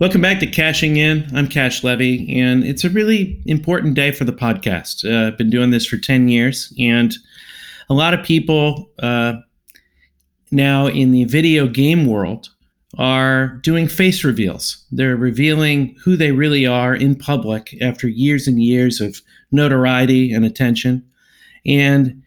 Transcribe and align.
Welcome 0.00 0.20
back 0.20 0.40
to 0.40 0.46
Cashing 0.46 0.96
In. 0.96 1.28
I'm 1.34 1.46
Cash 1.46 1.84
Levy, 1.84 2.40
and 2.40 2.64
it's 2.64 2.84
a 2.84 2.90
really 2.90 3.40
important 3.46 3.94
day 3.94 4.10
for 4.10 4.24
the 4.24 4.32
podcast. 4.32 5.04
Uh, 5.04 5.28
I've 5.28 5.38
been 5.38 5.50
doing 5.50 5.70
this 5.70 5.86
for 5.86 5.96
10 5.96 6.28
years, 6.28 6.72
and 6.78 7.14
a 7.88 7.94
lot 7.94 8.12
of 8.12 8.24
people 8.24 8.90
uh, 8.98 9.34
now 10.50 10.86
in 10.86 11.12
the 11.12 11.24
video 11.24 11.68
game 11.68 12.06
world 12.06 12.48
are 12.96 13.48
doing 13.62 13.86
face 13.86 14.24
reveals. 14.24 14.84
They're 14.90 15.16
revealing 15.16 15.94
who 16.02 16.16
they 16.16 16.32
really 16.32 16.66
are 16.66 16.94
in 16.94 17.14
public 17.14 17.76
after 17.80 18.08
years 18.08 18.48
and 18.48 18.62
years 18.62 19.00
of 19.00 19.20
notoriety 19.52 20.32
and 20.32 20.44
attention. 20.44 21.04
And 21.66 22.22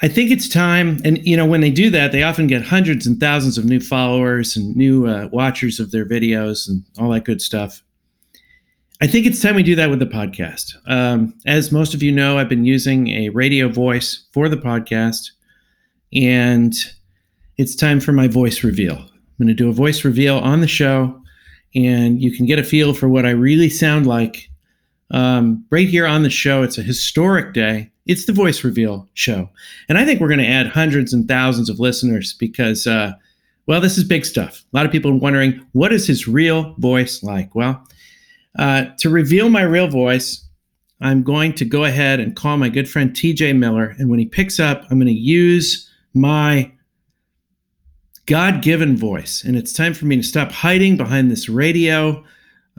I 0.00 0.06
think 0.06 0.30
it's 0.30 0.48
time, 0.48 1.00
and 1.04 1.24
you 1.26 1.36
know, 1.36 1.46
when 1.46 1.60
they 1.60 1.70
do 1.70 1.90
that, 1.90 2.12
they 2.12 2.22
often 2.22 2.46
get 2.46 2.62
hundreds 2.62 3.06
and 3.06 3.18
thousands 3.18 3.58
of 3.58 3.64
new 3.64 3.80
followers 3.80 4.56
and 4.56 4.76
new 4.76 5.08
uh, 5.08 5.28
watchers 5.32 5.80
of 5.80 5.90
their 5.90 6.06
videos 6.06 6.68
and 6.68 6.84
all 6.98 7.10
that 7.10 7.24
good 7.24 7.42
stuff. 7.42 7.82
I 9.00 9.06
think 9.08 9.26
it's 9.26 9.40
time 9.40 9.56
we 9.56 9.62
do 9.62 9.76
that 9.76 9.90
with 9.90 9.98
the 9.98 10.06
podcast. 10.06 10.74
Um, 10.86 11.34
as 11.46 11.72
most 11.72 11.94
of 11.94 12.02
you 12.02 12.12
know, 12.12 12.38
I've 12.38 12.48
been 12.48 12.64
using 12.64 13.08
a 13.08 13.28
radio 13.30 13.68
voice 13.68 14.24
for 14.32 14.48
the 14.48 14.56
podcast, 14.56 15.30
and 16.12 16.74
it's 17.56 17.74
time 17.74 18.00
for 18.00 18.12
my 18.12 18.28
voice 18.28 18.62
reveal. 18.62 18.96
I'm 18.96 19.46
going 19.46 19.48
to 19.48 19.54
do 19.54 19.68
a 19.68 19.72
voice 19.72 20.04
reveal 20.04 20.38
on 20.38 20.60
the 20.60 20.68
show, 20.68 21.20
and 21.74 22.22
you 22.22 22.36
can 22.36 22.46
get 22.46 22.60
a 22.60 22.64
feel 22.64 22.94
for 22.94 23.08
what 23.08 23.26
I 23.26 23.30
really 23.30 23.68
sound 23.68 24.06
like 24.06 24.48
um, 25.10 25.64
right 25.70 25.88
here 25.88 26.06
on 26.06 26.22
the 26.22 26.30
show. 26.30 26.62
It's 26.62 26.78
a 26.78 26.82
historic 26.82 27.52
day. 27.52 27.90
It's 28.08 28.26
the 28.26 28.32
voice 28.32 28.64
reveal 28.64 29.08
show. 29.14 29.48
And 29.88 29.98
I 29.98 30.04
think 30.04 30.20
we're 30.20 30.28
going 30.28 30.38
to 30.40 30.46
add 30.46 30.66
hundreds 30.66 31.12
and 31.12 31.28
thousands 31.28 31.68
of 31.68 31.78
listeners 31.78 32.32
because, 32.32 32.86
uh, 32.86 33.12
well, 33.66 33.80
this 33.80 33.98
is 33.98 34.04
big 34.04 34.24
stuff. 34.24 34.64
A 34.72 34.76
lot 34.76 34.86
of 34.86 34.92
people 34.92 35.10
are 35.10 35.14
wondering, 35.14 35.64
what 35.72 35.92
is 35.92 36.06
his 36.06 36.26
real 36.26 36.74
voice 36.78 37.22
like? 37.22 37.54
Well, 37.54 37.86
uh, 38.58 38.86
to 38.98 39.10
reveal 39.10 39.50
my 39.50 39.62
real 39.62 39.88
voice, 39.88 40.44
I'm 41.00 41.22
going 41.22 41.52
to 41.54 41.64
go 41.64 41.84
ahead 41.84 42.18
and 42.18 42.34
call 42.34 42.56
my 42.56 42.68
good 42.68 42.88
friend 42.88 43.12
TJ 43.12 43.56
Miller. 43.56 43.94
And 43.98 44.08
when 44.08 44.18
he 44.18 44.26
picks 44.26 44.58
up, 44.58 44.82
I'm 44.90 44.98
going 44.98 45.06
to 45.06 45.12
use 45.12 45.88
my 46.14 46.72
God 48.26 48.62
given 48.62 48.96
voice. 48.96 49.44
And 49.44 49.56
it's 49.56 49.72
time 49.72 49.94
for 49.94 50.06
me 50.06 50.16
to 50.16 50.22
stop 50.22 50.50
hiding 50.50 50.96
behind 50.96 51.30
this 51.30 51.48
radio, 51.48 52.24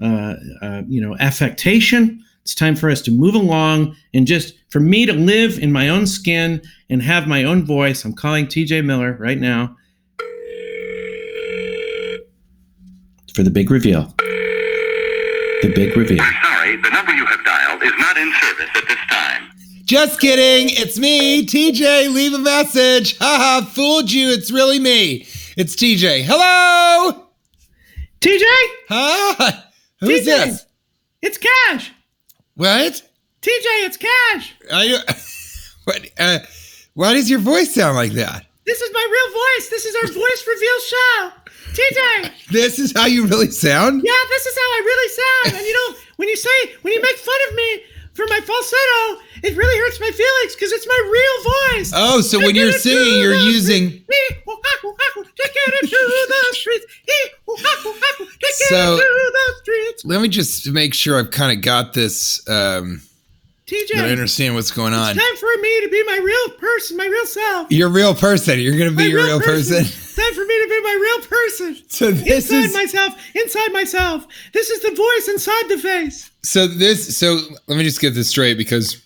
uh, 0.01 0.35
uh, 0.61 0.81
you 0.87 1.01
know, 1.01 1.15
affectation. 1.19 2.23
It's 2.49 2.55
time 2.55 2.75
for 2.75 2.89
us 2.89 2.99
to 3.03 3.11
move 3.11 3.35
along 3.35 3.95
and 4.11 4.25
just 4.25 4.55
for 4.69 4.79
me 4.79 5.05
to 5.05 5.13
live 5.13 5.59
in 5.59 5.71
my 5.71 5.87
own 5.87 6.07
skin 6.07 6.63
and 6.89 6.99
have 6.99 7.27
my 7.27 7.43
own 7.43 7.63
voice. 7.63 8.03
I'm 8.03 8.15
calling 8.15 8.47
TJ 8.47 8.83
Miller 8.83 9.15
right 9.19 9.37
now 9.37 9.77
for 13.35 13.43
the 13.43 13.51
big 13.51 13.69
reveal. 13.69 14.15
The 14.17 15.71
big 15.75 15.95
reveal. 15.95 16.23
I'm 16.23 16.33
sorry, 16.43 16.75
the 16.77 16.89
number 16.89 17.13
you 17.13 17.23
have 17.27 17.45
dialed 17.45 17.83
is 17.83 17.93
not 17.99 18.17
in 18.17 18.33
service 18.41 18.69
at 18.73 18.87
this 18.87 18.97
time. 19.11 19.51
Just 19.85 20.19
kidding. 20.19 20.75
It's 20.75 20.97
me, 20.97 21.45
TJ. 21.45 22.11
Leave 22.11 22.33
a 22.33 22.39
message. 22.39 23.15
Haha, 23.19 23.63
fooled 23.67 24.11
you. 24.11 24.29
It's 24.29 24.49
really 24.49 24.79
me. 24.79 25.27
It's 25.55 25.75
TJ. 25.75 26.23
Hello? 26.23 27.27
TJ? 28.21 28.43
Huh? 28.87 29.51
Who's 29.99 30.21
TJ? 30.21 30.25
this? 30.25 30.65
It's 31.21 31.37
Cash. 31.37 31.91
What? 32.59 33.01
TJ, 33.41 33.67
it's 33.87 33.95
Cash. 33.95 34.53
Are 34.69 34.83
you 34.83 34.97
What 35.85 36.05
uh 36.19 36.39
why 36.93 37.13
does 37.13 37.29
your 37.29 37.39
voice 37.39 37.73
sound 37.73 37.95
like 37.95 38.11
that? 38.11 38.45
This 38.65 38.81
is 38.81 38.91
my 38.93 39.07
real 39.09 39.33
voice. 39.33 39.69
This 39.69 39.85
is 39.85 39.95
our 39.95 40.11
voice 40.11 40.45
reveal 40.45 40.79
show. 40.81 41.31
TJ. 41.71 42.51
This 42.51 42.77
is 42.77 42.91
how 42.93 43.05
you 43.05 43.27
really 43.27 43.49
sound? 43.49 44.01
Yeah, 44.03 44.11
this 44.27 44.45
is 44.45 44.55
how 44.57 44.61
I 44.61 44.81
really 44.85 45.09
sound. 45.15 45.57
And 45.57 45.67
you 45.67 45.73
know, 45.73 45.99
when 46.17 46.27
you 46.27 46.35
say, 46.35 46.75
when 46.81 46.93
you 46.93 47.01
make 47.01 47.15
fun 47.15 47.39
of 47.47 47.55
me 47.55 47.81
for 48.19 48.27
my 48.27 48.39
falsetto, 48.43 49.47
it 49.47 49.55
really 49.55 49.77
hurts 49.79 49.99
my 49.99 50.11
feelings 50.11 50.55
because 50.55 50.71
it's 50.73 50.85
my 50.85 50.99
real 51.07 51.77
voice. 51.79 51.91
Oh, 51.95 52.19
so 52.21 52.39
when 52.39 52.55
you're 52.55 52.73
singing, 52.73 53.19
you're 53.19 53.33
using 53.35 53.89
streets. 53.89 54.05
Take 55.37 55.51
it 55.55 55.89
to 55.89 55.97
the 56.27 56.43
streets. 56.53 56.85
Take 58.41 58.67
So- 58.69 58.95
it 58.95 58.99
to 58.99 59.31
the 59.33 59.53
streets. 59.61 60.05
Let 60.05 60.21
me 60.21 60.27
just 60.27 60.69
make 60.69 60.93
sure 60.93 61.17
I've 61.19 61.31
kind 61.31 61.57
of 61.57 61.63
got 61.63 61.93
this 61.93 62.47
um 62.49 63.01
TJ, 63.69 64.01
I 64.01 64.09
understand 64.09 64.55
what's 64.55 64.71
going 64.71 64.93
on. 64.93 65.15
It's 65.15 65.19
time 65.19 65.37
for 65.37 65.61
me 65.61 65.81
to 65.81 65.89
be 65.89 66.03
my 66.05 66.17
real 66.17 66.57
person, 66.57 66.97
my 66.97 67.05
real 67.05 67.25
self. 67.27 67.71
You're 67.71 67.89
real 67.89 68.15
person. 68.15 68.59
You're 68.59 68.77
going 68.77 68.89
to 68.89 68.95
be 68.97 69.03
My 69.03 69.09
your 69.09 69.25
real 69.25 69.39
person. 69.39 69.83
time 69.83 70.33
for 70.33 70.45
me 70.45 70.61
to 70.63 70.67
be 70.69 70.81
my 70.81 70.97
real 71.01 71.27
person. 71.27 71.77
So 71.89 72.11
this 72.11 72.49
inside 72.51 72.65
is 72.65 72.73
myself, 72.73 73.13
inside 73.35 73.71
myself. 73.73 74.25
This 74.53 74.69
is 74.69 74.81
the 74.81 74.95
voice 74.95 75.27
inside 75.27 75.67
the 75.67 75.77
face. 75.77 76.31
so 76.41 76.65
this 76.67 77.17
so 77.17 77.39
let 77.67 77.77
me 77.77 77.83
just 77.83 77.99
get 78.01 78.13
this 78.15 78.29
straight 78.29 78.57
because 78.57 79.01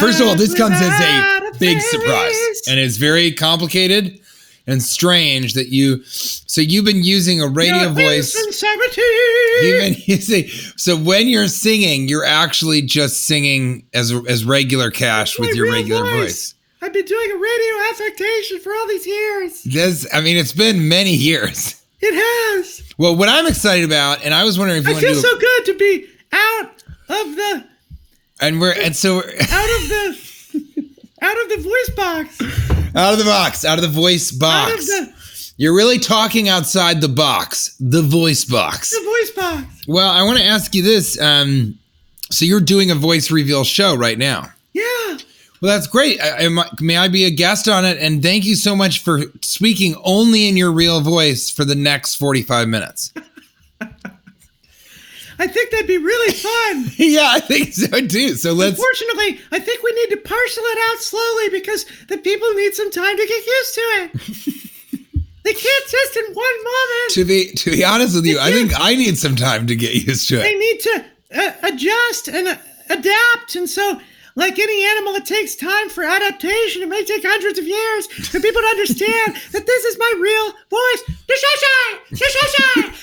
First 0.00 0.18
of 0.20 0.28
all, 0.28 0.34
this 0.34 0.54
comes 0.54 0.76
as 0.80 0.98
a 0.98 1.58
big 1.58 1.78
surprise, 1.78 2.62
and 2.68 2.80
it's 2.80 2.96
very 2.96 3.32
complicated 3.32 4.18
and 4.66 4.82
strange 4.82 5.54
that 5.54 5.68
you. 5.68 6.02
So 6.04 6.60
you've 6.60 6.84
been 6.84 7.02
using 7.02 7.40
a 7.40 7.48
radio 7.48 7.90
voice. 7.90 8.32
Sincerity. 8.32 9.02
You've 9.62 9.80
been 9.80 10.02
using. 10.06 10.48
So 10.76 10.96
when 10.96 11.28
you're 11.28 11.48
singing, 11.48 12.08
you're 12.08 12.24
actually 12.24 12.82
just 12.82 13.26
singing 13.26 13.86
as 13.92 14.12
as 14.28 14.44
regular 14.44 14.90
cash 14.90 15.38
with 15.38 15.54
your 15.54 15.70
regular 15.70 16.04
voice. 16.04 16.54
I've 16.82 16.92
been 16.92 17.06
doing 17.06 17.30
a 17.30 17.36
radio 17.36 17.90
affectation 17.90 18.60
for 18.60 18.70
all 18.74 18.86
these 18.88 19.06
years. 19.06 19.62
This, 19.62 20.06
I 20.12 20.20
mean, 20.20 20.36
it's 20.36 20.52
been 20.52 20.86
many 20.86 21.14
years. 21.14 21.80
It 22.02 22.12
has. 22.12 22.82
Well, 22.98 23.16
what 23.16 23.30
I'm 23.30 23.46
excited 23.46 23.86
about, 23.86 24.22
and 24.22 24.34
I 24.34 24.44
was 24.44 24.58
wondering 24.58 24.82
if 24.82 24.88
you 24.88 24.94
I 24.94 25.00
feel 25.00 25.14
so 25.14 25.38
good 25.38 25.64
to 25.64 25.78
be 25.78 26.06
out 26.32 26.82
of 27.08 27.36
the 27.36 27.64
and 28.40 28.60
we're 28.60 28.72
and 28.72 28.94
so 28.94 29.16
we're 29.16 29.22
out 29.22 29.80
of 29.80 29.88
the 29.88 30.18
out 31.22 31.42
of 31.42 31.48
the 31.48 31.58
voice 31.62 31.96
box. 31.96 32.70
out 32.94 33.12
of 33.12 33.18
the 33.18 33.24
box, 33.24 33.64
out 33.64 33.78
of 33.78 33.82
the 33.82 33.88
voice 33.90 34.30
box. 34.30 34.86
The, 34.86 35.12
You're 35.56 35.74
really 35.76 35.98
talking 35.98 36.48
outside 36.48 37.00
the 37.00 37.08
box, 37.08 37.76
the 37.80 38.02
voice 38.02 38.44
box. 38.44 38.90
the 38.90 39.04
voice 39.04 39.30
box. 39.32 39.84
Well, 39.86 40.10
I 40.10 40.22
want 40.22 40.38
to 40.38 40.44
ask 40.44 40.74
you 40.74 40.82
this. 40.82 41.20
Um, 41.20 41.78
so 42.30 42.44
you're 42.44 42.60
doing 42.60 42.90
a 42.90 42.94
voice 42.94 43.30
reveal 43.30 43.64
show 43.64 43.94
right 43.96 44.18
now. 44.18 44.48
Yeah. 44.72 44.82
Well, 45.60 45.72
that's 45.72 45.86
great. 45.86 46.20
I, 46.20 46.42
am 46.42 46.58
I- 46.58 46.68
may 46.80 46.96
I 46.96 47.08
be 47.08 47.24
a 47.24 47.30
guest 47.30 47.68
on 47.68 47.84
it? 47.84 47.96
And 47.98 48.22
thank 48.22 48.44
you 48.44 48.54
so 48.56 48.74
much 48.74 49.00
for 49.02 49.22
speaking 49.42 49.94
only 50.02 50.48
in 50.48 50.56
your 50.56 50.72
real 50.72 51.00
voice 51.00 51.48
for 51.50 51.64
the 51.64 51.74
next 51.76 52.16
45 52.16 52.68
minutes. 52.68 53.12
I 55.38 55.46
think 55.46 55.70
that'd 55.70 55.86
be 55.86 55.98
really 55.98 56.32
fun. 56.32 56.92
yeah, 56.96 57.30
I 57.32 57.40
think 57.40 57.72
so 57.72 57.88
too. 58.06 58.36
So 58.36 58.52
let's. 58.52 58.78
Unfortunately, 58.78 59.40
I 59.52 59.58
think 59.58 59.82
we 59.82 59.92
need 59.92 60.10
to 60.10 60.16
parcel 60.16 60.62
it 60.64 60.78
out 60.90 61.02
slowly 61.02 61.48
because 61.50 61.84
the 62.08 62.18
people 62.18 62.48
need 62.54 62.74
some 62.74 62.90
time 62.90 63.16
to 63.16 63.26
get 63.26 63.46
used 63.46 63.74
to 63.74 63.80
it. 63.80 64.12
they 65.42 65.52
can't 65.52 65.86
just 65.88 66.16
in 66.16 66.34
one 66.34 66.64
moment. 66.64 67.10
To 67.10 67.24
be 67.24 67.52
to 67.52 67.70
be 67.70 67.84
honest 67.84 68.14
with 68.14 68.26
you, 68.26 68.38
I 68.38 68.50
think 68.50 68.72
I 68.78 68.94
need 68.94 69.18
some 69.18 69.36
time 69.36 69.66
to 69.66 69.76
get 69.76 69.94
used 70.06 70.28
to 70.28 70.40
it. 70.40 70.42
They 70.42 70.58
need 70.58 70.80
to 70.80 71.04
uh, 71.34 71.52
adjust 71.64 72.28
and 72.28 72.48
uh, 72.48 72.56
adapt, 72.90 73.56
and 73.56 73.68
so. 73.68 74.00
Like 74.36 74.58
any 74.58 74.84
animal, 74.84 75.14
it 75.14 75.26
takes 75.26 75.54
time 75.54 75.88
for 75.88 76.02
adaptation. 76.02 76.82
It 76.82 76.88
may 76.88 77.04
take 77.04 77.22
hundreds 77.24 77.56
of 77.58 77.66
years 77.66 78.06
for 78.28 78.40
people 78.40 78.62
to 78.62 78.66
understand 78.66 79.36
that 79.52 79.66
this 79.66 79.84
is 79.84 79.96
my 79.98 80.12
real 80.18 80.52
voice. 80.70 81.18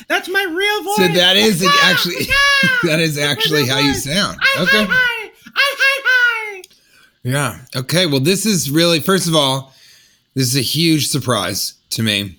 That's 0.07 0.27
my 0.27 0.43
real 0.43 0.83
voice. 0.83 0.95
So 0.97 1.07
that 1.07 1.37
is 1.37 1.65
actually 1.83 2.25
that 2.83 2.99
is 2.99 3.17
actually 3.17 3.65
how 3.65 3.79
you 3.79 3.93
sound. 3.93 4.39
Okay. 4.59 4.83
Hi, 4.83 4.87
hi. 4.89 5.31
I, 5.55 5.75
hi, 5.79 6.01
hi. 6.05 6.61
Yeah. 7.23 7.59
Okay. 7.77 8.05
Well, 8.07 8.19
this 8.19 8.45
is 8.45 8.69
really 8.69 8.99
first 8.99 9.27
of 9.27 9.35
all, 9.35 9.73
this 10.35 10.47
is 10.47 10.57
a 10.57 10.61
huge 10.61 11.07
surprise 11.07 11.75
to 11.91 12.03
me, 12.03 12.37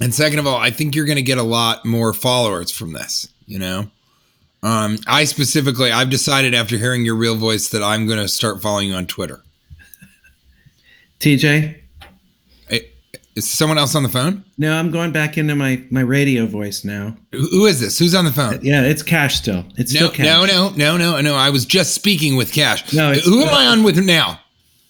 and 0.00 0.14
second 0.14 0.38
of 0.38 0.46
all, 0.46 0.58
I 0.58 0.70
think 0.70 0.94
you're 0.94 1.06
going 1.06 1.16
to 1.16 1.22
get 1.22 1.38
a 1.38 1.42
lot 1.42 1.86
more 1.86 2.12
followers 2.12 2.70
from 2.70 2.92
this. 2.92 3.28
You 3.46 3.58
know, 3.58 3.90
um, 4.62 4.98
I 5.06 5.24
specifically, 5.24 5.90
I've 5.90 6.10
decided 6.10 6.54
after 6.54 6.76
hearing 6.78 7.04
your 7.04 7.16
real 7.16 7.36
voice 7.36 7.68
that 7.68 7.82
I'm 7.82 8.06
going 8.06 8.18
to 8.18 8.28
start 8.28 8.62
following 8.62 8.88
you 8.88 8.94
on 8.94 9.06
Twitter. 9.06 9.42
TJ? 11.20 11.78
Is 13.34 13.50
someone 13.50 13.78
else 13.78 13.94
on 13.94 14.02
the 14.02 14.10
phone? 14.10 14.44
No, 14.58 14.74
I'm 14.74 14.90
going 14.90 15.10
back 15.10 15.38
into 15.38 15.54
my, 15.54 15.82
my 15.90 16.02
radio 16.02 16.44
voice 16.44 16.84
now. 16.84 17.16
Who 17.32 17.64
is 17.64 17.80
this? 17.80 17.98
Who's 17.98 18.14
on 18.14 18.26
the 18.26 18.30
phone? 18.32 18.58
Yeah, 18.62 18.82
it's 18.82 19.02
Cash 19.02 19.36
still. 19.36 19.64
It's 19.78 19.94
No, 19.94 20.00
still 20.00 20.10
Cash. 20.10 20.26
no, 20.26 20.44
no, 20.44 20.68
no, 20.76 20.96
no, 20.98 21.18
no. 21.22 21.34
I 21.34 21.48
was 21.48 21.64
just 21.64 21.94
speaking 21.94 22.36
with 22.36 22.52
Cash. 22.52 22.92
No, 22.92 23.10
it's- 23.10 23.24
Who 23.24 23.40
am 23.42 23.48
I 23.48 23.68
on 23.68 23.84
with 23.84 23.96
now? 24.04 24.38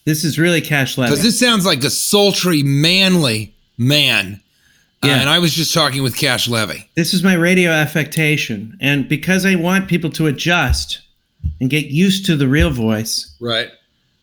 This 0.04 0.24
is 0.24 0.40
really 0.40 0.60
Cash. 0.60 0.96
Because 0.96 1.22
this 1.22 1.38
sounds 1.38 1.64
like 1.64 1.84
a 1.84 1.90
sultry, 1.90 2.64
manly 2.64 3.54
man. 3.78 4.40
Uh, 5.02 5.08
Yeah. 5.08 5.20
and 5.20 5.28
I 5.28 5.38
was 5.38 5.52
just 5.52 5.74
talking 5.74 6.02
with 6.02 6.16
Cash 6.16 6.48
Levy. 6.48 6.88
this 6.94 7.12
is 7.14 7.22
my 7.22 7.34
radio 7.34 7.70
affectation. 7.70 8.76
And 8.80 9.08
because 9.08 9.44
I 9.44 9.54
want 9.56 9.88
people 9.88 10.10
to 10.10 10.26
adjust 10.26 11.00
and 11.60 11.68
get 11.70 11.86
used 11.86 12.24
to 12.26 12.36
the 12.36 12.46
real 12.48 12.70
voice, 12.70 13.34
Right. 13.40 13.68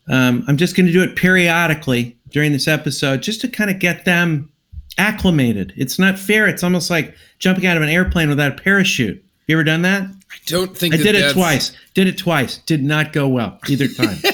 um, 0.08 0.44
I'm 0.48 0.58
just 0.58 0.76
going 0.76 0.86
to 0.88 0.94
do 0.94 1.04
it 1.04 1.16
periodically 1.16 2.16
during 2.32 2.52
this 2.54 2.68
episode 2.68 3.22
just 3.22 3.42
to 3.42 3.48
kind 3.48 3.70
of 3.70 3.80
get 3.80 4.06
them 4.06 4.50
acclimated. 4.98 5.74
It's 5.76 6.00
not 6.00 6.18
fair. 6.20 6.48
It's 6.48 6.64
almost 6.64 6.90
like 6.90 7.14
jumping 7.40 7.66
out 7.66 7.78
of 7.78 7.84
an 7.84 7.90
airplane 7.90 8.30
without 8.30 8.52
a 8.52 8.62
parachute. 8.62 9.24
You 9.48 9.56
ever 9.56 9.64
done 9.64 9.82
that? 9.82 10.04
I 10.04 10.36
don't 10.46 10.78
think 10.78 10.94
I 10.94 10.98
that 10.98 11.04
did 11.04 11.16
it 11.16 11.34
twice. 11.34 11.72
Did 11.94 12.08
it 12.08 12.18
twice. 12.18 12.58
Did 12.60 12.84
not 12.84 13.14
go 13.14 13.28
well 13.28 13.60
either 13.68 13.88
time. 13.88 14.18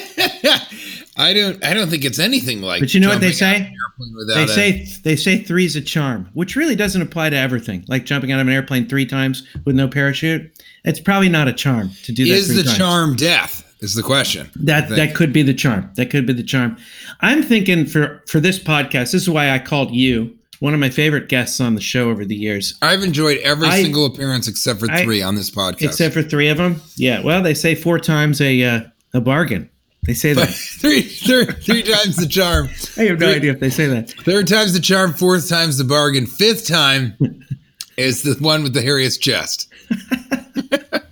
I 1.18 1.32
don't. 1.32 1.64
I 1.64 1.72
don't 1.74 1.88
think 1.88 2.04
it's 2.04 2.18
anything 2.18 2.60
like. 2.62 2.80
But 2.80 2.92
you 2.94 3.00
know 3.00 3.08
what 3.08 3.20
they 3.20 3.30
jumping 3.32 3.66
out 3.66 4.00
of 4.00 4.06
say? 4.06 4.06
they 4.10 4.14
without 4.16 4.48
a- 4.48 4.52
say 4.52 4.84
they 5.02 5.16
say 5.16 5.38
three's 5.42 5.74
a 5.76 5.80
charm, 5.80 6.28
which 6.34 6.56
really 6.56 6.76
doesn't 6.76 7.00
apply 7.00 7.30
to 7.30 7.36
everything. 7.36 7.84
Like 7.88 8.04
jumping 8.04 8.32
out 8.32 8.40
of 8.40 8.46
an 8.46 8.52
airplane 8.52 8.88
three 8.88 9.06
times 9.06 9.42
with 9.64 9.74
no 9.76 9.88
parachute. 9.88 10.50
It's 10.84 11.00
probably 11.00 11.28
not 11.28 11.48
a 11.48 11.52
charm 11.52 11.90
to 12.04 12.12
do 12.12 12.24
that. 12.26 12.30
is 12.32 12.54
the 12.54 12.62
times. 12.62 12.76
charm 12.76 13.16
death? 13.16 13.62
Is 13.80 13.94
the 13.94 14.02
question. 14.02 14.50
That 14.56 14.88
that 14.90 15.14
could 15.14 15.32
be 15.32 15.42
the 15.42 15.52
charm. 15.54 15.90
That 15.96 16.10
could 16.10 16.26
be 16.26 16.32
the 16.32 16.42
charm. 16.42 16.76
I'm 17.20 17.42
thinking 17.42 17.86
for 17.86 18.22
for 18.26 18.40
this 18.40 18.58
podcast. 18.58 19.12
This 19.12 19.14
is 19.14 19.30
why 19.30 19.50
I 19.50 19.58
called 19.58 19.90
you 19.92 20.34
one 20.60 20.72
of 20.72 20.80
my 20.80 20.88
favorite 20.88 21.28
guests 21.28 21.60
on 21.60 21.74
the 21.74 21.80
show 21.82 22.08
over 22.10 22.24
the 22.24 22.34
years. 22.36 22.74
I've 22.80 23.02
enjoyed 23.02 23.38
every 23.38 23.68
I- 23.68 23.82
single 23.82 24.06
appearance 24.06 24.48
except 24.48 24.80
for 24.80 24.90
I- 24.90 25.02
three 25.04 25.20
on 25.22 25.34
this 25.34 25.50
podcast. 25.50 25.82
Except 25.82 26.14
for 26.14 26.22
three 26.22 26.48
of 26.48 26.56
them. 26.56 26.80
Yeah. 26.96 27.22
Well, 27.22 27.42
they 27.42 27.52
say 27.54 27.74
four 27.74 27.98
times 27.98 28.40
a 28.40 28.62
uh, 28.62 28.80
a 29.12 29.20
bargain. 29.20 29.68
They 30.06 30.14
say 30.14 30.32
that. 30.34 30.48
three, 30.80 31.02
three, 31.02 31.46
three 31.46 31.82
times 31.82 32.16
the 32.16 32.26
charm. 32.26 32.68
I 32.96 33.02
have 33.04 33.18
no 33.18 33.26
Three- 33.26 33.36
idea 33.36 33.52
if 33.52 33.60
they 33.60 33.70
say 33.70 33.86
that. 33.88 34.10
Third 34.10 34.46
time's 34.46 34.72
the 34.72 34.80
charm. 34.80 35.12
Fourth 35.12 35.48
time's 35.48 35.78
the 35.78 35.84
bargain. 35.84 36.26
Fifth 36.26 36.66
time 36.66 37.14
is 37.96 38.22
the 38.22 38.34
one 38.42 38.62
with 38.62 38.72
the 38.74 38.80
hairiest 38.82 39.20
chest. 39.20 39.68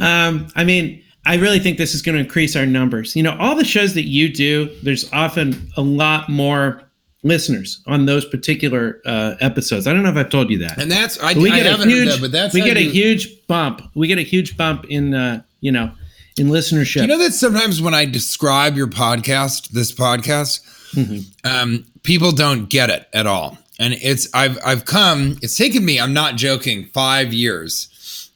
Um, 0.00 0.46
I 0.54 0.62
mean, 0.62 1.02
I 1.26 1.36
really 1.36 1.58
think 1.58 1.76
this 1.76 1.92
is 1.94 2.02
going 2.02 2.14
to 2.14 2.22
increase 2.22 2.54
our 2.54 2.64
numbers. 2.66 3.16
You 3.16 3.22
know, 3.24 3.36
all 3.38 3.56
the 3.56 3.64
shows 3.64 3.94
that 3.94 4.04
you 4.04 4.32
do, 4.32 4.72
there's 4.82 5.12
often 5.12 5.70
a 5.76 5.82
lot 5.82 6.28
more 6.28 6.82
listeners 7.24 7.82
on 7.88 8.06
those 8.06 8.24
particular 8.24 9.00
uh, 9.04 9.34
episodes. 9.40 9.86
I 9.88 9.92
don't 9.92 10.04
know 10.04 10.10
if 10.10 10.16
I've 10.16 10.30
told 10.30 10.50
you 10.50 10.58
that. 10.58 10.78
And 10.80 10.88
that's 10.90 11.18
I, 11.20 11.34
we 11.34 11.50
I 11.50 11.56
get 11.56 11.66
a 11.66 11.70
haven't 11.70 11.88
huge, 11.88 12.08
heard 12.10 12.14
that, 12.14 12.20
but 12.20 12.32
that's 12.32 12.54
we 12.54 12.60
get 12.62 12.76
a 12.76 12.80
huge 12.88 13.44
bump. 13.48 13.82
We 13.96 14.06
get 14.06 14.18
a 14.18 14.22
huge 14.22 14.56
bump 14.56 14.84
in, 14.88 15.14
uh, 15.14 15.42
you 15.60 15.72
know, 15.72 15.90
in 16.38 16.48
listenership. 16.48 17.00
You 17.02 17.06
know 17.06 17.18
that 17.18 17.32
sometimes 17.34 17.80
when 17.82 17.94
I 17.94 18.04
describe 18.04 18.76
your 18.76 18.86
podcast, 18.88 19.70
this 19.70 19.92
podcast, 19.92 20.60
Mm-hmm. 20.94 21.46
um, 21.46 21.84
people 22.02 22.32
don't 22.32 22.70
get 22.70 22.88
it 22.88 23.06
at 23.12 23.26
all. 23.26 23.58
And 23.78 23.92
it's 24.00 24.26
I've 24.32 24.58
I've 24.64 24.86
come. 24.86 25.36
It's 25.42 25.54
taken 25.56 25.84
me. 25.84 26.00
I'm 26.00 26.14
not 26.14 26.36
joking. 26.36 26.86
Five 26.86 27.34
years 27.34 28.30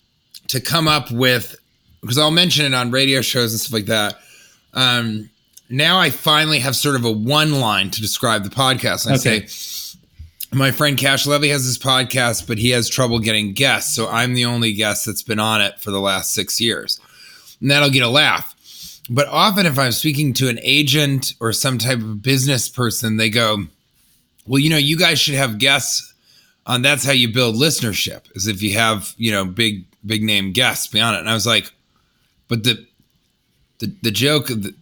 to 0.49 0.60
come 0.60 0.87
up 0.87 1.10
with 1.10 1.56
because 2.02 2.19
I'll 2.19 2.31
mention 2.31 2.66
it 2.66 2.75
on 2.75 2.90
radio 2.90 3.22
shows 3.22 3.52
and 3.52 3.60
stuff 3.60 3.72
like 3.72 3.87
that. 3.87 4.16
Um, 4.75 5.31
now 5.70 5.99
I 5.99 6.10
finally 6.10 6.58
have 6.58 6.76
sort 6.76 6.94
of 6.94 7.04
a 7.06 7.10
one 7.10 7.58
line 7.60 7.90
to 7.90 8.00
describe 8.02 8.44
the 8.44 8.50
podcast. 8.50 9.06
And 9.06 9.16
Okay. 9.19 9.44
I 9.44 9.46
say, 9.46 9.99
my 10.52 10.70
friend 10.70 10.99
Cash 10.99 11.26
Levy 11.26 11.49
has 11.49 11.64
this 11.64 11.78
podcast, 11.78 12.46
but 12.46 12.58
he 12.58 12.69
has 12.70 12.87
trouble 12.88 13.19
getting 13.19 13.54
guests. 13.54 13.96
So 13.96 14.08
I'm 14.10 14.34
the 14.34 14.44
only 14.44 14.75
guest 14.75 15.06
that's 15.06 15.22
been 15.22 15.38
on 15.38 15.62
it 15.62 15.81
for 15.81 15.90
the 15.90 16.00
last 16.00 16.32
six 16.34 16.60
years. 16.60 17.00
And 17.62 17.70
that'll 17.70 17.91
get 17.91 18.03
a 18.03 18.09
laugh. 18.09 18.55
But 19.09 19.29
often, 19.29 19.64
if 19.67 19.79
I'm 19.79 19.93
speaking 19.93 20.32
to 20.35 20.49
an 20.49 20.59
agent 20.62 21.35
or 21.41 21.53
some 21.53 21.79
type 21.79 21.99
of 21.99 22.20
business 22.23 22.69
person, 22.69 23.17
they 23.17 23.31
go, 23.31 23.64
Well, 24.47 24.59
you 24.61 24.69
know, 24.69 24.76
you 24.76 24.99
guys 24.99 25.19
should 25.20 25.35
have 25.35 25.59
guests 25.59 26.12
on 26.67 26.82
that's 26.82 27.05
how 27.05 27.12
you 27.12 27.32
build 27.32 27.56
listenership, 27.56 28.23
is 28.37 28.47
if 28.47 28.62
you 28.62 28.75
have, 28.75 29.14
you 29.17 29.31
know, 29.32 29.44
big, 29.44 29.85
big 30.06 30.23
name 30.23 30.53
guests 30.53 30.87
beyond 30.87 31.17
it. 31.17 31.20
And 31.20 31.31
I 31.31 31.35
was 31.35 31.47
like, 31.47 31.73
But 32.49 32.64
the, 32.64 32.87
the, 33.79 33.93
the 34.03 34.11
joke 34.12 34.47
the, 34.49 34.75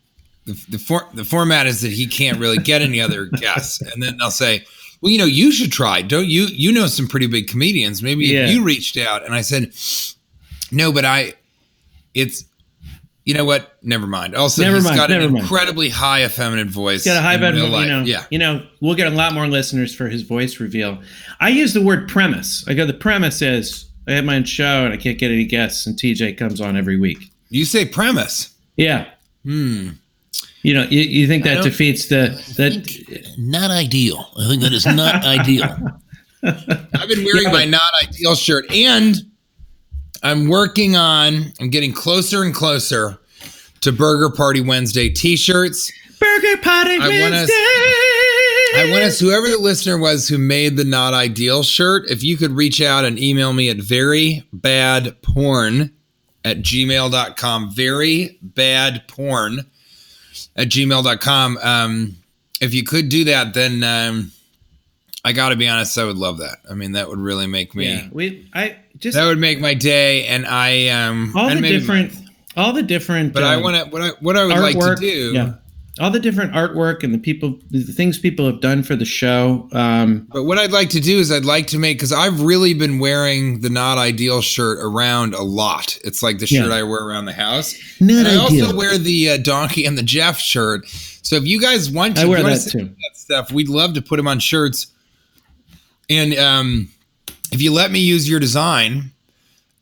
the, 0.47 0.67
the, 0.71 0.79
for, 0.79 1.07
the 1.15 1.25
format 1.25 1.67
is 1.67 1.81
that 1.83 1.93
he 1.93 2.07
can't 2.07 2.39
really 2.39 2.59
get 2.59 2.83
any 2.83 3.01
other 3.01 3.25
guests. 3.33 3.81
And 3.81 4.03
then 4.03 4.17
they'll 4.19 4.31
say, 4.31 4.65
well, 5.01 5.11
you 5.11 5.17
know, 5.19 5.25
you 5.25 5.51
should 5.53 5.73
try. 5.73 6.03
Don't 6.03 6.27
you? 6.27 6.43
You 6.45 6.73
know 6.73 6.87
some 6.87 7.09
pretty 7.09 7.27
big 7.27 7.49
comedians. 7.49 8.03
Maybe 8.03 8.27
Yeah. 8.27 8.45
if 8.45 8.51
you 8.51 8.63
reached 8.63 8.99
out. 8.99 9.25
And 9.25 9.35
I 9.35 9.41
said, 9.41 9.73
no, 10.71 10.93
but 10.93 11.07
I, 11.07 11.33
it's, 12.13 12.45
you 13.25 13.35
know 13.35 13.45
what? 13.45 13.77
Never 13.83 14.07
mind. 14.07 14.35
Also, 14.35 14.63
Never 14.63 14.77
he's 14.77 14.85
mind, 14.85 14.97
got 14.97 15.11
an 15.11 15.19
never 15.21 15.33
mind. 15.33 15.43
incredibly 15.45 15.89
high 15.89 16.25
effeminate 16.25 16.69
voice. 16.69 17.05
Got 17.05 17.17
a 17.19 17.21
high 17.23 17.37
bed, 17.37 17.55
you 17.55 17.69
know. 17.69 18.03
Yeah. 18.03 18.25
You 18.31 18.39
know, 18.39 18.67
we'll 18.81 18.95
get 18.95 19.07
a 19.07 19.15
lot 19.15 19.35
more 19.35 19.47
listeners 19.47 19.95
for 19.95 20.09
his 20.09 20.23
voice 20.23 20.59
reveal. 20.59 21.01
I 21.41 21.51
use 21.51 21.73
the 21.75 21.83
word 21.83 22.09
premise. 22.09 22.65
I 22.67 22.75
go, 22.75 22.87
the 22.87 22.95
premise 22.95 23.43
is 23.43 23.87
I 24.09 24.13
have 24.13 24.25
my 24.25 24.37
own 24.37 24.45
show 24.45 24.85
and 24.85 24.93
I 24.93 24.97
can't 24.97 25.19
get 25.19 25.31
any 25.31 25.45
guests, 25.45 25.87
and 25.87 25.97
TJ 25.97 26.37
comes 26.39 26.61
on 26.61 26.77
every 26.77 26.99
week. 26.99 27.31
You 27.51 27.65
say 27.65 27.85
premise. 27.85 28.55
Yeah. 28.77 29.07
Hmm. 29.45 29.91
You 30.63 30.75
know, 30.75 30.83
you, 30.85 31.01
you 31.01 31.27
think 31.27 31.45
that 31.45 31.63
defeats 31.63 32.09
the 32.09 32.29
that 32.57 33.35
Not 33.39 33.71
ideal. 33.71 34.27
I 34.39 34.47
think 34.49 34.63
that 34.63 34.73
is 34.73 34.85
not 34.87 35.25
ideal. 35.25 35.65
I've 36.43 37.09
been 37.09 37.25
wearing 37.25 37.45
Yeah, 37.45 37.53
my 37.53 37.65
not 37.65 37.91
ideal 38.03 38.35
shirt 38.35 38.71
and 38.73 39.17
I'm 40.23 40.49
working 40.49 40.97
on, 40.97 41.53
I'm 41.61 41.71
getting 41.71 41.93
closer 41.93 42.43
and 42.43 42.55
closer 42.55 43.19
to 43.81 43.93
Burger 43.93 44.31
Party 44.31 44.61
Wednesday 44.61 45.09
t 45.09 45.37
shirts. 45.37 45.91
Burger 46.19 46.57
Party 46.63 46.95
I 46.95 46.99
want 46.99 47.35
us- 47.35 47.51
Wednesday. 47.51 47.55
I 48.73 48.89
want 48.89 49.03
us, 49.03 49.19
whoever 49.19 49.49
the 49.49 49.59
listener 49.59 49.99
was 49.99 50.29
who 50.29 50.39
made 50.39 50.77
the 50.77 50.85
not 50.85 51.13
ideal 51.13 51.65
shirt, 51.65 52.09
if 52.09 52.23
you 52.23 52.37
could 52.37 52.53
reach 52.53 52.81
out 52.81 53.05
and 53.05 53.19
email 53.19 53.53
me 53.53 53.69
at 53.69 53.79
very 53.79 54.45
bad 54.53 55.21
porn 55.23 55.91
at 56.45 56.59
gmail.com. 56.59 57.75
Very 57.75 58.39
bad 58.43 59.09
porn 59.09 59.67
at 60.55 60.69
gmail.com. 60.69 61.59
Um, 61.61 62.17
if 62.61 62.73
you 62.73 62.85
could 62.85 63.09
do 63.09 63.25
that, 63.25 63.55
then 63.55 63.83
um, 63.83 64.31
I 65.25 65.33
got 65.33 65.49
to 65.49 65.57
be 65.57 65.67
honest, 65.67 65.99
I 65.99 66.05
would 66.05 66.17
love 66.19 66.39
that. 66.39 66.59
I 66.71 66.75
mean, 66.75 66.93
that 66.93 67.09
would 67.09 67.19
really 67.19 67.49
make 67.49 67.75
me, 67.75 67.87
Yeah, 67.89 68.09
we 68.13 68.49
I 68.55 68.77
just 69.01 69.17
that 69.17 69.27
would 69.27 69.39
make 69.39 69.61
my 69.61 69.75
day. 69.75 70.27
And 70.27 70.47
I, 70.47 70.89
um, 70.89 71.33
all 71.35 71.49
the 71.49 71.61
different 71.61 72.15
all 72.57 72.73
the 72.73 72.83
different 72.83 73.33
but 73.33 73.43
I 73.43 73.55
um, 73.55 73.63
want 73.63 73.77
to, 73.77 73.91
what 73.91 74.03
I, 74.03 74.11
what 74.21 74.37
I 74.37 74.45
would 74.45 74.77
like 74.77 74.79
to 74.79 74.97
do. 75.01 75.33
Yeah. 75.33 75.55
All 75.99 76.11
the 76.11 76.21
different 76.21 76.53
artwork 76.55 77.03
and 77.03 77.13
the 77.13 77.19
people 77.19 77.59
the 77.71 77.83
things 77.83 78.19
people 78.19 78.47
have 78.47 78.61
done 78.61 78.83
for 78.83 78.97
the 78.97 79.05
show. 79.05 79.69
Um 79.73 80.27
But 80.33 80.45
what 80.45 80.57
I'd 80.59 80.73
like 80.73 80.89
to 80.91 81.01
do 81.01 81.19
is 81.19 81.31
I'd 81.31 81.45
like 81.45 81.67
to 81.69 81.79
make 81.79 81.99
because 81.99 82.13
I've 82.13 82.41
really 82.41 82.73
been 82.75 83.01
wearing 83.01 83.61
the 83.61 83.69
not 83.71 83.99
ideal 83.99 84.41
shirt 84.41 84.79
around 84.81 85.35
a 85.35 85.43
lot. 85.43 85.99
It's 86.05 86.23
like 86.23 86.39
the 86.39 86.47
shirt 86.47 86.69
Yeah. 86.69 86.77
I 86.77 86.83
wear 86.85 87.01
around 87.01 87.27
the 87.27 87.33
house. 87.33 87.75
Not 88.01 88.27
and 88.27 88.29
I 88.29 88.47
ideal. 88.47 88.67
also 88.67 88.77
wear 88.77 88.97
the 88.97 89.31
uh, 89.31 89.37
donkey 89.39 89.85
and 89.85 89.99
the 89.99 90.03
Jeff 90.03 90.39
shirt. 90.39 90.89
So 91.23 91.37
if 91.37 91.45
you 91.45 91.61
guys 91.61 91.91
want 91.91 92.17
to, 92.17 92.23
I 92.23 92.25
wear 92.25 92.43
that 92.43 92.69
too. 92.71 92.85
that 92.85 93.11
stuff, 93.15 93.53
we'd 93.53 93.69
love 93.69 93.95
to 93.95 94.03
put 94.03 94.17
them 94.17 94.27
on 94.27 94.39
shirts. 94.41 94.87
And 96.09 96.35
um, 96.39 96.89
if 97.53 97.61
you 97.61 97.73
let 97.73 97.91
me 97.91 98.01
use 98.01 98.29
your 98.29 98.41
design, 98.41 99.13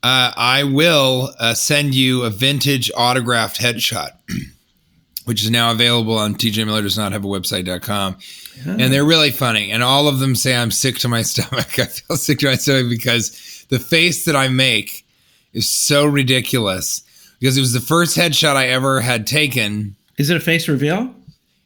uh, 0.03 0.33
I 0.37 0.65
will 0.65 1.35
uh, 1.39 1.55
send 1.55 1.95
you 1.95 2.23
a 2.23 2.31
vintage 2.31 2.91
autographed 2.97 3.59
headshot, 3.61 4.11
which 5.25 5.43
is 5.43 5.51
now 5.51 5.73
available 5.73 6.17
on 6.17 6.35
TJ 6.35 6.65
Miller 6.65 6.83
does 6.83 6.97
not 6.97 7.13
have 7.13 7.25
a 7.25 7.29
website.com. 7.29 8.17
And 8.65 8.93
they're 8.93 9.05
really 9.05 9.31
funny. 9.31 9.71
And 9.71 9.83
all 9.83 10.09
of 10.09 10.19
them 10.19 10.35
say 10.35 10.57
I'm 10.57 10.71
sick 10.71 10.99
to 10.99 11.09
my 11.09 11.23
stomach. 11.23 11.79
I 11.79 11.85
feel 11.85 12.17
sick 12.17 12.41
to 12.41 12.47
my 12.47 12.57
stomach 12.57 12.89
because 12.89 13.67
the 13.69 13.79
face 13.79 14.25
that 14.25 14.35
I 14.35 14.49
make 14.49 15.07
is 15.53 15.69
so 15.69 16.07
ridiculous. 16.07 17.03
Because 17.39 17.57
it 17.57 17.61
was 17.61 17.73
the 17.73 17.81
first 17.81 18.17
headshot 18.17 18.57
I 18.57 18.67
ever 18.69 19.01
had 19.01 19.27
taken. 19.27 19.95
Is 20.17 20.29
it 20.31 20.37
a 20.37 20.41
face 20.41 20.67
reveal? 20.67 21.15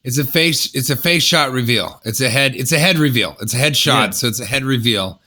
It's 0.04 0.18
a 0.18 0.25
face. 0.25 0.75
It's 0.75 0.90
a 0.90 0.97
face 0.97 1.23
shot 1.23 1.52
reveal. 1.52 2.00
It's 2.04 2.21
a 2.21 2.28
head. 2.28 2.56
It's 2.56 2.73
a 2.73 2.78
head 2.78 2.99
reveal. 2.99 3.37
It's 3.40 3.54
a 3.54 3.59
headshot. 3.59 3.87
Yeah. 3.87 4.11
So 4.11 4.26
it's 4.26 4.40
a 4.40 4.44
head 4.44 4.64
reveal, 4.64 5.21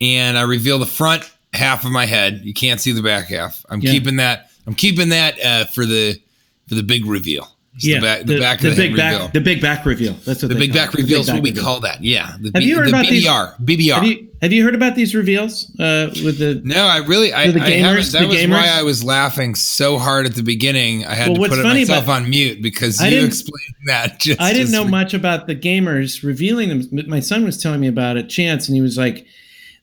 and 0.00 0.36
I 0.38 0.42
reveal 0.42 0.78
the 0.78 0.86
front 0.86 1.30
half 1.52 1.84
of 1.84 1.90
my 1.92 2.06
head. 2.06 2.40
You 2.44 2.54
can't 2.54 2.80
see 2.80 2.92
the 2.92 3.02
back 3.02 3.26
half. 3.28 3.64
I'm 3.68 3.80
Yeah. 3.80 3.92
keeping 3.92 4.16
that. 4.16 4.50
I'm 4.66 4.74
keeping 4.74 5.10
that 5.10 5.40
uh, 5.44 5.64
for 5.66 5.84
the 5.86 6.20
for 6.68 6.74
the 6.74 6.82
big 6.82 7.04
reveal. 7.06 7.50
It's 7.76 7.84
yeah, 7.86 7.96
the 7.96 8.02
back, 8.02 8.24
the, 8.26 8.38
back 8.38 8.58
of 8.62 8.76
the, 8.76 8.76
big 8.76 8.90
head 8.92 8.96
back, 8.96 9.12
reveal. 9.14 9.28
the 9.32 9.40
big 9.40 9.60
back 9.60 9.84
reveal. 9.84 10.12
That's 10.24 10.40
what 10.42 10.48
The 10.48 10.54
big 10.54 10.72
back. 10.72 10.94
Reveal 10.94 11.20
is 11.22 11.32
what 11.32 11.42
we 11.42 11.50
reveal. 11.50 11.64
call 11.64 11.80
that. 11.80 12.04
Yeah, 12.04 12.36
the, 12.40 12.52
Have 12.54 12.62
you 12.62 12.76
heard 12.76 12.86
the 12.86 12.90
about 12.90 13.06
these- 13.06 13.24
BBR. 13.26 13.56
BBR. 13.64 13.94
Have 13.94 14.04
you 14.06 14.28
have 14.42 14.52
you 14.52 14.62
heard 14.64 14.74
about 14.76 14.94
these 14.94 15.12
reveals 15.14 15.70
uh, 15.80 16.10
with 16.24 16.38
the? 16.38 16.60
no, 16.64 16.84
I 16.84 16.98
really, 16.98 17.32
I, 17.32 17.50
the 17.50 17.60
I 17.60 17.70
haven't. 17.70 18.12
That 18.12 18.20
the 18.20 18.26
was 18.28 18.36
gamers? 18.36 18.50
why 18.50 18.68
I 18.68 18.82
was 18.84 19.02
laughing 19.02 19.54
so 19.56 19.98
hard 19.98 20.24
at 20.26 20.34
the 20.36 20.42
beginning. 20.44 21.04
I 21.04 21.14
had 21.14 21.36
Well, 21.36 21.48
to 21.50 21.56
put 21.56 21.64
myself 21.64 22.08
on 22.08 22.30
mute 22.30 22.62
because 22.62 23.00
I 23.00 23.08
you 23.08 23.24
explained 23.24 23.74
that. 23.86 24.20
Just, 24.20 24.40
I 24.40 24.52
didn't 24.52 24.70
know 24.70 24.84
much 24.84 25.12
about 25.12 25.46
the 25.48 25.56
gamers 25.56 26.22
revealing 26.22 26.68
them. 26.68 26.88
My 27.08 27.20
son 27.20 27.44
was 27.44 27.60
telling 27.60 27.80
me 27.80 27.88
about 27.88 28.16
it, 28.16 28.28
Chance, 28.28 28.68
and 28.68 28.76
he 28.76 28.82
was 28.82 28.96
like, 28.96 29.26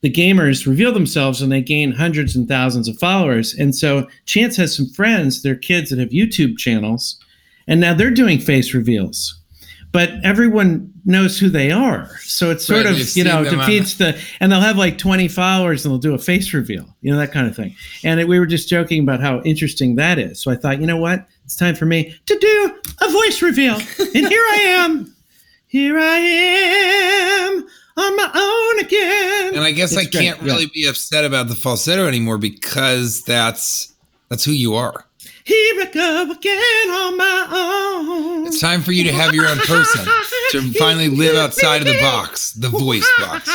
the 0.02 0.12
gamers 0.12 0.66
reveal 0.66 0.92
themselves 0.92 1.42
and 1.42 1.52
they 1.52 1.62
gain 1.62 1.92
hundreds 1.92 2.36
and 2.36 2.48
thousands 2.48 2.88
of 2.88 2.98
followers. 2.98 3.54
And 3.54 3.76
so 3.76 4.08
Chance 4.26 4.58
has 4.58 4.76
some 4.76 4.88
friends, 4.90 5.44
they're 5.44 5.56
kids 5.56 5.90
that 5.90 6.00
have 6.00 6.10
YouTube 6.10 6.58
channels, 6.58 7.20
and 7.68 7.80
now 7.80 7.94
they're 7.94 8.12
doing 8.12 8.40
face 8.40 8.74
reveals. 8.74 9.38
But 9.92 10.10
everyone 10.24 10.92
knows 11.04 11.38
who 11.38 11.50
they 11.50 11.70
are. 11.70 12.10
So 12.22 12.50
it 12.50 12.62
sort 12.62 12.86
Right, 12.86 12.94
of, 12.94 13.16
you've 13.16 13.28
know, 13.28 13.44
defeats 13.44 13.96
the, 13.96 14.18
and 14.40 14.50
they'll 14.52 14.62
have 14.62 14.78
like 14.78 14.98
20 14.98 15.28
followers 15.28 15.86
and 15.86 15.92
they'll 15.92 16.00
do 16.00 16.14
a 16.14 16.18
face 16.18 16.54
reveal, 16.54 16.86
you 17.02 17.12
know, 17.12 17.18
that 17.18 17.34
kind 17.34 17.46
of 17.46 17.56
thing. 17.56 17.76
And 18.04 18.20
it, 18.20 18.28
we 18.28 18.40
were 18.40 18.46
just 18.46 18.70
joking 18.70 19.04
about 19.04 19.20
how 19.20 19.42
interesting 19.42 19.98
that 19.98 20.18
is. 20.18 20.42
So 20.42 20.50
I 20.50 20.56
thought, 20.56 20.80
you 20.80 20.88
know 20.88 20.98
what? 20.98 21.28
It's 21.44 21.58
time 21.58 21.76
for 21.76 21.86
me 21.86 22.16
to 22.26 22.40
do 22.40 22.80
a 23.02 23.12
voice 23.12 23.42
reveal. 23.42 23.76
and 23.76 24.28
here 24.28 24.46
I 24.52 24.60
am. 24.64 25.14
Here 25.68 26.00
I 26.00 26.18
am 26.18 27.68
on 27.98 28.16
my 28.16 28.32
own 28.34 28.86
again. 28.86 29.56
And 29.56 29.64
I 29.64 29.72
guess 29.72 29.92
It's 29.92 30.02
I 30.02 30.06
can't 30.06 30.38
great, 30.40 30.48
yeah. 30.48 30.54
really 30.54 30.66
be 30.74 30.88
upset 30.88 31.26
about 31.26 31.48
the 31.48 31.56
falsetto 31.56 32.08
anymore 32.08 32.38
because 32.38 33.24
that's 33.24 33.94
that's 34.30 34.44
who 34.46 34.52
you 34.54 34.76
are. 34.76 35.06
Here 35.44 35.82
I 35.82 35.90
go 35.92 36.32
again 36.32 36.90
on 36.92 37.18
my 37.18 37.48
own. 37.52 38.48
It's 38.48 38.60
time 38.62 38.82
for 38.82 38.92
you 38.92 39.04
to 39.06 39.12
have 39.12 39.34
your 39.34 39.48
own 39.48 39.58
person 39.60 40.06
to 40.52 40.72
finally 40.80 41.10
live 41.10 41.36
outside 41.36 41.82
of 41.82 41.88
the 41.88 42.00
box, 42.00 42.54
the 42.54 42.70
voice 42.70 43.10
box. 43.20 43.50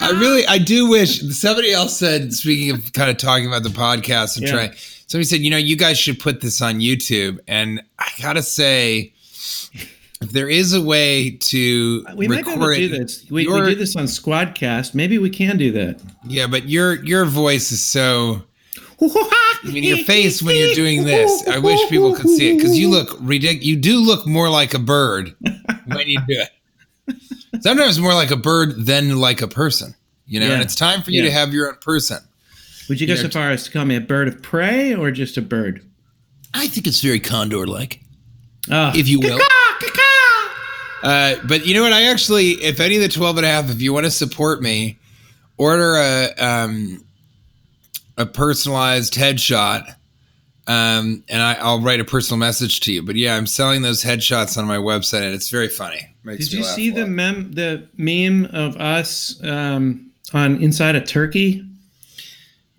I 0.00 0.10
really, 0.18 0.46
I 0.46 0.58
do 0.58 0.88
wish 0.88 1.20
somebody 1.36 1.72
else 1.72 1.96
said. 1.96 2.32
Speaking 2.34 2.70
of 2.70 2.92
kind 2.92 3.10
of 3.10 3.16
talking 3.16 3.46
about 3.46 3.62
the 3.62 3.68
podcast 3.70 4.36
and 4.36 4.46
Yeah. 4.46 4.52
trying, 4.52 4.72
somebody 5.06 5.24
said, 5.24 5.40
you 5.40 5.50
know, 5.50 5.56
you 5.56 5.76
guys 5.76 5.98
should 5.98 6.18
put 6.20 6.40
this 6.40 6.60
on 6.60 6.76
YouTube. 6.80 7.38
And 7.48 7.82
I 7.98 8.08
gotta 8.20 8.42
say, 8.42 9.12
if 10.22 10.30
there 10.30 10.48
is 10.48 10.72
a 10.72 10.80
way 10.82 11.30
to 11.30 12.04
uh, 12.08 12.14
we 12.16 12.28
might 12.28 12.44
be 12.44 12.50
able 12.52 12.66
to 12.68 12.76
do 12.76 12.88
this. 12.88 13.24
We, 13.30 13.46
we 13.46 13.60
do 13.62 13.74
this 13.74 13.96
on 13.96 14.04
Squadcast. 14.04 14.94
Maybe 14.94 15.18
we 15.18 15.30
can 15.30 15.56
do 15.58 15.72
that. 15.72 16.00
yeah, 16.26 16.46
but 16.46 16.68
your 16.68 17.04
your 17.04 17.24
voice 17.24 17.72
is 17.72 17.82
so. 17.82 18.42
I 19.00 19.58
mean, 19.64 19.82
your 19.82 19.98
face 19.98 20.42
when 20.42 20.54
you're 20.56 20.74
doing 20.74 21.04
this. 21.04 21.46
I 21.48 21.58
wish 21.58 21.80
people 21.90 22.14
could 22.14 22.28
see 22.30 22.50
it 22.52 22.56
because 22.58 22.78
you 22.78 22.88
look 22.88 23.16
ridiculous. 23.20 23.64
You 23.66 23.76
do 23.76 23.98
look 23.98 24.26
more 24.26 24.48
like 24.48 24.74
a 24.74 24.78
bird 24.78 25.34
when 25.86 26.06
you 26.08 26.18
do 26.28 26.40
it. 27.08 27.16
Sometimes 27.62 27.98
more 27.98 28.14
like 28.14 28.30
a 28.30 28.36
bird 28.36 28.86
than 28.86 29.16
like 29.18 29.42
a 29.42 29.48
person. 29.48 29.94
You 30.26 30.40
know, 30.40 30.46
Yeah. 30.46 30.52
and 30.54 30.62
it's 30.62 30.74
time 30.76 31.02
for 31.02 31.10
you 31.10 31.22
Yeah. 31.22 31.28
to 31.30 31.34
have 31.34 31.52
your 31.52 31.68
own 31.68 31.78
person. 31.80 32.18
Would 32.88 33.00
you 33.00 33.06
go 33.06 33.14
Yeah. 33.14 33.22
so 33.22 33.28
far 33.28 33.50
as 33.50 33.64
to 33.64 33.70
call 33.70 33.84
me 33.84 33.96
a 33.96 34.00
bird 34.00 34.28
of 34.28 34.40
prey 34.40 34.94
or 34.94 35.10
just 35.10 35.36
a 35.36 35.42
bird? 35.42 35.82
I 36.54 36.66
think 36.68 36.86
it's 36.86 37.00
very 37.00 37.20
condor-like, 37.20 38.00
Oh, 38.70 38.92
if 38.94 39.08
you 39.08 39.18
will. 39.20 39.38
Uh, 41.02 41.36
but 41.46 41.66
you 41.66 41.74
know 41.74 41.82
what? 41.82 41.92
I 41.92 42.04
actually, 42.04 42.52
if 42.52 42.80
any 42.80 42.96
of 42.96 43.02
the 43.02 43.08
12 43.08 43.38
and 43.38 43.46
a 43.46 43.48
half, 43.48 43.70
if 43.70 43.80
you 43.82 43.92
want 43.92 44.06
to 44.06 44.10
support 44.10 44.62
me, 44.62 44.98
order 45.56 45.96
a 45.96 46.32
um, 46.38 47.04
a 48.16 48.26
personalized 48.26 49.14
headshot. 49.14 49.94
Um, 50.68 51.24
and 51.28 51.42
I, 51.42 51.54
I'll 51.54 51.80
write 51.80 51.98
a 51.98 52.04
personal 52.04 52.38
message 52.38 52.80
to 52.80 52.92
you. 52.92 53.02
But 53.02 53.16
yeah, 53.16 53.36
I'm 53.36 53.46
selling 53.46 53.82
those 53.82 54.04
headshots 54.04 54.56
on 54.56 54.66
my 54.66 54.76
website, 54.76 55.22
and 55.22 55.34
it's 55.34 55.50
very 55.50 55.68
funny. 55.68 56.06
Makes 56.24 56.48
Did 56.48 56.58
you 56.58 56.64
see 56.64 56.90
the 56.90 57.06
mem 57.06 57.52
the 57.52 57.88
meme 57.96 58.46
of 58.52 58.76
us 58.76 59.42
um, 59.42 60.12
on 60.32 60.62
inside 60.62 60.94
a 60.94 61.00
turkey? 61.00 61.66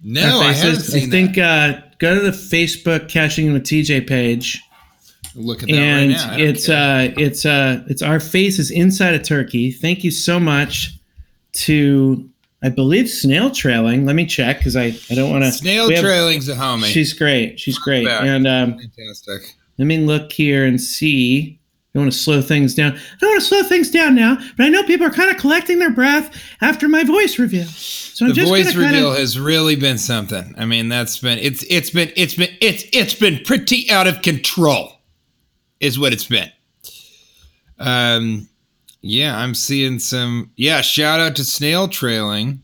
No, 0.01 0.39
I 0.39 0.53
haven't 0.53 0.81
seen 0.81 1.07
I 1.07 1.11
think 1.11 1.37
uh, 1.37 1.81
go 1.99 2.15
to 2.15 2.21
the 2.21 2.31
Facebook 2.31 3.09
Cashing 3.09 3.47
In 3.47 3.53
with 3.53 3.63
TJ 3.63 4.07
page, 4.07 4.61
that. 4.61 4.72
Look 5.35 5.63
at 5.63 5.69
that 5.69 5.75
and 5.75 6.11
right 6.11 6.37
now. 6.37 6.37
It's 6.37 6.67
care. 6.67 7.09
uh, 7.09 7.13
it's 7.17 7.45
uh, 7.45 7.83
it's 7.87 8.01
our 8.01 8.19
faces 8.19 8.71
inside 8.71 9.13
a 9.13 9.19
turkey. 9.19 9.71
Thank 9.71 10.03
you 10.03 10.11
so 10.11 10.39
much 10.39 10.97
to 11.53 12.29
I 12.63 12.69
believe 12.69 13.09
snail 13.09 13.51
trailing. 13.51 14.05
Let 14.05 14.15
me 14.15 14.25
check 14.25 14.59
because 14.59 14.75
I 14.75 14.95
I 15.09 15.15
don't 15.15 15.31
want 15.31 15.43
to 15.43 15.51
snail 15.51 15.89
trailing's 15.89 16.47
a 16.49 16.55
homie. 16.55 16.85
She's 16.85 17.13
great. 17.13 17.59
She's 17.59 17.77
great. 17.77 18.07
And 18.07 18.47
um, 18.47 18.79
fantastic. 18.79 19.55
let 19.77 19.85
me 19.85 19.97
look 19.99 20.31
here 20.31 20.65
and 20.65 20.79
see. 20.79 21.59
I 21.95 21.99
want 21.99 22.11
to 22.11 22.17
slow 22.17 22.41
things 22.41 22.73
down. 22.73 22.93
I 22.93 22.99
don't 23.19 23.29
want 23.29 23.41
to 23.41 23.47
slow 23.47 23.61
things 23.61 23.91
down 23.91 24.15
now, 24.15 24.37
but 24.57 24.65
I 24.65 24.69
know 24.69 24.81
people 24.81 25.05
are 25.05 25.11
kind 25.11 25.29
of 25.29 25.37
collecting 25.37 25.77
their 25.77 25.91
breath 25.91 26.35
after 26.59 26.87
my 26.87 27.03
voice 27.03 27.37
reveal. 27.37 27.67
So 27.67 28.25
I'm 28.25 28.29
The 28.29 28.35
just 28.35 28.49
voice 28.49 28.75
reveal 28.75 29.11
of 29.11 29.19
has 29.19 29.39
really 29.39 29.75
been 29.75 29.99
something. 29.99 30.55
I 30.57 30.65
mean, 30.65 30.89
that's 30.89 31.19
been 31.19 31.37
it's 31.37 31.63
it's 31.69 31.91
been 31.91 32.11
it's 32.15 32.33
been 32.33 32.49
it's 32.61 32.85
it's 32.93 33.13
been 33.13 33.43
pretty 33.45 33.91
out 33.91 34.07
of 34.07 34.23
control, 34.23 34.92
is 35.83 35.99
what 35.99 36.13
it's 36.13 36.25
been. 36.25 36.49
Um, 37.77 38.47
yeah, 39.01 39.37
I'm 39.37 39.53
seeing 39.53 39.99
some. 39.99 40.51
Yeah, 40.55 40.81
shout 40.81 41.19
out 41.19 41.35
to 41.35 41.43
Snail 41.43 41.87
Trailing. 41.87 42.61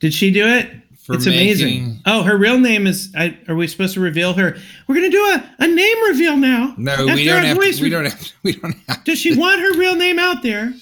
Did 0.00 0.12
she 0.12 0.30
do 0.30 0.46
it? 0.46 0.70
It's 1.10 1.26
amazing. 1.26 2.00
Oh, 2.04 2.22
her 2.22 2.36
real 2.36 2.58
name 2.58 2.86
is. 2.86 3.10
I, 3.16 3.38
are 3.48 3.54
we 3.54 3.66
supposed 3.66 3.94
to 3.94 4.00
reveal 4.00 4.34
her? 4.34 4.56
We're 4.86 4.94
gonna 4.96 5.08
do 5.08 5.22
a, 5.22 5.50
a 5.60 5.66
name 5.66 6.02
reveal 6.08 6.36
now. 6.36 6.74
No, 6.76 7.06
we 7.06 7.24
don't 7.24 7.44
have. 7.44 7.56
we 7.56 7.88
don't 7.88 8.04
have. 8.04 8.32
We 8.42 8.52
don't 8.52 8.76
have. 8.88 9.04
Does 9.04 9.18
she 9.18 9.38
want 9.38 9.60
her 9.60 9.78
real 9.78 9.94
name 9.94 10.18
out 10.18 10.42
there? 10.42 10.74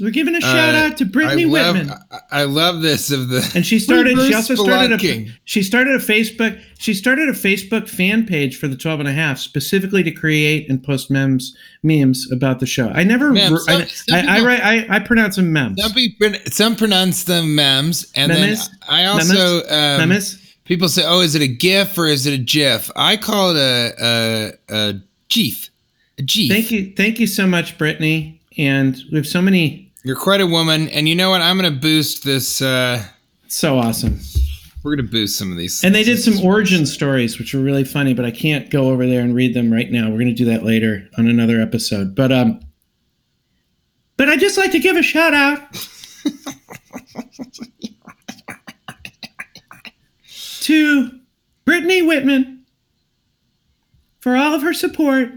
We're 0.00 0.10
giving 0.10 0.34
a 0.34 0.40
shout 0.40 0.74
Uh, 0.74 0.78
out 0.78 0.96
to 0.98 1.04
Brittany 1.04 1.44
I 1.44 1.46
love, 1.46 1.76
Whitman. 1.76 1.96
I, 2.10 2.18
I 2.30 2.44
love 2.44 2.82
this 2.82 3.10
of 3.10 3.28
the. 3.28 3.50
And 3.54 3.64
she 3.64 3.78
started. 3.78 4.18
She 4.18 4.34
also 4.34 4.54
started 4.54 4.92
a. 5.04 5.26
She 5.44 5.62
started 5.62 5.94
a 5.94 5.98
Facebook. 5.98 6.60
She 6.78 6.94
started 6.94 7.28
a 7.28 7.32
Facebook 7.32 7.88
fan 7.88 8.26
page 8.26 8.58
for 8.58 8.68
the 8.68 8.76
12 8.76 9.00
and 9.00 9.08
a 9.08 9.12
half, 9.12 9.38
specifically 9.38 10.02
to 10.02 10.10
create 10.10 10.68
and 10.68 10.82
post 10.82 11.10
memes, 11.10 11.56
memes 11.82 12.30
about 12.32 12.60
the 12.60 12.66
show. 12.66 12.88
I 12.88 13.04
never. 13.04 13.32
Memes. 13.32 13.64
Some- 13.64 13.80
I, 13.82 13.84
some 13.86 14.14
I, 14.14 14.18
I 14.18 14.22
people- 14.36 14.46
write. 14.46 14.62
I, 14.62 14.96
I 14.96 14.98
pronounce 15.00 15.36
them 15.36 15.52
memes. 15.52 15.80
Some 15.82 15.92
people, 15.92 16.30
some 16.46 16.76
pronounce 16.76 17.24
them 17.24 17.54
memes, 17.54 18.10
and 18.14 18.30
Memes? 18.32 18.68
then 18.68 18.78
I 18.88 19.04
also 19.06 19.58
um, 19.68 20.08
memes. 20.08 20.54
people 20.64 20.88
say, 20.88 21.04
"Oh, 21.06 21.20
is 21.20 21.34
it 21.34 21.42
a 21.42 21.48
GIF 21.48 21.96
or 21.98 22.06
is 22.06 22.26
it 22.26 22.34
a 22.34 22.42
GIF?" 22.42 22.90
I 22.96 23.16
call 23.16 23.50
it 23.54 23.58
a 23.58 23.94
a, 24.00 24.74
a 24.74 24.94
GIF. 25.28 25.70
A 26.18 26.22
GIF. 26.22 26.48
Thank 26.50 26.70
you. 26.70 26.92
Thank 26.96 27.18
you 27.20 27.26
so 27.26 27.46
much, 27.46 27.76
Brittany. 27.78 28.40
And 28.56 28.96
we 29.10 29.16
have 29.16 29.26
so 29.26 29.42
many. 29.42 29.83
You're 30.04 30.16
quite 30.16 30.42
a 30.42 30.46
woman, 30.46 30.88
and 30.90 31.08
you 31.08 31.14
know 31.14 31.30
what? 31.30 31.40
I'm 31.40 31.56
going 31.58 31.72
to 31.72 31.80
boost 31.80 32.24
this. 32.24 32.60
Uh, 32.60 33.02
So 33.48 33.78
awesome. 33.78 34.20
we're 34.82 34.96
going 34.96 35.06
to 35.06 35.10
boost 35.10 35.38
some 35.38 35.50
of 35.50 35.56
these. 35.56 35.82
And 35.82 35.94
they 35.94 36.04
did 36.04 36.18
some 36.22 36.38
origin 36.44 36.84
stories, 36.84 37.38
which 37.38 37.54
were 37.54 37.62
really 37.62 37.84
funny, 37.84 38.12
but 38.12 38.26
I 38.26 38.30
can't 38.30 38.68
go 38.70 38.90
over 38.90 39.06
there 39.06 39.22
and 39.22 39.34
read 39.34 39.54
them 39.54 39.72
right 39.72 39.90
now. 39.90 40.10
We're 40.10 40.18
going 40.18 40.26
to 40.28 40.34
do 40.34 40.44
that 40.46 40.62
later 40.62 41.08
on 41.16 41.26
another 41.26 41.58
episode. 41.60 42.14
But 42.14 42.32
um, 42.32 42.60
but 44.18 44.28
I 44.28 44.36
just 44.36 44.58
like 44.58 44.72
to 44.72 44.78
give 44.78 44.96
a 44.96 45.02
shout 45.02 45.32
out 45.32 45.58
to 50.60 51.18
Brittany 51.64 52.02
Whitman 52.02 52.64
for 54.20 54.36
all 54.36 54.54
of 54.54 54.60
her 54.62 54.74
support. 54.74 55.30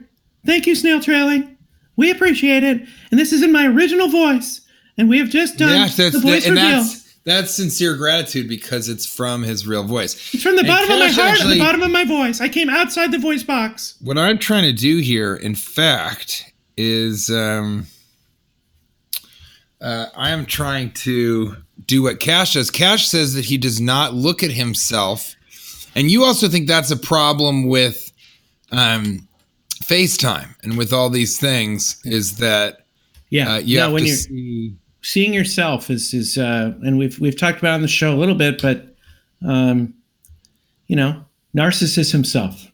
Thank 0.46 0.68
you, 0.68 0.76
Snail 0.76 1.02
Trailing. 1.02 1.57
We 1.98 2.10
appreciate 2.12 2.64
it. 2.64 2.88
And 3.12 3.20
this 3.20 3.34
is 3.34 3.44
in 3.44 3.52
my 3.52 3.66
original 3.68 4.08
voice. 4.08 4.62
And 4.98 5.10
we 5.10 5.20
have 5.20 5.30
just 5.30 5.58
done 5.58 5.90
the 5.90 6.20
voice 6.20 6.48
and 6.48 6.56
reveal. 6.56 6.84
that's 6.84 7.08
that's 7.28 7.54
sincere 7.54 7.96
gratitude 7.98 8.48
because 8.48 8.88
it's 8.88 9.06
from 9.06 9.44
his 9.44 9.68
real 9.68 9.84
voice. 9.84 10.34
It's 10.34 10.42
from 10.42 10.56
the 10.56 10.62
And 10.62 10.68
bottom 10.70 10.90
of 10.90 11.00
my 11.00 11.10
heart 11.10 11.42
and 11.42 11.52
the 11.52 11.60
bottom 11.60 11.84
of 11.84 11.92
my 11.92 12.06
voice. 12.06 12.40
I 12.40 12.48
came 12.48 12.70
outside 12.70 13.12
the 13.12 13.20
voice 13.20 13.44
box. 13.44 13.96
What 14.00 14.18
I'm 14.18 14.38
trying 14.38 14.64
to 14.64 14.72
do 14.72 15.00
here, 15.00 15.36
in 15.36 15.54
fact, 15.54 16.54
is 16.78 17.30
um, 17.30 17.86
uh, 19.82 20.06
I 20.16 20.30
am 20.30 20.46
trying 20.46 20.92
to 20.92 21.58
do 21.86 22.04
what 22.04 22.22
Cash 22.22 22.54
does. 22.54 22.72
Cash 22.72 23.08
says 23.08 23.34
that 23.34 23.44
he 23.44 23.58
does 23.58 23.82
not 23.82 24.14
look 24.14 24.42
at 24.42 24.52
himself, 24.52 25.36
and 25.96 26.10
you 26.10 26.24
also 26.24 26.48
think 26.48 26.68
that's 26.68 26.92
a 26.92 26.98
problem 26.98 27.68
with 27.68 28.10
um, 28.72 29.28
FaceTime 29.88 30.56
and 30.64 30.78
with 30.78 30.92
all 30.94 31.10
these 31.10 31.40
things. 31.40 32.00
Is 32.06 32.38
that 32.38 32.86
Yeah, 33.30 33.56
uh, 33.56 33.62
no, 33.66 33.82
have 33.84 33.94
when 33.94 34.04
to 34.04 34.08
you're 34.10 34.18
see? 34.18 34.76
seeing 35.02 35.34
yourself 35.34 35.90
is 35.90 36.14
is 36.14 36.38
uh, 36.38 36.74
and 36.84 36.98
we've 36.98 37.18
we've 37.20 37.38
talked 37.38 37.60
about 37.60 37.74
on 37.74 37.82
the 37.82 37.88
show 37.88 38.14
a 38.14 38.18
little 38.18 38.36
bit, 38.36 38.62
but 38.62 38.96
um, 39.46 39.94
you 40.88 40.96
know, 40.96 41.24
narcissist 41.56 42.12
himself. 42.12 42.66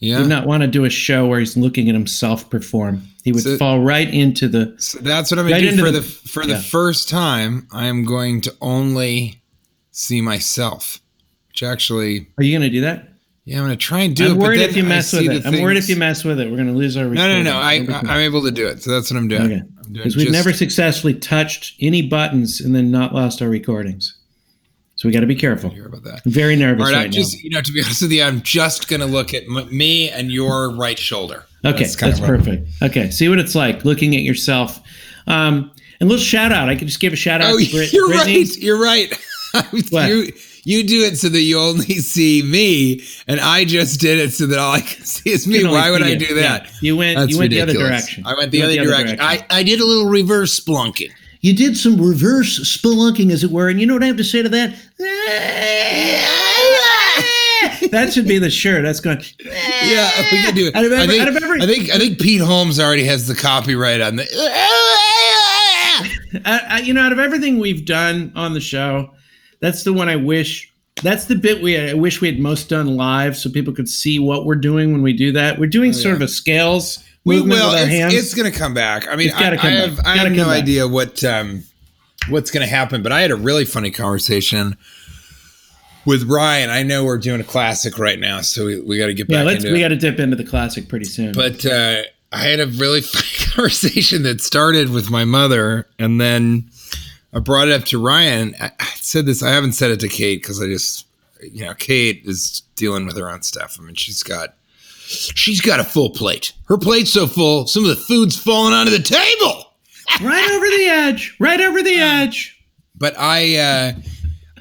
Yeah. 0.00 0.18
would 0.18 0.28
not 0.28 0.46
want 0.46 0.60
to 0.62 0.66
do 0.66 0.84
a 0.84 0.90
show 0.90 1.24
where 1.26 1.38
he's 1.40 1.56
looking 1.56 1.88
at 1.88 1.94
himself 1.94 2.50
perform. 2.50 3.02
He 3.22 3.32
would 3.32 3.42
So- 3.42 3.56
fall 3.56 3.80
right 3.80 4.12
into 4.12 4.48
the. 4.48 4.74
So 4.78 4.98
that's 4.98 5.30
what 5.30 5.38
I'm 5.38 5.46
gonna 5.48 5.62
Right 5.64 5.70
do 5.70 5.78
for 5.78 5.90
the- 5.90 6.00
the, 6.00 6.02
for 6.02 6.44
the 6.44 6.58
first 6.58 7.08
time. 7.08 7.66
I 7.72 7.86
am 7.86 8.04
going 8.04 8.42
to 8.42 8.54
only 8.60 9.40
see 9.92 10.20
myself, 10.20 11.00
which 11.48 11.62
actually, 11.62 12.26
Are 12.36 12.44
you 12.44 12.52
going 12.58 12.68
to 12.70 12.74
do 12.74 12.82
that? 12.82 13.13
Yeah, 13.44 13.58
I'm 13.58 13.64
gonna 13.64 13.76
try 13.76 14.00
and 14.00 14.16
do 14.16 14.24
it. 14.24 14.26
I'm 14.26 14.32
it. 14.32 14.38
but 14.38 14.42
worried 14.44 14.60
if 14.60 14.76
you 14.76 14.84
mess 14.84 15.12
with 15.12 15.28
it. 15.30 15.44
I'm 15.46 15.60
worried 15.62 15.76
if 15.76 15.88
you 15.88 15.96
mess 15.96 16.24
with 16.24 16.40
it. 16.40 16.48
We're 16.50 16.56
going 16.56 16.68
to 16.68 16.72
lose 16.74 16.96
our. 16.96 17.04
No, 17.04 17.26
no, 17.28 17.42
no. 17.42 17.56
I, 17.58 17.84
I'm 18.08 18.20
able 18.20 18.42
to 18.42 18.50
do 18.50 18.66
it. 18.66 18.82
So 18.82 18.90
that's 18.90 19.10
what 19.10 19.18
I'm 19.18 19.28
doing. 19.28 19.42
Okay. 19.42 19.54
I'm 19.54 19.82
doing 19.84 19.92
Because 19.92 20.16
we've 20.16 20.26
just- 20.28 20.32
never 20.32 20.52
successfully 20.52 21.14
touched 21.14 21.74
any 21.80 22.02
buttons 22.02 22.60
and 22.60 22.74
then 22.74 22.90
not 22.90 23.14
lost 23.14 23.42
our 23.42 23.48
recordings. 23.48 24.16
So 24.96 25.08
we 25.08 25.12
got 25.12 25.20
to 25.20 25.26
be 25.26 25.34
careful. 25.34 25.70
hear 25.70 25.86
about 25.86 26.04
that. 26.04 26.22
I'm 26.24 26.30
very 26.32 26.54
nervous 26.56 26.86
All 26.86 26.92
right, 26.92 26.96
right 26.98 27.04
I'm 27.06 27.10
just 27.10 27.42
you 27.42 27.50
know 27.50 27.60
to 27.60 27.72
be 27.72 27.82
honest 27.82 28.00
with 28.02 28.12
you, 28.12 28.22
I'm 28.22 28.40
just 28.42 28.88
gonna 28.88 29.06
look 29.06 29.34
at 29.34 29.42
m- 29.44 29.76
me 29.76 30.08
and 30.08 30.30
your 30.30 30.70
right 30.74 30.98
shoulder. 30.98 31.44
Okay, 31.64 31.78
That's 31.78 31.96
that's, 31.96 31.96
kind 31.96 32.12
of 32.14 32.20
what- 32.20 32.26
perfect. 32.28 32.68
Okay, 32.82 33.10
see 33.10 33.28
what 33.28 33.38
it's 33.38 33.54
like 33.54 33.84
looking 33.84 34.14
at 34.16 34.22
yourself. 34.22 34.80
Um, 35.26 35.70
and 36.00 36.08
a 36.08 36.10
little 36.10 36.24
shout 36.24 36.52
out. 36.52 36.68
I 36.68 36.76
could 36.76 36.86
just 36.88 37.00
give 37.00 37.12
a 37.12 37.16
shout 37.16 37.40
out 37.42 37.52
Oh, 37.52 37.58
to 37.58 37.70
Brit- 37.72 37.92
you're 37.92 38.08
Brittany. 38.08 38.38
right. 38.44 38.56
You're 38.58 38.80
right. 38.80 39.12
You 39.72 40.32
you 40.64 40.82
do 40.84 41.04
it 41.04 41.18
so 41.18 41.28
that 41.28 41.40
you 41.40 41.58
only 41.58 41.84
see 42.00 42.42
me, 42.42 43.04
and 43.28 43.40
I 43.40 43.64
just 43.64 44.00
did 44.00 44.18
it 44.18 44.32
so 44.32 44.46
that 44.46 44.58
all 44.58 44.72
I 44.72 44.80
can 44.80 45.04
see 45.14 45.30
is 45.30 45.46
me. 45.46 45.56
You 45.56 45.60
can 45.60 45.68
only 45.68 45.80
Why 45.80 45.90
would 45.90 46.02
I 46.02 46.14
do 46.14 46.34
that? 46.36 46.64
Yeah, 46.64 46.70
You 46.80 46.96
went. 46.96 47.18
That's 47.18 47.32
you 47.32 47.38
went 47.38 47.50
the 47.50 47.60
other 47.60 47.72
direction. 47.74 48.24
I 48.26 48.34
went 48.34 48.50
the 48.50 48.58
You 48.58 48.64
other 48.64 48.84
direction. 48.84 49.20
I, 49.20 49.44
I 49.50 49.62
did 49.62 49.80
a 49.80 49.84
little 49.86 50.06
reverse 50.06 50.58
splunking. 50.58 51.10
you 51.40 51.54
did 51.54 51.76
some 51.76 52.00
reverse 52.00 52.58
spelunking, 52.60 53.30
as 53.30 53.44
it 53.44 53.50
were, 53.50 53.68
and 53.68 53.78
you 53.80 53.86
know 53.86 53.94
what 53.94 54.02
I 54.02 54.06
have 54.06 54.16
to 54.16 54.24
say 54.24 54.42
to 54.42 54.48
that? 54.48 54.74
that 57.90 58.12
should 58.12 58.26
be 58.26 58.38
the 58.38 58.50
shirt. 58.50 58.82
That's 58.82 59.00
going. 59.00 59.18
yeah, 59.44 60.10
we 60.30 60.42
can 60.42 60.54
do 60.54 60.66
it. 60.68 60.74
Out 60.74 60.84
of 60.84 60.92
every- 60.92 61.04
I, 61.04 61.06
think, 61.06 61.22
out 61.22 61.28
of 61.28 61.36
every- 61.42 61.62
I 61.62 61.66
think 61.66 61.90
I 61.90 61.98
think 61.98 62.20
Pete 62.20 62.40
Holmes 62.40 62.80
already 62.80 63.04
has 63.04 63.26
the 63.26 63.34
copyright 63.34 64.00
on 64.00 64.16
the. 64.16 64.24
I, 64.24 64.80
I, 66.44 66.44
uh, 66.44 66.74
uh, 66.74 66.76
you 66.78 66.92
know, 66.94 67.02
out 67.02 67.12
of 67.12 67.18
everything 67.18 67.58
we've 67.58 67.84
done 67.84 68.32
on 68.34 68.54
the 68.54 68.60
show, 68.60 69.13
that's 69.64 69.84
the 69.84 69.92
one 69.92 70.08
I 70.08 70.16
wish. 70.16 70.70
That's 71.02 71.24
the 71.24 71.34
bit 71.34 71.62
we 71.62 71.78
I 71.78 71.94
wish 71.94 72.20
we 72.20 72.28
had 72.28 72.38
most 72.38 72.68
done 72.68 72.96
live, 72.96 73.36
so 73.36 73.50
people 73.50 73.72
could 73.72 73.88
see 73.88 74.18
what 74.18 74.44
we're 74.46 74.54
doing 74.54 74.92
when 74.92 75.02
we 75.02 75.12
do 75.12 75.32
that. 75.32 75.58
We're 75.58 75.66
doing 75.66 75.92
sort 75.92 76.14
of 76.14 76.22
a 76.22 76.28
scales 76.28 77.04
Oh, 77.26 77.30
We 77.30 77.36
movement 77.36 77.60
will. 77.60 77.72
It's, 77.72 77.88
hands. 77.88 78.14
it's 78.14 78.34
going 78.34 78.52
to 78.52 78.56
come 78.56 78.74
back. 78.74 79.08
I 79.08 79.16
mean, 79.16 79.30
I, 79.32 79.52
I 79.52 79.56
have, 79.56 80.00
I 80.04 80.16
have 80.18 80.32
no 80.32 80.44
back. 80.44 80.62
idea 80.62 80.86
what 80.86 81.24
um, 81.24 81.64
what's 82.28 82.50
going 82.50 82.62
to 82.66 82.70
happen, 82.70 83.02
but 83.02 83.12
I 83.12 83.22
had 83.22 83.30
a 83.30 83.36
really 83.36 83.64
funny 83.64 83.90
conversation 83.90 84.76
with 86.04 86.24
Ryan. 86.24 86.68
I 86.68 86.82
know 86.82 87.02
we're 87.04 87.16
doing 87.16 87.40
a 87.40 87.44
classic 87.44 87.98
right 87.98 88.20
now, 88.20 88.42
so 88.42 88.66
we, 88.66 88.80
we 88.80 88.98
got 88.98 89.06
to 89.06 89.14
get 89.14 89.30
yeah, 89.30 89.38
back 89.38 89.46
let's. 89.46 89.64
into 89.64 89.72
We 89.72 89.80
got 89.80 89.88
to 89.88 89.96
dip 89.96 90.20
into 90.20 90.36
the 90.36 90.44
classic 90.44 90.86
pretty 90.86 91.06
soon. 91.06 91.32
But 91.32 91.64
uh, 91.64 92.02
I 92.30 92.38
had 92.40 92.60
a 92.60 92.66
really 92.66 93.00
funny 93.00 93.26
conversation 93.54 94.22
that 94.24 94.42
started 94.42 94.90
with 94.90 95.10
my 95.10 95.24
mother, 95.24 95.88
and 95.98 96.20
then 96.20 96.68
I 97.34 97.40
brought 97.40 97.68
it 97.68 97.74
up 97.74 97.84
to 97.86 98.02
Ryan. 98.02 98.54
I, 98.60 98.70
I 98.78 98.84
said 98.96 99.26
this. 99.26 99.42
I 99.42 99.50
haven't 99.50 99.72
said 99.72 99.90
it 99.90 100.00
to 100.00 100.08
Kate 100.08 100.40
because 100.40 100.62
I 100.62 100.66
just, 100.66 101.06
you 101.42 101.64
know, 101.64 101.74
Kate 101.74 102.22
is 102.24 102.62
dealing 102.76 103.06
with 103.06 103.16
her 103.16 103.28
own 103.28 103.42
stuff. 103.42 103.76
I 103.78 103.82
mean, 103.82 103.96
she's 103.96 104.22
got 104.22 104.54
She's 105.06 105.60
got 105.60 105.80
a 105.80 105.84
full 105.84 106.10
plate. 106.10 106.52
Her 106.66 106.78
plate's 106.78 107.12
so 107.12 107.26
full, 107.26 107.66
some 107.66 107.84
of 107.84 107.90
the 107.90 107.96
food's 107.96 108.38
falling 108.38 108.72
onto 108.72 108.90
the 108.90 109.02
table. 109.02 109.72
right 110.22 110.50
over 110.50 110.66
the 110.66 110.86
edge. 110.88 111.36
Right 111.38 111.60
over 111.60 111.82
the 111.82 111.96
edge. 111.96 112.58
but 112.94 113.14
I 113.18 113.56
uh, 113.56 113.92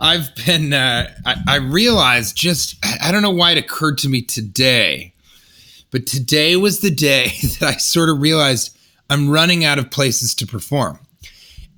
I've 0.02 0.36
been 0.46 0.74
uh, 0.74 1.14
I, 1.26 1.36
I 1.48 1.56
realized 1.58 2.36
just 2.36 2.76
I 3.02 3.12
don't 3.12 3.22
know 3.22 3.32
why 3.32 3.52
it 3.52 3.58
occurred 3.58 3.98
to 4.00 4.10
me 4.10 4.22
today, 4.22 5.14
but 5.92 6.06
today 6.06 6.56
was 6.58 6.82
the 6.82 6.92
day 6.92 7.28
that 7.60 7.76
I 7.76 7.78
sort 7.78 8.10
of 8.10 8.20
realized 8.20 8.78
I'm 9.10 9.30
running 9.30 9.64
out 9.64 9.80
of 9.80 9.92
places 9.92 10.36
to 10.36 10.46
perform, 10.46 11.00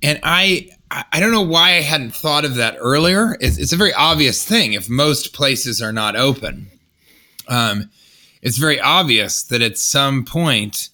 and 0.02 0.18
I 0.24 0.70
I 0.90 1.18
don't 1.18 1.32
know 1.32 1.42
why 1.42 1.70
I 1.70 1.80
hadn't 1.80 2.14
thought 2.14 2.44
of 2.44 2.54
that 2.56 2.76
earlier. 2.78 3.36
It's, 3.40 3.58
it's 3.58 3.72
a 3.72 3.76
very 3.76 3.92
obvious 3.92 4.44
thing 4.44 4.72
if 4.72 4.88
most 4.88 5.32
places 5.32 5.82
are 5.82 5.92
not 5.92 6.14
open. 6.14 6.68
Um, 7.48 7.90
it's 8.40 8.56
very 8.56 8.80
obvious 8.80 9.42
that 9.44 9.62
at 9.62 9.78
some 9.78 10.24
point 10.24 10.90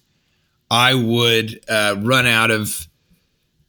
I 0.71 0.95
would 0.95 1.63
uh, 1.69 1.95
run 1.99 2.25
out 2.25 2.49
of 2.49 2.87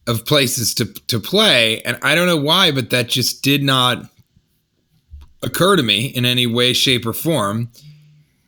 of 0.06 0.26
places 0.26 0.74
to 0.74 0.84
to 0.84 1.18
play 1.18 1.80
and 1.82 1.98
i 2.02 2.14
don't 2.14 2.26
know 2.26 2.36
why 2.36 2.70
but 2.70 2.90
that 2.90 3.08
just 3.08 3.42
did 3.42 3.62
not 3.62 4.04
occur 5.42 5.76
to 5.76 5.82
me 5.82 6.06
in 6.06 6.24
any 6.24 6.46
way 6.46 6.72
shape 6.72 7.06
or 7.06 7.12
form 7.12 7.70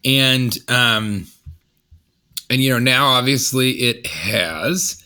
and 0.05 0.59
um 0.69 1.27
and 2.51 2.63
you 2.63 2.71
know 2.71 2.79
now 2.79 3.07
obviously 3.07 3.71
it 3.73 4.07
has 4.07 5.03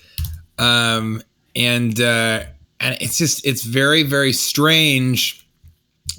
um 0.58 1.22
and 1.54 2.00
uh 2.00 2.42
and 2.80 2.96
it's 3.00 3.18
just 3.18 3.44
it's 3.46 3.64
very 3.64 4.02
very 4.02 4.32
strange 4.32 5.46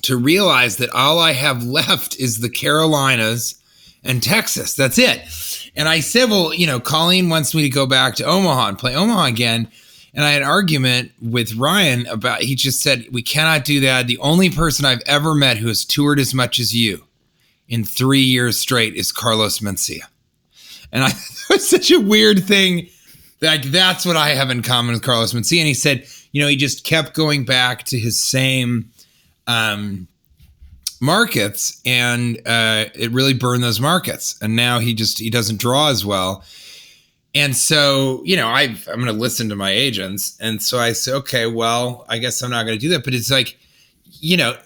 to 0.02 0.16
realize 0.18 0.78
that 0.78 0.90
all 0.92 1.20
i 1.20 1.34
have 1.34 1.64
left 1.80 2.18
is 2.20 2.40
the 2.40 2.50
carolinas 2.50 3.56
and 4.04 4.24
texas 4.24 4.76
that's 4.76 4.98
it 4.98 5.22
and 5.76 5.90
i 5.90 6.00
said 6.00 6.30
well 6.30 6.54
you 6.54 6.68
know 6.68 6.80
colleen 6.80 7.30
wants 7.30 7.54
me 7.54 7.62
to 7.62 7.70
go 7.70 7.86
back 7.86 8.16
to 8.16 8.24
omaha 8.24 8.70
and 8.70 8.80
play 8.80 8.96
omaha 8.96 9.26
again 9.26 9.68
and 10.14 10.26
I 10.26 10.32
had 10.32 10.42
an 10.42 10.48
argument 10.48 11.12
with 11.22 11.56
Ryan 11.56 12.06
about, 12.08 12.42
he 12.42 12.56
just 12.56 12.82
said, 12.82 13.06
we 13.12 13.24
cannot 13.24 13.64
do 13.64 13.80
that. 13.82 14.08
The 14.08 14.18
only 14.18 14.50
person 14.50 14.86
I've 14.86 15.02
ever 15.06 15.34
met 15.34 15.58
who 15.58 15.68
has 15.68 15.86
toured 15.86 16.20
as 16.20 16.34
much 16.34 16.60
as 16.60 16.76
you 16.76 17.06
in 17.70 17.86
three 17.86 18.22
years 18.22 18.60
straight 18.60 18.96
is 18.96 19.12
Carlos 19.12 19.60
Mencia. 19.60 20.02
And 20.92 21.04
I, 21.04 21.08
it's 21.50 21.70
such 21.70 21.92
a 21.92 22.00
weird 22.00 22.44
thing. 22.44 22.90
Like, 23.42 23.64
that's 23.64 24.06
what 24.06 24.18
I 24.18 24.30
have 24.30 24.50
in 24.50 24.62
common 24.62 24.94
with 24.94 25.04
Carlos 25.04 25.34
Mencia. 25.34 25.60
And 25.60 25.68
he 25.68 25.74
said, 25.74 26.06
you 26.32 26.42
know, 26.42 26.48
he 26.48 26.56
just 26.56 26.84
kept 26.84 27.14
going 27.14 27.46
back 27.46 27.84
to 27.86 28.00
his 28.00 28.20
same 28.20 28.92
um, 29.48 30.08
markets 31.00 31.82
and 31.86 32.38
uh, 32.46 32.86
it 32.96 33.12
really 33.12 33.34
burned 33.34 33.64
those 33.64 33.80
markets. 33.80 34.38
And 34.42 34.56
now 34.56 34.80
he 34.80 34.94
just, 34.94 35.20
he 35.20 35.30
doesn't 35.30 35.60
draw 35.60 35.90
as 35.90 36.06
well. 36.06 36.44
And 37.34 37.56
so, 37.56 38.22
you 38.26 38.36
know, 38.36 38.48
I 38.48 38.76
I'm 38.90 38.96
going 38.96 39.06
to 39.06 39.14
listen 39.14 39.48
to 39.50 39.56
my 39.56 39.72
agents, 39.72 40.38
and 40.42 40.62
so 40.62 40.80
I 40.80 40.92
say, 40.92 41.14
okay, 41.14 41.48
well, 41.48 42.06
I 42.10 42.18
guess 42.18 42.42
I'm 42.42 42.52
not 42.52 42.66
going 42.66 42.78
to 42.78 42.82
do 42.82 42.90
that. 42.90 43.06
But 43.06 43.14
it's 43.14 43.32
like, 43.32 43.58
you 44.20 44.36
know, 44.36 44.58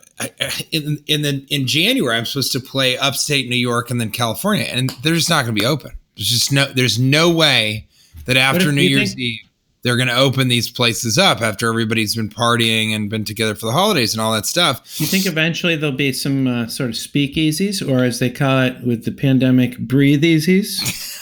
in 0.72 0.98
in 1.06 1.22
the 1.22 1.46
in 1.52 1.68
January, 1.68 2.18
I'm 2.18 2.26
supposed 2.26 2.52
to 2.54 2.60
play 2.60 2.98
upstate 2.98 3.48
New 3.50 3.56
York 3.56 3.92
and 3.92 4.02
then 4.02 4.10
California, 4.10 4.64
and 4.64 4.90
they're 5.04 5.14
just 5.14 5.30
not 5.30 5.46
going 5.46 5.56
to 5.56 5.62
be 5.62 5.68
open. 5.68 5.92
There's 6.16 6.30
just 6.30 6.52
no 6.52 6.66
there's 6.66 6.98
no 6.98 7.30
way 7.30 7.88
that 8.26 8.36
after 8.36 8.72
New 8.72 8.82
Year's 8.82 9.10
think- 9.10 9.20
Eve 9.20 9.45
they're 9.86 9.96
going 9.98 10.08
to 10.10 10.18
open 10.18 10.48
these 10.48 10.68
places 10.70 11.18
up 11.20 11.42
after 11.42 11.70
everybody's 11.70 12.16
been 12.16 12.28
partying 12.28 12.96
and 12.96 13.08
been 13.08 13.24
together 13.24 13.54
for 13.54 13.68
the 13.68 13.72
holidays 13.72 14.16
and 14.16 14.20
all 14.22 14.34
that 14.34 14.48
stuff. 14.48 14.82
You 15.00 15.06
think 15.06 15.28
eventually 15.28 15.76
there'll 15.76 15.96
be 15.96 16.12
some 16.12 16.48
uh, 16.48 16.66
sort 16.68 16.90
of 16.90 16.96
speakeasies, 16.96 17.88
or 17.88 18.04
as 18.04 18.18
they 18.18 18.32
call 18.32 18.64
it 18.64 18.82
with 18.84 19.06
the 19.06 19.12
pandemic, 19.12 19.78
breatheasies? 19.78 20.82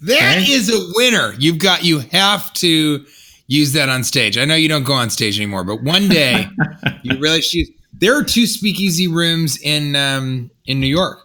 That 0.00 0.42
Okay. 0.42 0.52
is 0.52 0.68
a 0.70 0.78
winner. 0.96 1.34
You've 1.38 1.56
got 1.58 1.82
you 1.82 2.00
have 2.12 2.52
to 2.54 3.06
use 3.46 3.72
that 3.72 3.88
on 3.88 4.04
stage. 4.04 4.36
I 4.36 4.44
know 4.44 4.54
you 4.54 4.68
don't 4.68 4.84
go 4.84 4.92
on 4.92 5.08
stage 5.08 5.38
anymore, 5.38 5.64
but 5.64 5.82
one 5.82 6.08
day 6.10 6.46
you 7.02 7.18
really 7.18 7.40
should. 7.40 7.68
There 7.94 8.14
are 8.14 8.22
two 8.22 8.46
speakeasy 8.46 9.08
rooms 9.08 9.56
in 9.62 9.96
um, 9.96 10.50
in 10.66 10.78
New 10.78 10.88
York. 10.88 11.23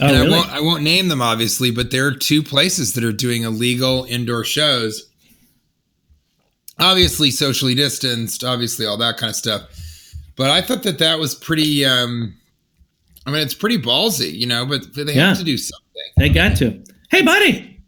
Oh, 0.00 0.06
and 0.06 0.16
really? 0.16 0.28
I 0.34 0.36
won't 0.36 0.50
I 0.50 0.60
won't 0.60 0.82
name 0.82 1.08
them 1.08 1.22
obviously, 1.22 1.70
but 1.70 1.90
there 1.90 2.06
are 2.06 2.14
two 2.14 2.42
places 2.42 2.92
that 2.94 3.04
are 3.04 3.12
doing 3.12 3.42
illegal 3.44 4.04
indoor 4.04 4.44
shows. 4.44 5.08
Obviously 6.78 7.30
socially 7.30 7.74
distanced, 7.74 8.44
obviously 8.44 8.84
all 8.84 8.98
that 8.98 9.16
kind 9.16 9.30
of 9.30 9.36
stuff. 9.36 9.62
But 10.36 10.50
I 10.50 10.60
thought 10.60 10.82
that 10.82 10.98
that 10.98 11.18
was 11.18 11.34
pretty 11.34 11.84
um 11.84 12.34
I 13.26 13.30
mean 13.30 13.40
it's 13.40 13.54
pretty 13.54 13.78
ballsy, 13.78 14.32
you 14.32 14.46
know, 14.46 14.66
but 14.66 14.92
they 14.94 15.14
Yeah. 15.14 15.28
have 15.28 15.38
to 15.38 15.44
do 15.44 15.56
something. 15.56 15.82
They 16.18 16.28
got 16.28 16.56
to. 16.58 16.82
Hey, 17.10 17.22
buddy, 17.22 17.80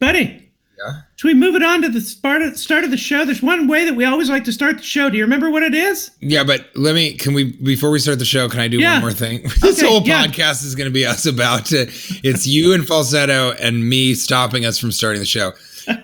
buddy. 0.00 0.50
Yeah. 0.84 1.00
Should 1.18 1.26
we 1.28 1.34
move 1.34 1.56
it 1.56 1.64
on 1.64 1.82
to 1.82 1.88
the 1.88 2.00
start 2.00 2.42
of, 2.42 2.56
start 2.56 2.84
of 2.84 2.92
the 2.92 2.96
show? 2.96 3.24
There's 3.24 3.42
one 3.42 3.66
way 3.66 3.84
that 3.84 3.94
we 3.96 4.04
always 4.04 4.30
like 4.30 4.44
to 4.44 4.52
start 4.52 4.76
the 4.76 4.84
show. 4.84 5.10
Do 5.10 5.16
you 5.16 5.24
remember 5.24 5.50
what 5.50 5.64
it 5.64 5.74
is? 5.74 6.12
Yeah, 6.20 6.44
but 6.44 6.66
let 6.76 6.94
me. 6.94 7.14
Can 7.14 7.34
we 7.34 7.54
before 7.60 7.90
we 7.90 7.98
start 7.98 8.20
the 8.20 8.24
show? 8.24 8.48
Can 8.48 8.60
I 8.60 8.68
do 8.68 8.78
Yeah. 8.78 8.92
one 8.94 9.00
more 9.02 9.12
thing? 9.12 9.42
this 9.60 9.78
Okay, 9.80 9.88
whole 9.88 10.02
yeah. 10.06 10.24
podcast 10.24 10.64
is 10.64 10.76
going 10.76 10.86
to 10.88 10.92
be 10.94 11.04
us 11.04 11.26
about 11.26 11.66
to, 11.66 11.86
it's 12.22 12.46
you 12.46 12.72
and 12.72 12.86
falsetto 12.86 13.50
and 13.60 13.88
me 13.88 14.14
stopping 14.14 14.64
us 14.64 14.78
from 14.78 14.92
starting 14.92 15.18
the 15.18 15.26
show. 15.26 15.52